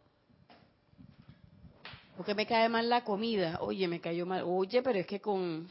Porque 2.15 2.35
me 2.35 2.45
cae 2.45 2.69
mal 2.69 2.87
la 2.89 3.03
comida. 3.03 3.57
Oye, 3.61 3.87
me 3.87 3.99
cayó 3.99 4.27
mal. 4.27 4.43
Oye, 4.45 4.83
pero 4.83 4.99
es 4.99 5.07
que 5.07 5.19
con 5.19 5.67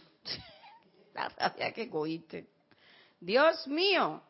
la 1.15 1.29
rabia 1.29 1.73
que 1.73 1.89
cogiste. 1.89 2.49
Dios 3.21 3.69
mío. 3.69 4.21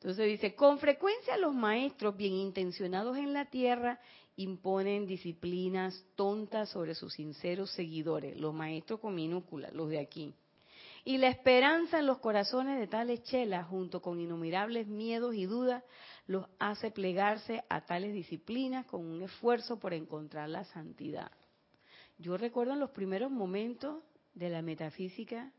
Entonces 0.00 0.28
dice, 0.28 0.54
con 0.54 0.78
frecuencia 0.78 1.36
los 1.36 1.52
maestros 1.52 2.16
bien 2.16 2.32
intencionados 2.32 3.18
en 3.18 3.34
la 3.34 3.44
tierra 3.44 4.00
imponen 4.38 5.06
disciplinas 5.06 6.04
tontas 6.14 6.68
sobre 6.68 6.94
sus 6.94 7.14
sinceros 7.14 7.72
seguidores, 7.72 8.38
los 8.38 8.54
maestros 8.54 9.00
con 9.00 9.14
minúsculas, 9.14 9.72
los 9.72 9.88
de 9.88 9.98
aquí. 9.98 10.32
Y 11.04 11.18
la 11.18 11.28
esperanza 11.28 11.98
en 11.98 12.06
los 12.06 12.18
corazones 12.18 12.78
de 12.78 12.86
tales 12.86 13.24
chelas, 13.24 13.66
junto 13.66 14.00
con 14.00 14.20
innumerables 14.20 14.86
miedos 14.86 15.34
y 15.34 15.46
dudas, 15.46 15.82
los 16.28 16.46
hace 16.60 16.92
plegarse 16.92 17.64
a 17.68 17.84
tales 17.84 18.12
disciplinas 18.12 18.86
con 18.86 19.04
un 19.04 19.22
esfuerzo 19.22 19.80
por 19.80 19.92
encontrar 19.92 20.48
la 20.48 20.64
santidad. 20.64 21.32
Yo 22.18 22.36
recuerdo 22.36 22.74
en 22.74 22.80
los 22.80 22.90
primeros 22.90 23.32
momentos 23.32 24.04
de 24.34 24.50
la 24.50 24.62
metafísica, 24.62 25.52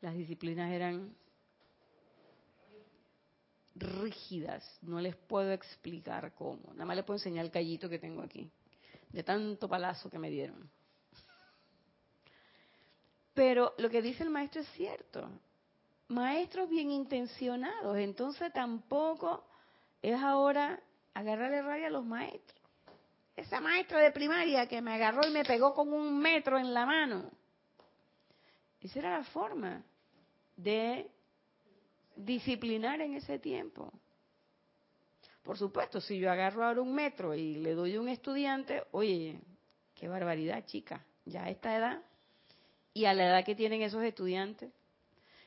las 0.00 0.14
disciplinas 0.14 0.72
eran 0.72 1.14
rígidas, 3.80 4.78
no 4.82 5.00
les 5.00 5.16
puedo 5.16 5.52
explicar 5.52 6.32
cómo. 6.34 6.72
Nada 6.72 6.84
más 6.84 6.96
les 6.96 7.04
puedo 7.04 7.18
enseñar 7.18 7.44
el 7.44 7.50
callito 7.50 7.88
que 7.88 7.98
tengo 7.98 8.22
aquí, 8.22 8.50
de 9.08 9.22
tanto 9.22 9.68
palazo 9.68 10.10
que 10.10 10.18
me 10.18 10.30
dieron. 10.30 10.70
Pero 13.34 13.74
lo 13.78 13.88
que 13.88 14.02
dice 14.02 14.22
el 14.22 14.30
maestro 14.30 14.60
es 14.60 14.68
cierto. 14.70 15.28
Maestros 16.08 16.68
bien 16.68 16.90
intencionados, 16.90 17.96
entonces 17.96 18.52
tampoco 18.52 19.44
es 20.02 20.20
ahora 20.20 20.80
agarrarle 21.14 21.62
rabia 21.62 21.86
a 21.86 21.90
los 21.90 22.04
maestros. 22.04 22.60
Esa 23.36 23.60
maestra 23.60 24.00
de 24.00 24.10
primaria 24.10 24.66
que 24.66 24.82
me 24.82 24.92
agarró 24.92 25.26
y 25.26 25.30
me 25.30 25.44
pegó 25.44 25.72
con 25.72 25.92
un 25.92 26.18
metro 26.18 26.58
en 26.58 26.74
la 26.74 26.84
mano. 26.84 27.30
Esa 28.80 28.98
era 28.98 29.18
la 29.18 29.24
forma 29.24 29.82
de 30.56 31.10
disciplinar 32.24 33.00
en 33.00 33.14
ese 33.14 33.38
tiempo. 33.38 33.92
Por 35.42 35.56
supuesto, 35.56 36.00
si 36.00 36.18
yo 36.18 36.30
agarro 36.30 36.64
ahora 36.64 36.82
un 36.82 36.94
metro 36.94 37.34
y 37.34 37.56
le 37.56 37.74
doy 37.74 37.96
a 37.96 38.00
un 38.00 38.08
estudiante, 38.08 38.84
oye, 38.92 39.40
qué 39.94 40.08
barbaridad, 40.08 40.64
chica, 40.66 41.04
ya 41.24 41.44
a 41.44 41.50
esta 41.50 41.76
edad 41.76 42.02
y 42.92 43.06
a 43.06 43.14
la 43.14 43.26
edad 43.26 43.44
que 43.44 43.54
tienen 43.54 43.82
esos 43.82 44.02
estudiantes. 44.02 44.70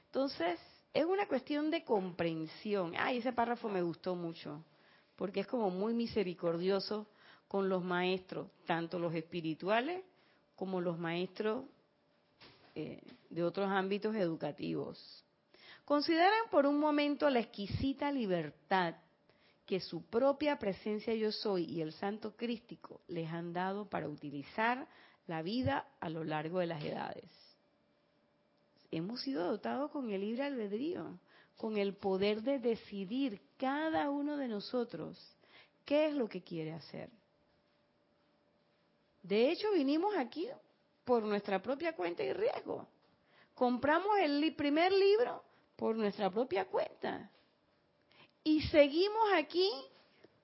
Entonces, 0.06 0.60
es 0.94 1.06
una 1.06 1.28
cuestión 1.28 1.72
de 1.72 1.84
comprensión. 1.84 2.94
Ay, 2.98 3.18
ese 3.18 3.34
párrafo 3.34 3.70
me 3.70 3.82
gustó 3.82 4.16
mucho, 4.16 4.64
porque 5.16 5.42
es 5.42 5.48
como 5.48 5.70
muy 5.70 5.94
misericordioso 5.94 7.08
con 7.48 7.70
los 7.70 7.84
maestros, 7.84 8.48
tanto 8.66 9.00
los 9.00 9.14
espirituales 9.14 10.04
como 10.56 10.82
los 10.82 10.98
maestros 10.98 11.66
eh, 12.76 13.02
de 13.30 13.44
otros 13.44 13.70
ámbitos 13.70 14.16
educativos. 14.16 15.23
Consideran 15.86 16.50
por 16.50 16.66
un 16.66 16.80
momento 16.80 17.30
la 17.30 17.40
exquisita 17.40 18.12
libertad 18.12 18.96
que 19.66 19.80
su 19.80 20.06
propia 20.06 20.58
presencia 20.58 21.14
yo 21.14 21.32
soy 21.32 21.66
y 21.66 21.82
el 21.82 21.94
santo 21.94 22.36
crístico 22.36 23.02
les 23.08 23.30
han 23.30 23.54
dado 23.54 23.90
para 23.90 24.08
utilizar 24.08 24.88
la 25.28 25.42
vida 25.42 25.88
a 26.00 26.10
lo 26.10 26.24
largo 26.24 26.60
de 26.60 26.68
las 26.68 26.84
edades. 26.84 27.30
Hemos 28.92 29.22
sido 29.22 29.46
dotados 29.48 29.92
con 29.92 30.10
el 30.12 30.22
libre 30.22 30.44
albedrío, 30.44 31.20
con 31.58 31.78
el 31.78 31.96
poder 31.96 32.42
de 32.44 32.60
decidir 32.60 33.42
cada 33.58 34.10
uno 34.10 34.38
de 34.38 34.48
nosotros 34.48 35.18
qué 35.86 36.08
es 36.08 36.14
lo 36.14 36.28
que 36.28 36.44
quiere 36.44 36.74
hacer. 36.74 37.10
De 39.22 39.52
hecho, 39.52 39.72
vinimos 39.72 40.16
aquí 40.18 40.48
por 41.06 41.24
nuestra 41.24 41.62
propia 41.62 41.96
cuenta 41.96 42.24
y 42.24 42.34
riesgo. 42.34 42.88
Compramos 43.56 44.18
el 44.20 44.54
primer 44.56 44.92
libro 44.92 45.44
por 45.76 45.96
nuestra 45.96 46.30
propia 46.30 46.66
cuenta. 46.66 47.30
Y 48.44 48.62
seguimos 48.64 49.34
aquí 49.36 49.70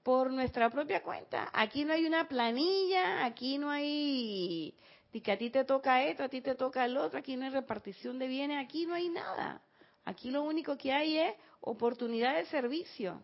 por 0.03 0.31
nuestra 0.31 0.69
propia 0.69 1.03
cuenta. 1.03 1.49
Aquí 1.53 1.85
no 1.85 1.93
hay 1.93 2.05
una 2.05 2.27
planilla, 2.27 3.25
aquí 3.25 3.57
no 3.57 3.69
hay 3.69 4.73
que 5.11 5.31
a 5.31 5.37
ti 5.37 5.49
te 5.49 5.65
toca 5.65 6.03
esto, 6.03 6.23
a 6.23 6.29
ti 6.29 6.39
te 6.39 6.55
toca 6.55 6.85
el 6.85 6.95
otro, 6.95 7.19
aquí 7.19 7.35
no 7.35 7.45
hay 7.45 7.51
repartición 7.51 8.19
de 8.19 8.27
bienes, 8.27 8.63
aquí 8.63 8.85
no 8.85 8.93
hay 8.93 9.09
nada. 9.09 9.61
Aquí 10.05 10.31
lo 10.31 10.43
único 10.43 10.77
que 10.77 10.93
hay 10.93 11.17
es 11.17 11.35
oportunidad 11.61 12.35
de 12.35 12.45
servicio. 12.45 13.21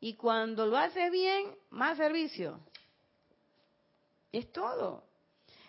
Y 0.00 0.14
cuando 0.14 0.66
lo 0.66 0.76
haces 0.76 1.10
bien, 1.10 1.56
más 1.70 1.96
servicio. 1.96 2.60
Es 4.32 4.52
todo. 4.52 5.04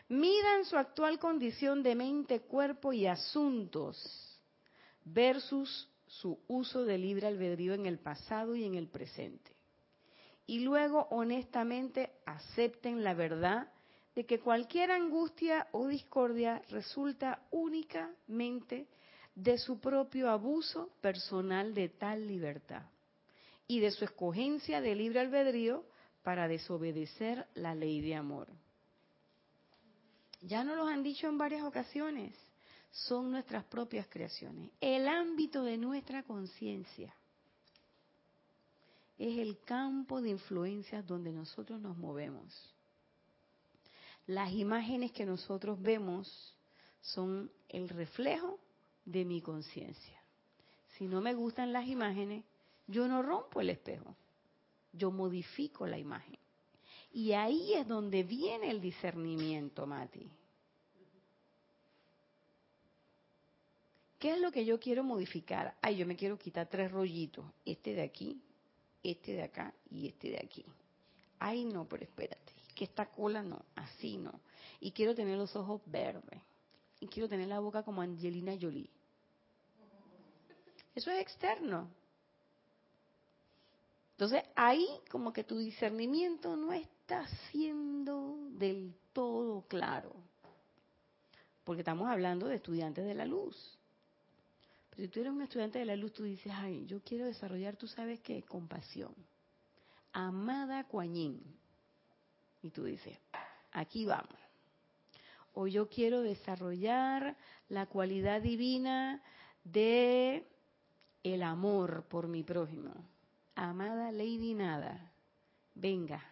Midan 0.09 0.66
su 0.66 0.78
actual 0.78 1.20
condición 1.20 1.82
de 1.84 1.95
mente, 1.95 2.41
cuerpo 2.41 2.91
y 2.91 3.07
asuntos 3.07 4.34
versus 5.06 5.89
su 6.08 6.39
uso 6.47 6.84
de 6.84 6.97
libre 6.97 7.28
albedrío 7.28 7.74
en 7.74 7.86
el 7.86 7.99
pasado 7.99 8.56
y 8.56 8.66
en 8.66 8.76
el 8.76 8.88
presente. 8.88 9.51
Y 10.47 10.60
luego 10.60 11.08
honestamente 11.10 12.12
acepten 12.26 13.03
la 13.03 13.14
verdad 13.14 13.72
de 14.16 14.26
que 14.26 14.39
cualquier 14.39 14.91
angustia 14.91 15.68
o 15.72 15.88
discordia 15.88 16.62
resulta 16.70 17.41
únicamente 17.51 18.88
de 19.36 19.58
su 19.58 19.80
propio 19.80 20.30
abuso 20.30 20.89
personal 21.01 21.74
de 21.74 21.89
tal 21.89 22.28
libertad 22.28 22.84
y 23.68 23.80
de 23.80 23.91
su 23.91 24.06
escogencia 24.06 24.80
de 24.80 24.95
libre 24.95 25.20
albedrío 25.20 25.84
para 26.24 26.47
desobedecer 26.47 27.47
la 27.56 27.76
ley 27.76 28.01
de 28.01 28.16
amor. 28.16 28.47
Ya 30.41 30.64
nos 30.64 30.78
lo 30.78 30.88
han 30.88 31.03
dicho 31.03 31.28
en 31.28 31.38
varias 31.38 31.64
ocasiones, 31.64 32.34
son 32.96 33.30
nuestras 33.30 33.66
propias 33.66 34.08
creaciones. 34.08 34.72
El 34.80 35.10
ámbito 35.10 35.64
de 35.64 35.78
nuestra 35.78 36.24
conciencia 36.24 37.14
es 39.18 39.38
el 39.38 39.60
campo 39.60 40.22
de 40.22 40.30
influencia 40.30 41.02
donde 41.02 41.34
nosotros 41.34 41.82
nos 41.82 41.98
movemos. 41.98 42.74
Las 44.28 44.52
imágenes 44.54 45.12
que 45.12 45.26
nosotros 45.26 45.82
vemos 45.82 46.56
son 47.02 47.52
el 47.68 47.89
reflejo 47.89 48.60
de 49.04 49.26
mi 49.26 49.41
conciencia. 49.41 50.22
Si 50.98 51.06
no 51.06 51.20
me 51.20 51.34
gustan 51.34 51.74
las 51.74 51.88
imágenes, 51.88 52.46
yo 52.88 53.10
no 53.10 53.22
rompo 53.22 53.60
el 53.60 53.72
espejo, 53.72 54.16
yo 54.93 55.12
modifico 55.12 55.86
la 55.86 55.98
imagen. 55.98 56.39
Y 57.12 57.34
ahí 57.34 57.74
es 57.74 57.88
donde 57.88 58.24
viene 58.24 58.72
el 58.72 58.80
discernimiento, 58.80 59.86
Mati. 59.86 60.32
¿Qué 64.26 64.32
es 64.32 64.41
lo 64.41 64.51
que 64.51 64.65
yo 64.65 64.80
quiero 64.80 65.03
modificar? 65.03 65.76
Ay, 65.84 65.97
yo 65.97 66.07
me 66.07 66.15
quiero 66.15 66.36
quitar 66.36 66.67
tres 66.67 66.91
rollitos, 66.91 67.45
este 67.63 67.93
de 67.93 68.01
aquí, 68.01 68.41
este 69.03 69.34
de 69.34 69.43
acá 69.43 69.71
y 69.91 70.07
este 70.07 70.32
de 70.32 70.39
aquí. 70.43 70.65
Ay, 71.38 71.63
no, 71.63 71.88
pero 71.88 72.05
espérate, 72.05 72.51
que 72.73 72.86
esta 72.86 73.05
cola 73.05 73.43
no, 73.43 73.63
así 73.76 74.17
no. 74.17 74.39
Y 74.80 74.93
quiero 74.93 75.13
tener 75.13 75.38
los 75.38 75.55
ojos 75.55 75.80
verdes. 75.86 76.41
Y 76.99 77.05
quiero 77.05 77.30
tener 77.30 77.47
la 77.47 77.59
boca 77.59 77.84
como 77.84 78.01
Angelina 78.01 78.57
Jolie. 78.59 78.89
Eso 80.95 81.11
es 81.11 81.21
externo. 81.21 81.88
Entonces 84.13 84.41
ahí 84.55 84.88
como 85.11 85.34
que 85.34 85.43
tu 85.43 85.59
discernimiento 85.59 86.55
no 86.55 86.73
está 86.73 87.28
siendo 87.51 88.39
del 88.53 88.95
todo 89.13 89.67
claro. 89.67 90.15
Porque 91.63 91.82
estamos 91.82 92.09
hablando 92.09 92.47
de 92.47 92.55
estudiantes 92.55 93.05
de 93.05 93.13
la 93.13 93.28
luz. 93.28 93.78
Si 94.96 95.08
tú 95.08 95.20
eres 95.20 95.34
un 95.34 95.41
estudiante 95.41 95.80
de 95.80 95.86
la 95.86 95.96
luz, 95.96 96.14
tú 96.14 96.24
dices, 96.24 96.52
ay, 96.56 96.86
yo 96.86 97.02
quiero 97.02 97.26
desarrollar, 97.26 97.76
tú 97.76 97.88
sabes 97.88 98.20
qué, 98.22 98.43
compasión. 98.43 99.14
Amada 100.14 100.86
Kuan 100.86 101.16
Y 101.16 102.70
tú 102.72 102.86
dices, 102.86 103.18
aquí 103.72 104.06
vamos. 104.06 104.39
O 105.54 105.68
yo 105.68 105.89
quiero 105.89 106.22
desarrollar 106.22 107.36
la 107.70 107.86
cualidad 107.88 108.41
divina 108.41 109.22
de 109.64 110.46
el 111.24 111.43
amor 111.43 112.06
por 112.08 112.28
mi 112.28 112.43
prójimo 112.43 112.93
amada 113.56 114.12
Lady 114.12 114.54
Nada, 114.54 115.12
venga 115.74 116.24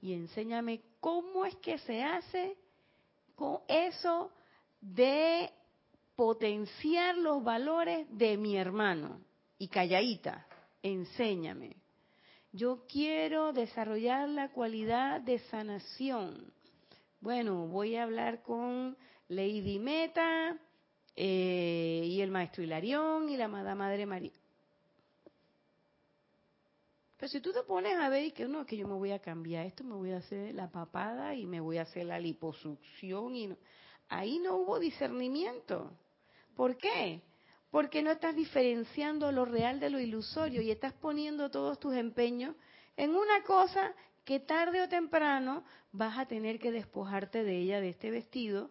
y 0.00 0.12
enséñame 0.14 0.80
cómo 1.00 1.44
es 1.44 1.56
que 1.56 1.78
se 1.78 2.02
hace 2.02 2.56
con 3.34 3.58
eso 3.68 4.30
de 4.80 5.50
potenciar 6.16 7.16
los 7.18 7.44
valores 7.44 8.06
de 8.10 8.36
mi 8.36 8.56
hermano. 8.56 9.20
Y 9.58 9.68
calladita, 9.68 10.46
enséñame. 10.82 11.76
Yo 12.52 12.84
quiero 12.88 13.52
desarrollar 13.52 14.28
la 14.28 14.50
cualidad 14.50 15.20
de 15.20 15.38
sanación. 15.50 16.52
Bueno, 17.20 17.66
voy 17.68 17.96
a 17.96 18.02
hablar 18.02 18.42
con 18.42 18.96
Lady 19.28 19.78
Meta 19.78 20.58
eh, 21.14 22.02
y 22.04 22.20
el 22.20 22.30
maestro 22.30 22.62
Hilarión 22.62 23.28
y 23.28 23.36
la 23.36 23.48
Madre 23.48 24.06
María. 24.06 24.32
Pero 27.16 27.28
si 27.28 27.40
tú 27.40 27.52
te 27.52 27.62
pones 27.62 27.96
a 27.96 28.08
ver 28.10 28.24
y 28.24 28.32
que 28.32 28.46
no, 28.46 28.66
que 28.66 28.76
yo 28.76 28.86
me 28.86 28.94
voy 28.94 29.10
a 29.10 29.18
cambiar 29.18 29.66
esto, 29.66 29.84
me 29.84 29.94
voy 29.94 30.12
a 30.12 30.18
hacer 30.18 30.54
la 30.54 30.70
papada 30.70 31.34
y 31.34 31.46
me 31.46 31.60
voy 31.60 31.78
a 31.78 31.82
hacer 31.82 32.04
la 32.04 32.18
liposucción 32.18 33.34
y 33.34 33.56
ahí 34.08 34.38
no 34.38 34.56
hubo 34.56 34.78
discernimiento. 34.78 35.92
¿Por 36.56 36.78
qué? 36.78 37.22
Porque 37.70 38.02
no 38.02 38.10
estás 38.10 38.34
diferenciando 38.34 39.30
lo 39.30 39.44
real 39.44 39.78
de 39.78 39.90
lo 39.90 40.00
ilusorio 40.00 40.62
y 40.62 40.70
estás 40.70 40.94
poniendo 40.94 41.50
todos 41.50 41.78
tus 41.78 41.94
empeños 41.94 42.56
en 42.96 43.14
una 43.14 43.42
cosa 43.44 43.94
que 44.24 44.40
tarde 44.40 44.82
o 44.82 44.88
temprano 44.88 45.64
vas 45.92 46.18
a 46.18 46.26
tener 46.26 46.58
que 46.58 46.72
despojarte 46.72 47.44
de 47.44 47.58
ella, 47.58 47.80
de 47.80 47.90
este 47.90 48.10
vestido, 48.10 48.70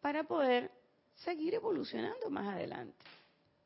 para 0.00 0.24
poder 0.24 0.70
seguir 1.14 1.54
evolucionando 1.54 2.30
más 2.30 2.46
adelante. 2.54 3.04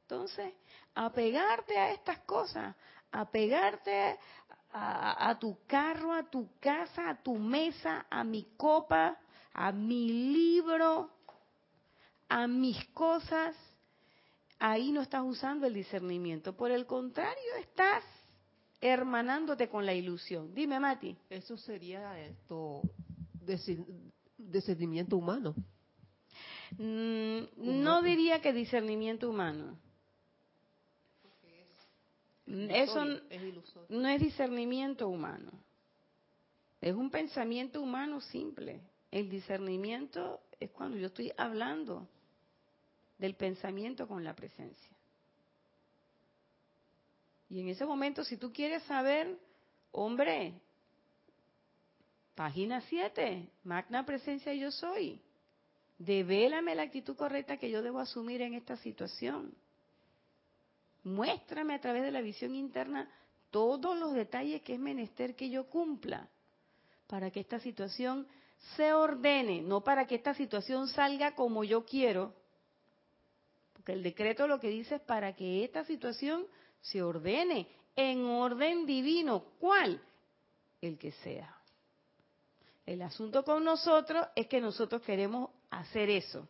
Entonces, 0.03 0.55
apegarte 0.95 1.77
a 1.77 1.93
estas 1.93 2.21
cosas, 2.21 2.75
apegarte 3.11 4.19
a, 4.73 5.29
a, 5.29 5.39
tu 5.39 5.59
carro, 5.67 6.13
a 6.13 6.23
tu 6.23 6.49
casa, 6.61 7.11
a 7.11 7.23
tu 7.23 7.35
mesa, 7.35 8.07
a 8.09 8.23
mi 8.23 8.45
copa, 8.57 9.19
a 9.53 9.73
mi 9.73 10.09
libro, 10.33 11.11
a 12.35 12.49
mis 12.49 12.85
cosas, 12.87 13.55
ahí 14.59 14.91
no 14.91 15.03
estás 15.03 15.23
usando 15.25 15.69
el 15.69 15.75
discernimiento. 15.75 16.57
Por 16.57 16.73
el 16.73 16.85
contrario, 16.85 17.55
estás 17.61 18.03
hermanándote 18.81 19.69
con 19.69 19.87
la 19.87 19.95
ilusión. 19.95 20.53
Dime, 20.53 20.81
Mati. 20.81 21.17
Eso 21.31 21.57
sería 21.57 22.19
esto 22.19 22.83
discernimiento 24.37 25.17
humano. 25.17 25.55
Mm, 26.77 27.45
no 27.57 28.03
diría 28.03 28.41
que 28.41 28.53
discernimiento 28.53 29.31
humano. 29.31 29.79
Eso 32.49 33.05
no 33.91 34.09
es 34.09 34.21
discernimiento 34.21 35.07
humano. 35.07 35.53
Es 36.81 36.97
un 36.97 37.11
pensamiento 37.11 37.81
humano 37.81 38.21
simple. 38.21 38.81
El 39.13 39.31
discernimiento 39.31 40.41
es 40.59 40.73
cuando 40.73 40.97
yo 40.97 41.07
estoy 41.07 41.33
hablando 41.37 42.09
del 43.19 43.35
pensamiento 43.35 44.07
con 44.07 44.25
la 44.25 44.35
presencia. 44.35 44.91
Y 47.49 47.61
en 47.61 47.69
ese 47.69 47.85
momento, 47.85 48.25
si 48.25 48.37
tú 48.37 48.53
quieres 48.53 48.83
saber, 48.85 49.39
hombre, 49.93 50.55
página 52.35 52.81
7, 52.83 53.49
magna 53.65 54.05
presencia 54.05 54.53
yo 54.55 54.71
soy. 54.71 55.21
Devélame 55.99 56.75
la 56.75 56.83
actitud 56.83 57.17
correcta 57.17 57.57
que 57.57 57.71
yo 57.71 57.83
debo 57.83 58.01
asumir 58.01 58.43
en 58.43 58.55
esta 58.55 58.77
situación. 58.79 59.55
Muéstrame 61.05 61.75
a 61.75 61.81
través 61.81 62.03
de 62.03 62.11
la 62.11 62.23
visión 62.23 62.55
interna 62.55 63.09
todos 63.51 63.97
los 63.97 64.15
detalles 64.15 64.63
que 64.63 64.75
es 64.75 64.81
menester 64.81 65.37
que 65.37 65.49
yo 65.49 65.69
cumpla 65.71 66.29
para 67.07 67.31
que 67.31 67.41
esta 67.41 67.61
situación 67.61 68.27
se 68.77 68.93
ordene, 68.93 69.63
no 69.63 69.85
para 69.85 70.07
que 70.07 70.17
esta 70.17 70.35
situación 70.35 70.89
salga 70.89 71.35
como 71.35 71.63
yo 71.63 71.85
quiero. 71.85 72.35
El 73.87 74.03
decreto 74.03 74.47
lo 74.47 74.61
que 74.61 74.69
dice 74.69 74.97
es 74.97 75.01
para 75.03 75.35
que 75.35 75.65
esta 75.65 75.85
situación 75.85 76.47
se 76.81 77.03
ordene 77.03 77.69
en 77.97 78.25
orden 78.25 78.87
divino. 78.87 79.45
¿Cuál? 79.59 80.01
El 80.81 80.99
que 80.99 81.13
sea. 81.13 81.55
El 82.87 83.03
asunto 83.03 83.45
con 83.45 83.65
nosotros 83.65 84.27
es 84.35 84.47
que 84.47 84.61
nosotros 84.61 85.03
queremos 85.03 85.51
hacer 85.71 86.11
eso, 86.11 86.49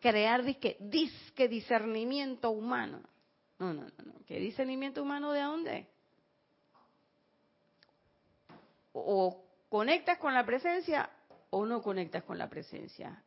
crear 0.00 0.44
disque, 0.44 0.76
disque 0.80 1.48
discernimiento 1.48 2.50
humano. 2.50 3.02
No, 3.58 3.72
no, 3.72 3.82
no, 3.82 4.04
no. 4.04 4.14
¿Qué 4.26 4.38
discernimiento 4.38 5.02
humano 5.02 5.32
de 5.32 5.40
dónde? 5.40 5.86
O 8.92 9.44
conectas 9.68 10.18
con 10.18 10.34
la 10.34 10.46
presencia 10.46 11.10
o 11.50 11.66
no 11.66 11.82
conectas 11.82 12.22
con 12.24 12.38
la 12.38 12.48
presencia. 12.48 13.22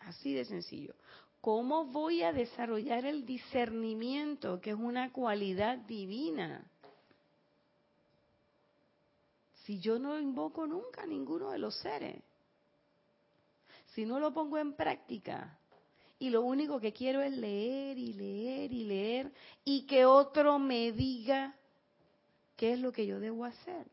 Así 0.00 0.34
de 0.34 0.44
sencillo. 0.44 0.94
¿Cómo 1.40 1.86
voy 1.86 2.22
a 2.22 2.32
desarrollar 2.32 3.04
el 3.04 3.24
discernimiento, 3.24 4.60
que 4.60 4.70
es 4.70 4.76
una 4.76 5.12
cualidad 5.12 5.78
divina? 5.78 6.68
Si 9.64 9.78
yo 9.80 9.98
no 9.98 10.18
invoco 10.18 10.66
nunca 10.66 11.02
a 11.02 11.06
ninguno 11.06 11.50
de 11.50 11.58
los 11.58 11.78
seres, 11.78 12.22
si 13.94 14.04
no 14.04 14.18
lo 14.18 14.32
pongo 14.32 14.58
en 14.58 14.74
práctica, 14.74 15.58
y 16.18 16.30
lo 16.30 16.42
único 16.42 16.80
que 16.80 16.92
quiero 16.92 17.22
es 17.22 17.32
leer 17.32 17.96
y 17.96 18.12
leer 18.12 18.72
y 18.72 18.84
leer 18.84 19.32
y 19.64 19.86
que 19.86 20.04
otro 20.04 20.58
me 20.58 20.90
diga 20.92 21.54
qué 22.56 22.72
es 22.72 22.80
lo 22.80 22.90
que 22.90 23.06
yo 23.06 23.20
debo 23.20 23.44
hacer. 23.44 23.86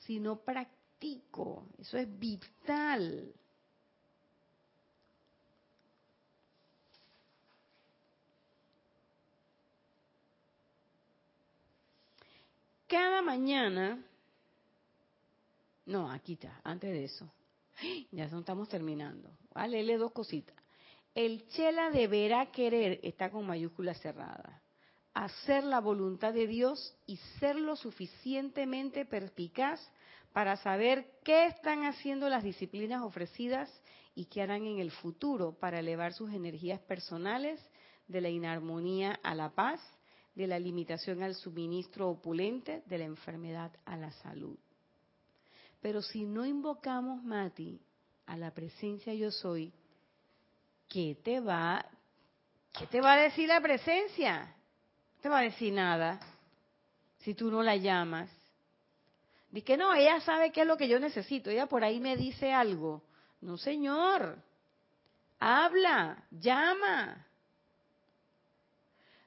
Si 0.00 0.20
no 0.20 0.40
practico, 0.40 1.66
eso 1.78 1.96
es 1.96 2.18
vital. 2.18 3.32
Cada 12.94 13.22
mañana, 13.22 13.98
no, 15.84 16.08
aquí 16.12 16.34
está, 16.34 16.60
antes 16.62 16.92
de 16.92 17.02
eso, 17.02 17.28
ya 18.12 18.26
estamos 18.26 18.68
terminando. 18.68 19.36
a 19.52 19.66
leerle 19.66 19.98
dos 19.98 20.12
cositas. 20.12 20.54
El 21.12 21.44
chela 21.48 21.90
deberá 21.90 22.52
querer, 22.52 23.00
está 23.02 23.32
con 23.32 23.48
mayúscula 23.48 23.94
cerrada, 23.94 24.62
hacer 25.12 25.64
la 25.64 25.80
voluntad 25.80 26.32
de 26.32 26.46
Dios 26.46 26.96
y 27.04 27.16
ser 27.40 27.56
lo 27.56 27.74
suficientemente 27.74 29.04
perspicaz 29.04 29.80
para 30.32 30.56
saber 30.58 31.18
qué 31.24 31.46
están 31.46 31.86
haciendo 31.86 32.28
las 32.28 32.44
disciplinas 32.44 33.02
ofrecidas 33.02 33.68
y 34.14 34.26
qué 34.26 34.40
harán 34.40 34.66
en 34.66 34.78
el 34.78 34.92
futuro 34.92 35.58
para 35.58 35.80
elevar 35.80 36.12
sus 36.12 36.32
energías 36.32 36.78
personales 36.78 37.60
de 38.06 38.20
la 38.20 38.28
inarmonía 38.28 39.18
a 39.24 39.34
la 39.34 39.50
paz 39.50 39.80
de 40.34 40.46
la 40.46 40.58
limitación 40.58 41.22
al 41.22 41.34
suministro 41.34 42.08
opulente, 42.08 42.82
de 42.86 42.98
la 42.98 43.04
enfermedad 43.04 43.72
a 43.84 43.96
la 43.96 44.10
salud. 44.10 44.56
Pero 45.80 46.02
si 46.02 46.24
no 46.24 46.44
invocamos, 46.44 47.22
Mati, 47.22 47.80
a 48.26 48.36
la 48.36 48.52
presencia 48.52 49.14
yo 49.14 49.30
soy, 49.30 49.72
¿qué 50.88 51.16
te 51.22 51.40
va, 51.40 51.84
qué 52.72 52.86
te 52.86 53.00
va 53.00 53.14
a 53.14 53.22
decir 53.22 53.48
la 53.48 53.60
presencia? 53.60 54.54
No 55.16 55.22
te 55.22 55.28
va 55.28 55.38
a 55.40 55.42
decir 55.42 55.72
nada 55.72 56.20
si 57.18 57.34
tú 57.34 57.50
no 57.50 57.62
la 57.62 57.76
llamas. 57.76 58.30
Dice 59.50 59.64
que 59.64 59.76
no, 59.76 59.94
ella 59.94 60.20
sabe 60.20 60.50
qué 60.50 60.62
es 60.62 60.66
lo 60.66 60.76
que 60.76 60.88
yo 60.88 60.98
necesito, 60.98 61.48
ella 61.48 61.66
por 61.66 61.84
ahí 61.84 62.00
me 62.00 62.16
dice 62.16 62.52
algo. 62.52 63.02
No, 63.40 63.56
señor. 63.56 64.38
Habla, 65.38 66.24
llama. 66.30 67.26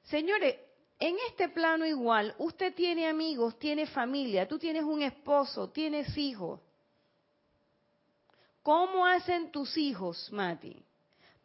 Señores, 0.04 0.56
en 0.98 1.16
este 1.28 1.48
plano 1.48 1.86
igual, 1.86 2.34
usted 2.38 2.74
tiene 2.74 3.08
amigos, 3.08 3.58
tiene 3.58 3.86
familia, 3.86 4.48
tú 4.48 4.58
tienes 4.58 4.82
un 4.82 5.02
esposo, 5.02 5.70
tienes 5.70 6.16
hijos. 6.18 6.60
¿Cómo 8.62 9.06
hacen 9.06 9.52
tus 9.52 9.76
hijos, 9.78 10.30
Mati, 10.32 10.84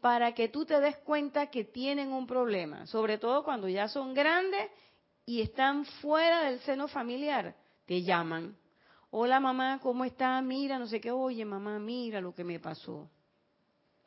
para 0.02 0.34
que 0.34 0.50
tú 0.50 0.66
te 0.66 0.80
des 0.82 0.98
cuenta 0.98 1.48
que 1.48 1.64
tienen 1.64 2.12
un 2.12 2.26
problema? 2.26 2.88
Sobre 2.88 3.18
todo 3.18 3.44
cuando 3.44 3.70
ya 3.70 3.88
son 3.88 4.14
grandes 4.14 4.72
y 5.26 5.42
están 5.42 5.86
fuera 5.86 6.46
del 6.46 6.60
seno 6.62 6.88
familiar. 6.88 7.56
Te 7.86 8.02
llaman. 8.02 8.58
Hola 9.12 9.40
mamá, 9.40 9.80
¿cómo 9.82 10.04
está? 10.04 10.42
Mira, 10.42 10.80
no 10.80 10.88
sé 10.88 11.00
qué. 11.00 11.12
Oye 11.12 11.46
mamá, 11.46 11.78
mira 11.78 12.20
lo 12.20 12.34
que 12.34 12.44
me 12.44 12.60
pasó. 12.60 13.08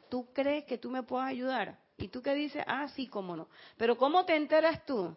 ¿Tú 0.08 0.32
crees 0.32 0.64
que 0.64 0.76
tú 0.76 0.90
me 0.90 1.04
puedes 1.04 1.28
ayudar? 1.28 1.78
Y 1.96 2.08
tú 2.08 2.20
qué 2.20 2.34
dices, 2.34 2.64
ah, 2.66 2.88
sí, 2.88 3.06
cómo 3.06 3.36
no. 3.36 3.48
Pero 3.76 3.96
¿cómo 3.96 4.24
te 4.24 4.34
enteras 4.34 4.84
tú? 4.84 5.16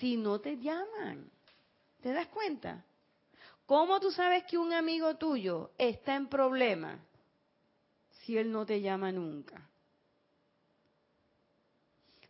Si 0.00 0.16
no 0.16 0.40
te 0.40 0.56
llaman. 0.56 1.30
¿Te 2.00 2.12
das 2.12 2.26
cuenta? 2.28 2.84
¿Cómo 3.66 4.00
tú 4.00 4.10
sabes 4.10 4.44
que 4.44 4.58
un 4.58 4.72
amigo 4.72 5.16
tuyo 5.16 5.70
está 5.78 6.16
en 6.16 6.26
problema 6.28 6.98
si 8.22 8.36
él 8.36 8.50
no 8.50 8.66
te 8.66 8.80
llama 8.80 9.12
nunca? 9.12 9.68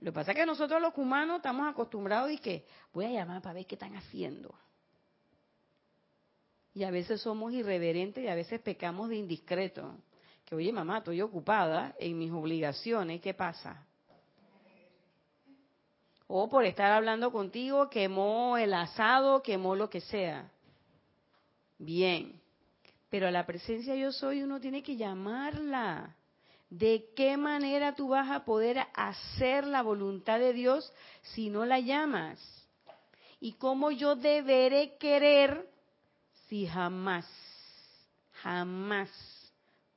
Lo 0.00 0.12
que 0.12 0.14
pasa 0.14 0.32
es 0.32 0.36
que 0.36 0.46
nosotros 0.46 0.82
los 0.82 0.96
humanos 0.96 1.36
estamos 1.36 1.68
acostumbrados 1.68 2.30
y 2.30 2.38
que 2.38 2.66
voy 2.92 3.06
a 3.06 3.10
llamar 3.10 3.40
para 3.40 3.54
ver 3.54 3.66
qué 3.66 3.76
están 3.76 3.94
haciendo. 3.96 4.54
Y 6.74 6.84
a 6.84 6.90
veces 6.90 7.20
somos 7.20 7.52
irreverentes 7.52 8.24
y 8.24 8.28
a 8.28 8.34
veces 8.34 8.60
pecamos 8.60 9.08
de 9.08 9.16
indiscreto. 9.16 9.96
Que 10.44 10.54
oye 10.54 10.72
mamá, 10.72 10.98
estoy 10.98 11.20
ocupada 11.20 11.94
en 11.98 12.18
mis 12.18 12.32
obligaciones, 12.32 13.20
¿qué 13.20 13.34
pasa? 13.34 13.86
O 16.32 16.48
por 16.48 16.64
estar 16.64 16.92
hablando 16.92 17.32
contigo 17.32 17.90
quemó 17.90 18.56
el 18.56 18.72
asado, 18.72 19.42
quemó 19.42 19.74
lo 19.74 19.90
que 19.90 20.00
sea. 20.00 20.48
Bien, 21.76 22.40
pero 23.08 23.26
a 23.26 23.32
la 23.32 23.44
presencia 23.44 23.96
yo 23.96 24.12
soy 24.12 24.42
uno 24.42 24.60
tiene 24.60 24.80
que 24.82 24.96
llamarla. 24.96 26.14
¿De 26.68 27.08
qué 27.16 27.36
manera 27.36 27.96
tú 27.96 28.10
vas 28.10 28.30
a 28.30 28.44
poder 28.44 28.78
hacer 28.94 29.66
la 29.66 29.82
voluntad 29.82 30.38
de 30.38 30.52
Dios 30.52 30.92
si 31.34 31.50
no 31.50 31.64
la 31.64 31.80
llamas? 31.80 32.38
¿Y 33.40 33.54
cómo 33.54 33.90
yo 33.90 34.14
deberé 34.14 34.96
querer 34.98 35.68
si 36.48 36.64
jamás, 36.64 37.26
jamás 38.34 39.10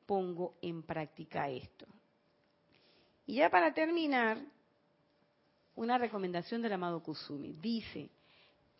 pongo 0.07 0.55
en 0.63 0.81
práctica 0.81 1.47
esto. 1.47 1.86
Y 3.27 3.36
ya 3.36 3.51
para 3.51 3.71
terminar, 3.71 4.39
una 5.76 5.97
recomendación 5.97 6.61
del 6.61 6.74
amado 6.74 7.01
Kusumi. 7.01 7.53
Dice, 7.53 8.09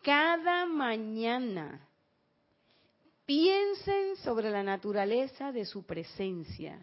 cada 0.02 0.66
mañana 0.66 1.88
piensen 3.26 4.16
sobre 4.16 4.50
la 4.50 4.62
naturaleza 4.62 5.52
de 5.52 5.64
su 5.64 5.84
presencia. 5.84 6.78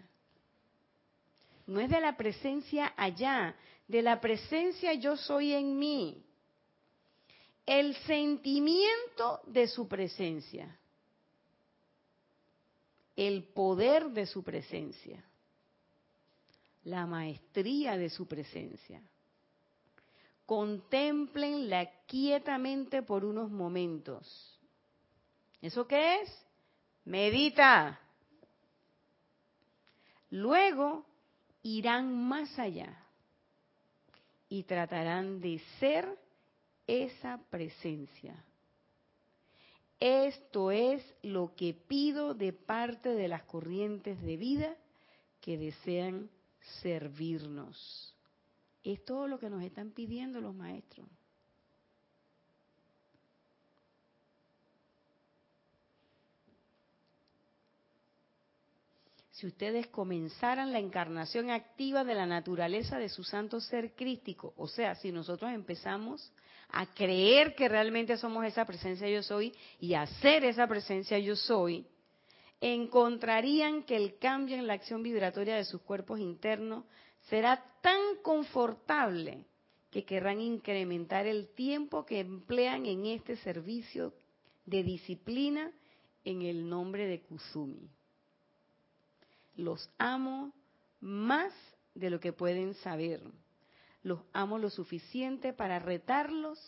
No 1.68 1.80
es 1.80 1.89
de 1.89 2.01
la 2.01 2.18
presencia 2.18 2.93
allá, 2.97 3.55
de 3.88 4.01
la 4.01 4.20
presencia 4.20 4.93
yo 4.93 5.16
soy 5.16 5.53
en 5.53 5.78
mí. 5.78 6.26
El 7.66 7.95
sentimiento 7.97 9.41
de 9.45 9.68
su 9.68 9.88
presencia. 9.88 10.78
El 13.16 13.43
poder 13.43 14.09
de 14.09 14.26
su 14.26 14.43
presencia. 14.43 15.24
La 16.84 17.05
maestría 17.05 17.95
de 17.95 18.09
su 18.09 18.28
presencia 18.28 19.01
contemplenla 20.52 21.89
quietamente 22.08 23.04
por 23.04 23.24
unos 23.24 23.49
momentos. 23.49 24.60
¿Eso 25.62 25.88
qué 25.88 26.24
es? 26.24 26.45
Medita. 27.06 27.97
Luego 30.30 31.06
irán 31.64 32.28
más 32.28 32.60
allá 32.60 33.02
y 34.49 34.64
tratarán 34.64 35.39
de 35.39 35.62
ser 35.80 36.20
esa 36.86 37.39
presencia. 37.49 38.36
Esto 40.02 40.70
es 40.70 41.02
lo 41.24 41.56
que 41.56 41.74
pido 41.74 42.34
de 42.34 42.52
parte 42.52 43.08
de 43.08 43.30
las 43.30 43.43
corrientes 43.43 44.22
de 44.22 44.36
vida 44.36 44.76
que 45.39 45.58
desean 45.58 46.30
servirnos. 46.82 48.11
Es 48.84 49.04
todo 49.06 49.28
lo 49.28 49.40
que 49.40 49.50
nos 49.50 49.64
están 49.64 49.92
pidiendo 49.92 50.42
los 50.42 50.56
maestros. 50.56 51.08
Si 59.42 59.48
ustedes 59.48 59.88
comenzaran 59.88 60.72
la 60.72 60.78
encarnación 60.78 61.50
activa 61.50 62.04
de 62.04 62.14
la 62.14 62.28
naturaleza 62.28 63.00
de 63.00 63.10
su 63.10 63.24
santo 63.24 63.60
ser 63.60 63.96
crístico, 63.96 64.54
o 64.56 64.68
sea, 64.68 64.94
si 64.94 65.12
nosotros 65.12 65.52
empezamos 65.52 66.32
a 66.70 66.86
creer 66.94 67.56
que 67.56 67.68
realmente 67.68 68.18
somos 68.18 68.46
esa 68.46 68.66
presencia 68.66 69.10
yo 69.10 69.24
soy 69.24 69.52
y 69.80 69.96
a 69.96 70.06
ser 70.06 70.46
esa 70.46 70.68
presencia 70.68 71.18
yo 71.18 71.36
soy, 71.36 71.88
encontrarían 72.60 73.82
que 73.82 73.96
el 73.96 74.20
cambio 74.20 74.58
en 74.58 74.68
la 74.68 74.74
acción 74.74 75.02
vibratoria 75.02 75.56
de 75.56 75.66
sus 75.66 75.82
cuerpos 75.82 76.20
internos 76.20 76.86
será 77.30 77.63
tan 77.82 78.17
confortable 78.22 79.45
que 79.89 80.05
querrán 80.05 80.39
incrementar 80.39 81.28
el 81.28 81.49
tiempo 81.49 82.05
que 82.05 82.19
emplean 82.19 82.86
en 82.86 83.05
este 83.05 83.36
servicio 83.38 84.13
de 84.65 84.84
disciplina 84.84 85.72
en 86.24 86.41
el 86.43 86.69
nombre 86.69 87.07
de 87.07 87.22
Kusumi. 87.22 87.89
Los 89.57 89.89
amo 89.97 90.53
más 91.01 91.53
de 91.93 92.09
lo 92.09 92.19
que 92.19 92.32
pueden 92.32 92.74
saber. 92.76 93.22
Los 94.03 94.19
amo 94.34 94.57
lo 94.57 94.69
suficiente 94.69 95.51
para 95.51 95.80
retarlos 95.80 96.59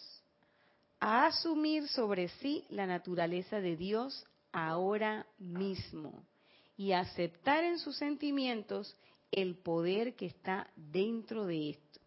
a 0.99 1.27
asumir 1.27 1.87
sobre 1.87 2.27
sí 2.27 2.65
la 2.69 2.85
naturaleza 2.85 3.59
de 3.59 3.75
Dios 3.77 4.25
ahora 4.51 5.25
mismo 5.37 6.23
y 6.77 6.91
aceptar 6.91 7.63
en 7.63 7.79
sus 7.79 7.97
sentimientos 7.97 8.95
el 9.33 9.55
poder 9.55 10.15
que 10.15 10.27
está 10.27 10.67
dentro 10.75 11.45
de 11.45 11.71
esto. 11.71 11.99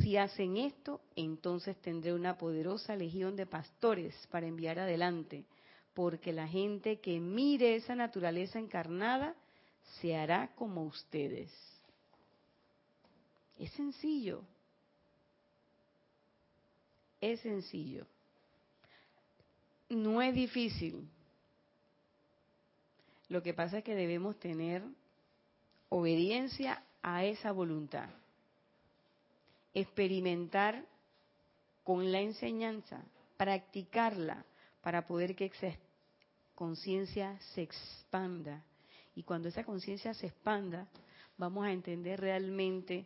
Si 0.00 0.16
hacen 0.16 0.56
esto, 0.56 1.02
entonces 1.14 1.76
tendré 1.82 2.14
una 2.14 2.38
poderosa 2.38 2.96
legión 2.96 3.36
de 3.36 3.44
pastores 3.44 4.14
para 4.30 4.46
enviar 4.46 4.78
adelante, 4.78 5.44
porque 5.92 6.32
la 6.32 6.48
gente 6.48 7.00
que 7.00 7.20
mire 7.20 7.76
esa 7.76 7.94
naturaleza 7.94 8.58
encarnada 8.58 9.34
se 10.00 10.16
hará 10.16 10.54
como 10.54 10.84
ustedes. 10.84 11.52
Es 13.58 13.70
sencillo. 13.72 14.42
Es 17.20 17.40
sencillo. 17.40 18.06
No 19.90 20.22
es 20.22 20.34
difícil. 20.34 21.06
Lo 23.28 23.42
que 23.42 23.52
pasa 23.52 23.78
es 23.78 23.84
que 23.84 23.94
debemos 23.94 24.38
tener 24.38 24.82
obediencia 25.92 26.82
a 27.02 27.26
esa 27.26 27.52
voluntad. 27.52 28.08
Experimentar 29.74 30.86
con 31.84 32.10
la 32.10 32.20
enseñanza, 32.20 33.04
practicarla 33.36 34.46
para 34.80 35.06
poder 35.06 35.36
que 35.36 35.46
esa 35.46 35.76
conciencia 36.54 37.38
se 37.54 37.62
expanda. 37.62 38.64
Y 39.14 39.22
cuando 39.22 39.48
esa 39.48 39.64
conciencia 39.64 40.14
se 40.14 40.28
expanda, 40.28 40.88
vamos 41.36 41.66
a 41.66 41.72
entender 41.72 42.20
realmente 42.20 43.04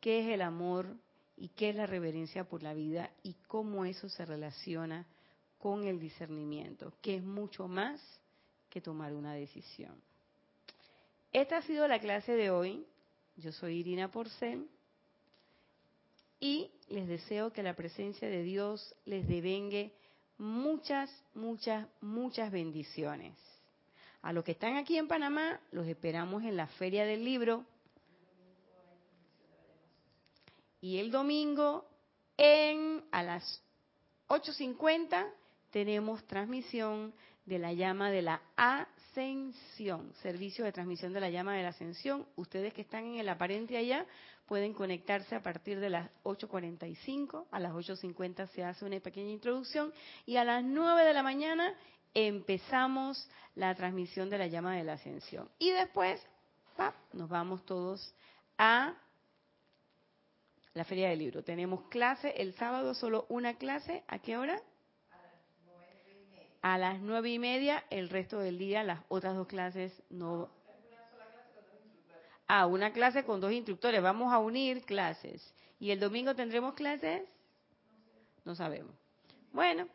qué 0.00 0.20
es 0.20 0.28
el 0.28 0.40
amor 0.40 0.96
y 1.36 1.48
qué 1.48 1.68
es 1.68 1.76
la 1.76 1.86
reverencia 1.86 2.44
por 2.44 2.62
la 2.62 2.72
vida 2.72 3.10
y 3.22 3.34
cómo 3.46 3.84
eso 3.84 4.08
se 4.08 4.24
relaciona 4.24 5.06
con 5.58 5.84
el 5.84 6.00
discernimiento, 6.00 6.94
que 7.02 7.16
es 7.16 7.22
mucho 7.22 7.68
más 7.68 8.00
que 8.70 8.80
tomar 8.80 9.12
una 9.12 9.34
decisión. 9.34 10.11
Esta 11.32 11.58
ha 11.58 11.62
sido 11.62 11.88
la 11.88 11.98
clase 11.98 12.32
de 12.32 12.50
hoy. 12.50 12.86
Yo 13.36 13.52
soy 13.52 13.78
Irina 13.78 14.10
Porcel 14.10 14.68
y 16.38 16.70
les 16.88 17.08
deseo 17.08 17.52
que 17.52 17.62
la 17.62 17.74
presencia 17.74 18.28
de 18.28 18.42
Dios 18.42 18.94
les 19.06 19.26
devengue 19.26 19.94
muchas, 20.36 21.10
muchas, 21.34 21.88
muchas 22.02 22.52
bendiciones. 22.52 23.34
A 24.20 24.32
los 24.32 24.44
que 24.44 24.52
están 24.52 24.76
aquí 24.76 24.98
en 24.98 25.08
Panamá, 25.08 25.58
los 25.70 25.86
esperamos 25.86 26.42
en 26.42 26.56
la 26.56 26.66
Feria 26.66 27.06
del 27.06 27.24
Libro. 27.24 27.64
Y 30.80 30.98
el 30.98 31.10
domingo, 31.10 31.86
a 33.10 33.22
las 33.22 33.62
8.50, 34.28 35.32
tenemos 35.70 36.24
transmisión 36.26 37.14
de 37.46 37.58
la 37.58 37.72
llama 37.72 38.10
de 38.10 38.22
la 38.22 38.42
ascensión, 39.12 40.10
servicio 40.22 40.64
de 40.64 40.72
transmisión 40.72 41.12
de 41.12 41.20
la 41.20 41.28
llama 41.28 41.54
de 41.54 41.62
la 41.62 41.68
ascensión. 41.68 42.26
Ustedes 42.36 42.72
que 42.72 42.80
están 42.80 43.04
en 43.04 43.16
el 43.16 43.28
aparente 43.28 43.76
allá 43.76 44.06
pueden 44.46 44.72
conectarse 44.72 45.34
a 45.34 45.42
partir 45.42 45.80
de 45.80 45.90
las 45.90 46.10
8.45, 46.24 47.46
a 47.50 47.60
las 47.60 47.72
8.50 47.72 48.48
se 48.48 48.64
hace 48.64 48.86
una 48.86 48.98
pequeña 49.00 49.30
introducción 49.30 49.92
y 50.24 50.36
a 50.36 50.44
las 50.44 50.64
9 50.64 51.04
de 51.04 51.12
la 51.12 51.22
mañana 51.22 51.74
empezamos 52.14 53.28
la 53.54 53.74
transmisión 53.74 54.30
de 54.30 54.38
la 54.38 54.46
llama 54.46 54.76
de 54.76 54.84
la 54.84 54.94
ascensión. 54.94 55.48
Y 55.58 55.70
después 55.70 56.26
nos 57.12 57.28
vamos 57.28 57.66
todos 57.66 58.14
a 58.56 58.94
la 60.72 60.84
feria 60.84 61.10
del 61.10 61.18
libro. 61.18 61.44
Tenemos 61.44 61.82
clase 61.90 62.30
el 62.38 62.54
sábado, 62.54 62.94
solo 62.94 63.26
una 63.28 63.58
clase. 63.58 64.04
¿A 64.08 64.18
qué 64.20 64.38
hora? 64.38 64.58
A 66.62 66.78
las 66.78 67.00
nueve 67.00 67.28
y 67.30 67.38
media, 67.40 67.84
el 67.90 68.08
resto 68.08 68.38
del 68.38 68.56
día, 68.56 68.84
las 68.84 69.00
otras 69.08 69.34
dos 69.34 69.48
clases 69.48 69.92
no. 70.10 70.48
Ah, 72.46 72.66
una 72.66 72.92
clase 72.92 73.24
con 73.24 73.40
dos 73.40 73.52
instructores. 73.52 74.00
Vamos 74.00 74.32
a 74.32 74.38
unir 74.38 74.84
clases. 74.84 75.54
¿Y 75.80 75.90
el 75.90 75.98
domingo 75.98 76.34
tendremos 76.34 76.74
clases? 76.74 77.22
No 78.44 78.54
sabemos. 78.54 78.94
Bueno, 79.52 79.88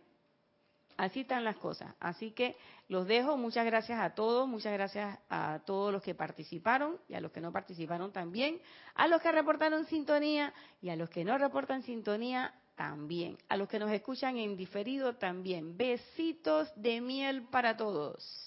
así 0.98 1.22
están 1.22 1.44
las 1.44 1.56
cosas. 1.58 1.94
Así 2.00 2.32
que 2.32 2.58
los 2.90 3.08
dejo. 3.08 3.38
Muchas 3.38 3.66
gracias 3.66 4.00
a 4.00 4.16
todos. 4.16 4.48
Muchas 4.48 4.74
gracias 4.74 5.20
a 5.30 5.62
todos 5.66 5.94
los 5.94 6.02
que 6.02 6.16
participaron 6.16 7.00
y 7.08 7.14
a 7.14 7.22
los 7.22 7.32
que 7.32 7.42
no 7.42 7.54
participaron 7.54 8.12
también. 8.12 8.60
A 8.96 9.08
los 9.08 9.22
que 9.22 9.32
reportaron 9.32 9.86
sintonía 9.86 10.54
y 10.82 10.90
a 10.90 10.96
los 10.96 11.10
que 11.10 11.24
no 11.24 11.38
reportan 11.38 11.84
sintonía 11.84 12.54
también. 12.78 13.38
A 13.50 13.58
los 13.58 13.68
que 13.68 13.80
nos 13.80 13.92
escuchan 13.92 14.38
en 14.38 14.56
diferido 14.56 15.16
también. 15.16 15.76
Besitos 15.76 16.72
de 16.78 17.02
miel 17.02 17.44
para 17.44 17.76
todos. 17.76 18.47